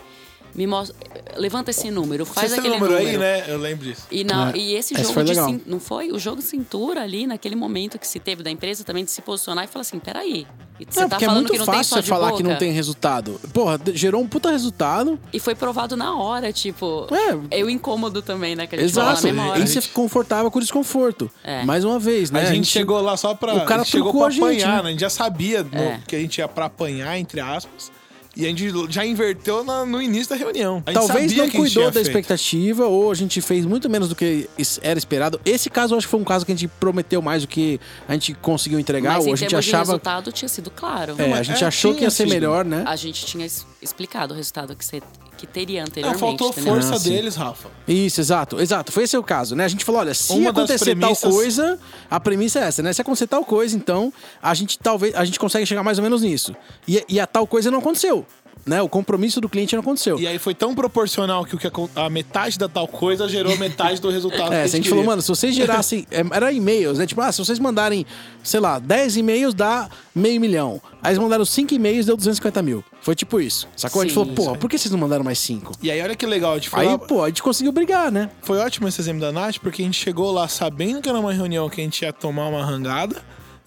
me 0.56 0.66
mostra, 0.68 0.96
levanta 1.38 1.72
esse 1.72 1.90
número, 1.92 2.26
faz 2.26 2.52
aquele 2.54 2.76
número, 2.76 2.94
número. 2.94 3.10
aí, 3.10 3.18
né? 3.18 3.46
Eu 3.48 3.58
lembro 3.58 3.86
disso. 3.86 4.04
E, 4.12 4.24
na- 4.24 4.52
É. 4.52 4.58
e 4.58 4.74
esse 4.76 4.94
Esse 4.94 5.04
jogo 5.04 5.14
foi 5.14 5.24
de 5.24 5.30
legal. 5.32 5.48
cin- 5.50 5.62
não 5.66 5.80
foi? 5.80 6.12
O 6.12 6.20
jogo 6.20 6.38
de 6.38 6.44
cintura 6.48 7.02
ali, 7.04 7.26
naquele 7.28 7.56
momento 7.56 7.98
que 8.00 8.08
se 8.08 8.20
teve 8.20 8.44
da 8.44 8.50
empresa 8.52 8.84
também 8.84 9.04
de 9.06 9.12
se 9.12 9.22
posicionar 9.22 9.64
e 9.66 9.68
falar 9.68 9.82
assim: 9.82 10.00
peraí. 10.00 10.46
E 10.80 10.86
você 10.90 11.02
É, 11.02 11.04
tá 11.04 11.10
porque 11.10 11.26
é 11.26 11.28
falando 11.28 11.42
muito 11.42 11.52
que 11.52 11.60
não 11.60 11.66
tem 11.66 11.76
fácil 11.76 12.02
de 12.02 12.08
falar 12.08 12.32
que 12.32 12.42
não 12.42 12.52
boca? 12.52 12.60
tem 12.60 12.72
resultado. 12.72 13.38
Porra, 13.54 13.78
gerou 13.94 14.22
um 14.22 14.28
puta 14.28 14.50
resultado. 14.50 15.20
E 15.34 15.38
foi 15.40 15.54
provado 15.54 15.98
na 15.98 16.16
hora, 16.16 16.54
tipo. 16.54 17.06
É. 17.52 17.60
É 17.60 17.64
o 17.66 17.70
incômodo 17.70 18.22
também, 18.22 18.56
né? 18.56 18.66
Que 18.66 18.76
a 18.76 18.80
gente 18.80 18.90
Exato. 18.92 19.08
fala 19.08 19.18
na 19.18 19.24
mesma 19.34 19.52
hora. 19.52 19.60
E 19.60 19.68
você 19.68 19.82
confortável 19.90 20.50
com 20.50 20.58
o 20.58 20.62
desconforto. 20.62 21.30
É. 21.44 21.64
Mais 21.66 21.84
uma 21.84 22.00
vez, 22.00 22.32
né? 22.32 22.42
a, 22.42 22.46
gente 22.46 22.68
chegou 22.68 23.02
lá 23.02 23.18
só 23.18 23.36
pra. 23.36 23.56
o 23.56 23.66
cara 23.66 23.82
a 23.82 23.84
gente 23.84 23.92
chegou 23.92 24.14
pra 24.14 24.28
a 24.28 24.30
gente, 24.30 24.42
apanhar, 24.42 24.78
né? 24.78 24.84
né? 24.84 24.88
A 24.88 24.92
gente 24.92 25.02
já 25.02 25.10
sabia 25.10 25.64
no- 25.64 25.78
É. 25.78 26.00
que 26.08 26.16
a 26.16 26.20
gente 26.20 26.38
ia 26.38 26.48
pra 26.48 26.66
apanhar, 26.66 27.18
entre 27.20 27.42
aspas. 27.42 27.92
E 28.40 28.46
a 28.46 28.50
gente 28.50 28.72
já 28.90 29.06
inverteu 29.06 29.64
na- 29.64 29.86
no 29.86 30.02
início 30.02 30.30
da 30.30 30.36
reunião. 30.36 30.82
A 30.86 30.92
gente 30.92 31.00
Talvez 31.00 31.08
sabia 31.10 31.26
não 31.28 31.34
que 31.36 31.42
a 31.42 31.44
gente 31.46 31.52
cuidou 31.58 31.70
tinha 31.70 31.86
da 31.88 31.92
feito. 31.94 32.08
expectativa 32.08 32.86
ou 32.88 33.12
a 33.12 33.16
gente 33.16 33.42
fez 33.42 33.66
muito 33.66 33.90
menos 33.90 34.08
do 34.10 34.16
que 34.16 34.50
era 34.82 34.98
esperado. 34.98 35.40
Esse 35.46 35.70
caso 35.70 35.94
eu 35.94 35.98
acho 35.98 36.08
que 36.08 36.12
foi 36.12 36.20
um 36.20 36.24
caso 36.24 36.46
que 36.46 36.52
a 36.52 36.56
gente 36.56 36.68
prometeu 36.80 37.22
mais 37.22 37.42
do 37.44 37.48
que 37.48 37.80
a 38.08 38.14
gente 38.14 38.34
conseguiu 38.36 38.80
entregar 38.80 39.16
Mas 39.16 39.24
ou 39.26 39.30
em 39.32 39.34
a 39.34 39.36
gente 39.36 39.56
achava. 39.56 39.84
resultado 39.84 40.32
tinha 40.32 40.48
sido 40.50 40.70
claro. 40.72 41.16
É, 41.18 41.26
a 41.26 41.28
mas 41.28 41.48
gente 41.48 41.64
é, 41.64 41.68
achou 41.68 41.94
que 41.94 42.04
ia 42.04 42.10
ser 42.10 42.24
sido. 42.24 42.30
melhor, 42.34 42.64
né? 42.66 42.84
A 42.88 42.96
gente 42.96 43.26
tinha 43.26 43.46
explicado 43.82 44.34
o 44.34 44.38
resultado 44.38 44.76
que, 44.76 44.86
você, 44.86 45.02
que 45.40 45.48
teria 45.48 45.80
Não, 45.82 45.88
anteriormente. 45.88 46.20
faltou 46.20 46.50
entendeu? 46.50 46.74
força 46.74 46.96
Ah, 46.96 47.00
deles, 47.00 47.36
Rafa. 47.36 47.70
Isso, 47.88 48.20
exato, 48.20 48.60
exato. 48.60 48.92
Foi 48.92 49.04
esse 49.04 49.18
o 49.18 49.24
caso, 49.24 49.56
né? 49.56 49.64
A 49.64 49.68
gente 49.68 49.86
falou, 49.86 50.02
olha, 50.02 50.14
se 50.14 50.34
Uma 50.34 50.50
acontecer 50.50 50.96
premissas- 50.96 51.22
tal 51.22 51.32
coisa, 51.32 51.80
a 52.12 52.20
premissa 52.20 52.60
é 52.60 52.64
essa, 52.64 52.84
né? 52.84 52.92
Se 52.92 53.02
acontecer 53.02 53.28
tal 53.28 53.46
coisa, 53.46 53.76
então 53.76 54.12
a 54.42 54.54
gente 54.54 54.78
talvez 54.78 55.16
a 55.16 55.24
gente 55.24 55.40
consegue 55.40 55.66
chegar 55.66 55.82
mais 55.84 55.98
ou 55.98 56.04
menos 56.04 56.22
nisso. 56.22 56.54
E, 56.88 57.04
e 57.08 57.20
a 57.20 57.26
tal 57.26 57.48
coisa 57.48 57.72
não 57.72 57.80
aconteceu, 57.80 58.26
né? 58.66 58.82
O 58.82 58.88
compromisso 58.88 59.42
do 59.42 59.50
cliente 59.50 59.76
não 59.76 59.82
aconteceu. 59.82 60.20
E 60.20 60.28
aí 60.28 60.38
foi 60.38 60.54
tão 60.54 60.76
proporcional 60.76 61.44
que, 61.44 61.56
o 61.56 61.58
que 61.58 61.68
a 61.96 62.10
metade 62.10 62.58
da 62.58 62.70
tal 62.70 62.88
coisa 62.88 63.28
gerou 63.28 63.58
metade 63.58 64.00
do 64.00 64.10
resultado. 64.10 64.50
É, 64.60 64.64
que 64.64 64.70
se 64.70 64.76
a 64.76 64.80
gente 64.80 64.90
falou, 64.90 65.04
mano, 65.04 65.22
se 65.22 65.28
vocês 65.28 65.56
gerassem. 65.56 66.06
é, 66.12 66.24
era 66.32 66.52
e-mails, 66.52 66.98
né? 66.98 67.06
Tipo, 67.06 67.22
ah, 67.22 67.32
se 67.32 67.40
vocês 67.40 67.60
mandarem, 67.60 68.06
sei 68.44 68.60
lá, 68.60 68.80
10 68.80 69.18
e-mails 69.18 69.54
dá 69.54 69.90
meio 70.14 70.40
milhão. 70.40 70.82
Aí 71.02 71.12
eles 71.12 71.20
mandaram 71.20 71.46
5 71.46 71.74
e-mails 71.74 72.06
deu 72.06 72.16
250 72.18 72.62
mil. 72.62 72.84
Foi 73.02 73.16
tipo 73.16 73.40
isso. 73.40 73.68
Sacou? 73.76 74.02
a 74.02 74.06
gente 74.06 74.14
Sim. 74.14 74.20
falou, 74.20 74.36
porra, 74.36 74.58
por 74.58 74.70
que 74.70 74.78
vocês 74.78 74.92
não 74.92 75.00
mandaram 75.00 75.24
mais 75.24 75.40
5? 75.40 75.74
E 75.82 75.90
aí, 75.90 76.02
olha 76.02 76.16
que 76.16 76.26
legal, 76.26 76.54
a 76.54 76.56
gente 76.56 76.70
foi 76.70 76.82
Aí, 76.82 76.88
lá- 76.88 76.98
pô, 76.98 77.24
a 77.24 77.28
gente 77.28 77.42
conseguiu 77.42 77.72
brigar, 77.72 78.12
né? 78.12 78.30
Foi 78.42 78.58
ótimo 78.58 78.88
esse 78.88 79.00
exemplo 79.00 79.22
da 79.22 79.32
Nath, 79.32 79.58
porque 79.60 79.82
a 79.82 79.86
gente 79.86 80.00
chegou 80.00 80.32
lá 80.32 80.48
sabendo 80.48 81.02
que 81.02 81.10
era 81.10 81.20
uma 81.20 81.34
reunião 81.34 81.70
que 81.70 81.80
a 81.80 81.84
gente 81.84 82.02
ia 82.02 82.12
tomar 82.12 82.48
uma 82.48 82.64
rangada. 82.64 83.22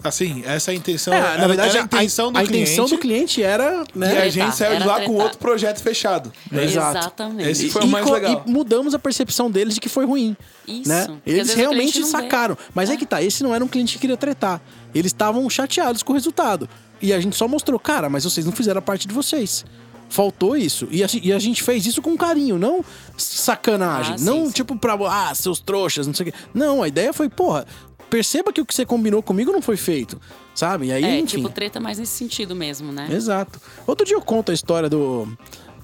Assim, 0.04 0.42
essa 0.44 0.70
é 0.70 0.74
a 0.74 0.76
intenção. 0.76 1.12
É, 1.14 1.18
era, 1.18 1.38
na 1.38 1.46
verdade, 1.46 1.78
a 1.78 1.82
intenção 1.82 2.32
do 2.32 2.38
a 2.38 2.42
cliente. 2.42 2.62
intenção 2.72 2.86
do 2.88 2.98
cliente 2.98 3.42
era, 3.42 3.84
E 3.94 3.98
né? 3.98 4.06
a 4.06 4.10
Tretar, 4.10 4.30
gente 4.30 4.56
saiu 4.56 4.78
de 4.80 4.86
lá 4.86 4.94
com 5.00 5.06
tretar. 5.06 5.22
outro 5.24 5.38
projeto 5.38 5.80
fechado. 5.82 6.32
né? 6.50 6.64
Exato. 6.64 6.98
Exatamente. 6.98 7.48
Esse 7.50 7.66
E- 7.66 7.70
foi 7.70 7.82
o 7.82 7.84
e 7.86 7.88
mais 7.88 8.04
co- 8.04 8.12
legal. 8.12 8.42
E 8.46 8.50
mudamos 8.50 8.94
a 8.94 8.98
percepção 8.98 9.50
deles 9.50 9.74
de 9.74 9.80
que 9.80 9.88
foi 9.88 10.04
ruim. 10.04 10.36
Isso. 10.66 10.88
Né? 10.88 11.06
Eles 11.26 11.52
o 11.52 11.56
realmente 11.56 12.00
não 12.00 12.06
vê. 12.06 12.10
sacaram. 12.10 12.58
Mas 12.74 12.90
é. 12.90 12.96
que 12.96 13.06
tá, 13.06 13.22
esse 13.22 13.42
não 13.42 13.54
era 13.54 13.64
um 13.64 13.68
cliente 13.68 13.94
que 13.94 14.00
queria 14.00 14.16
tretar. 14.16 14.60
Eles 14.94 15.10
estavam 15.12 15.48
chateados 15.48 16.02
com 16.02 16.12
o 16.12 16.14
resultado. 16.14 16.68
E 17.00 17.12
a 17.12 17.20
gente 17.20 17.36
só 17.36 17.46
mostrou, 17.48 17.78
cara, 17.80 18.08
mas 18.08 18.24
vocês 18.24 18.44
não 18.46 18.52
fizeram 18.52 18.78
a 18.78 18.82
parte 18.82 19.06
de 19.08 19.14
vocês. 19.14 19.64
Faltou 20.08 20.56
isso. 20.56 20.86
E 20.90 21.02
a, 21.02 21.06
e 21.22 21.32
a 21.32 21.38
gente 21.38 21.62
fez 21.62 21.86
isso 21.86 22.02
com 22.02 22.16
carinho, 22.16 22.58
não 22.58 22.84
sacanagem. 23.16 24.14
Ah, 24.14 24.18
sim, 24.18 24.24
não 24.24 24.46
sim. 24.46 24.52
tipo 24.52 24.76
pra, 24.76 24.94
ah, 25.08 25.34
seus 25.34 25.58
trouxas, 25.58 26.06
não 26.06 26.14
sei 26.14 26.28
o 26.28 26.32
quê. 26.32 26.38
Não, 26.52 26.82
a 26.82 26.88
ideia 26.88 27.12
foi, 27.12 27.28
porra, 27.28 27.66
perceba 28.12 28.52
que 28.52 28.60
o 28.60 28.66
que 28.66 28.74
você 28.74 28.84
combinou 28.84 29.22
comigo 29.22 29.50
não 29.50 29.62
foi 29.62 29.78
feito. 29.78 30.20
Sabe? 30.54 30.88
E 30.88 30.92
aí, 30.92 31.02
É, 31.02 31.18
enfim. 31.18 31.38
tipo, 31.38 31.48
treta 31.48 31.80
mais 31.80 31.98
nesse 31.98 32.12
sentido 32.12 32.54
mesmo, 32.54 32.92
né? 32.92 33.08
Exato. 33.10 33.58
Outro 33.86 34.04
dia 34.04 34.14
eu 34.14 34.20
conto 34.20 34.50
a 34.50 34.54
história 34.54 34.86
do, 34.86 35.26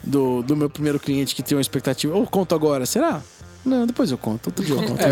do, 0.04 0.42
do 0.42 0.54
meu 0.54 0.68
primeiro 0.68 1.00
cliente 1.00 1.34
que 1.34 1.42
tinha 1.42 1.56
uma 1.56 1.62
expectativa. 1.62 2.14
Ou 2.14 2.26
conto 2.26 2.54
agora, 2.54 2.84
será? 2.84 3.22
Não, 3.64 3.86
depois 3.86 4.10
eu 4.10 4.18
conto. 4.18 4.48
Outro 4.48 4.62
dia 4.62 4.74
eu 4.74 4.82
conto. 4.82 5.00
É, 5.00 5.08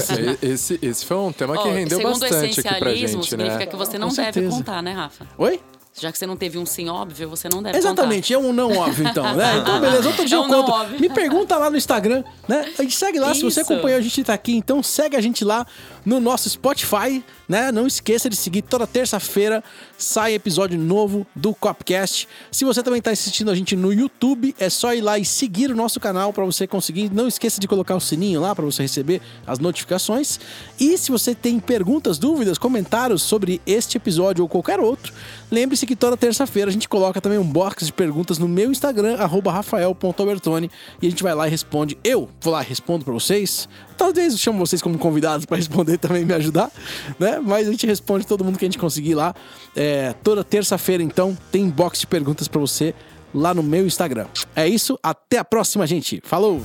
esse. 0.46 0.78
esse, 0.82 1.06
foi 1.06 1.16
um 1.16 1.32
tema 1.32 1.54
que 1.56 1.66
Ó, 1.66 1.72
rendeu 1.72 2.02
bastante 2.02 2.60
aqui 2.60 2.78
pra 2.78 2.94
gente, 2.94 3.08
significa 3.26 3.58
né? 3.60 3.66
que 3.66 3.76
você 3.76 3.92
Com 3.92 3.98
não 3.98 4.08
deve 4.08 4.14
certeza. 4.22 4.50
contar, 4.50 4.82
né, 4.82 4.92
Rafa? 4.92 5.26
Oi? 5.38 5.58
Já 5.98 6.12
que 6.12 6.18
você 6.18 6.26
não 6.26 6.36
teve 6.36 6.58
um 6.58 6.66
sim 6.66 6.90
óbvio, 6.90 7.26
você 7.30 7.48
não 7.48 7.62
deve 7.62 7.78
Exatamente, 7.78 8.30
é 8.34 8.36
um 8.36 8.52
não 8.52 8.70
óbvio, 8.76 9.08
então, 9.08 9.34
né? 9.34 9.56
Então, 9.62 9.80
beleza, 9.80 10.06
outro 10.08 10.26
dia 10.26 10.36
É 10.36 10.38
eu 10.38 10.42
um 10.42 10.48
não 10.48 10.62
conto. 10.62 10.72
óbvio. 10.74 11.00
Me 11.00 11.08
pergunta 11.08 11.56
lá 11.56 11.70
no 11.70 11.76
Instagram, 11.78 12.22
né? 12.46 12.70
A 12.78 12.82
gente 12.82 12.94
segue 12.94 13.18
lá, 13.18 13.32
se 13.32 13.40
você 13.40 13.62
Isso. 13.62 13.72
acompanhou 13.72 13.98
a 13.98 14.02
gente 14.02 14.22
tá 14.22 14.34
aqui, 14.34 14.54
então 14.54 14.82
segue 14.82 15.16
a 15.16 15.22
gente 15.22 15.42
lá 15.42 15.66
no 16.06 16.20
nosso 16.20 16.48
Spotify, 16.48 17.22
né? 17.48 17.72
Não 17.72 17.86
esqueça 17.86 18.30
de 18.30 18.36
seguir 18.36 18.62
toda 18.62 18.86
terça-feira 18.86 19.62
sai 19.98 20.34
episódio 20.34 20.78
novo 20.78 21.26
do 21.34 21.52
Copcast. 21.52 22.28
Se 22.52 22.64
você 22.64 22.82
também 22.82 23.02
tá 23.02 23.10
assistindo 23.10 23.50
a 23.50 23.54
gente 23.54 23.74
no 23.74 23.92
YouTube, 23.92 24.54
é 24.58 24.70
só 24.70 24.94
ir 24.94 25.00
lá 25.00 25.18
e 25.18 25.24
seguir 25.24 25.70
o 25.70 25.74
nosso 25.74 25.98
canal 25.98 26.32
para 26.32 26.44
você 26.44 26.66
conseguir. 26.66 27.10
Não 27.12 27.26
esqueça 27.26 27.60
de 27.60 27.66
colocar 27.66 27.96
o 27.96 28.00
sininho 28.00 28.40
lá 28.40 28.54
para 28.54 28.64
você 28.64 28.82
receber 28.82 29.20
as 29.44 29.58
notificações. 29.58 30.38
E 30.78 30.96
se 30.96 31.10
você 31.10 31.34
tem 31.34 31.58
perguntas, 31.58 32.18
dúvidas, 32.18 32.56
comentários 32.56 33.22
sobre 33.22 33.60
este 33.66 33.96
episódio 33.96 34.44
ou 34.44 34.48
qualquer 34.48 34.78
outro, 34.78 35.12
lembre-se 35.50 35.86
que 35.86 35.96
toda 35.96 36.16
terça-feira 36.16 36.70
a 36.70 36.72
gente 36.72 36.88
coloca 36.88 37.20
também 37.20 37.38
um 37.38 37.44
box 37.44 37.86
de 37.86 37.92
perguntas 37.92 38.38
no 38.38 38.46
meu 38.46 38.70
Instagram, 38.70 39.16
arroba 39.16 39.50
rafael.albertoni, 39.50 40.70
e 41.02 41.06
a 41.06 41.10
gente 41.10 41.22
vai 41.22 41.34
lá 41.34 41.48
e 41.48 41.50
responde. 41.50 41.98
Eu 42.04 42.28
vou 42.40 42.52
lá 42.52 42.62
e 42.62 42.66
respondo 42.66 43.04
para 43.04 43.14
vocês. 43.14 43.68
Talvez 43.96 44.38
chamo 44.38 44.58
vocês 44.58 44.82
como 44.82 44.98
convidados 44.98 45.46
para 45.46 45.56
responder 45.56 45.98
também 45.98 46.24
me 46.24 46.34
ajudar, 46.34 46.70
né? 47.18 47.40
Mas 47.42 47.68
a 47.68 47.70
gente 47.70 47.86
responde 47.86 48.26
todo 48.26 48.44
mundo 48.44 48.58
que 48.58 48.64
a 48.64 48.68
gente 48.68 48.78
conseguir 48.78 49.14
lá. 49.14 49.34
É, 49.74 50.14
toda 50.22 50.44
terça-feira, 50.44 51.02
então, 51.02 51.36
tem 51.50 51.68
box 51.68 52.00
de 52.00 52.06
perguntas 52.06 52.48
para 52.48 52.60
você 52.60 52.94
lá 53.34 53.52
no 53.52 53.62
meu 53.62 53.86
Instagram. 53.86 54.26
É 54.54 54.66
isso, 54.66 54.98
até 55.02 55.38
a 55.38 55.44
próxima, 55.44 55.86
gente. 55.86 56.20
Falou! 56.24 56.62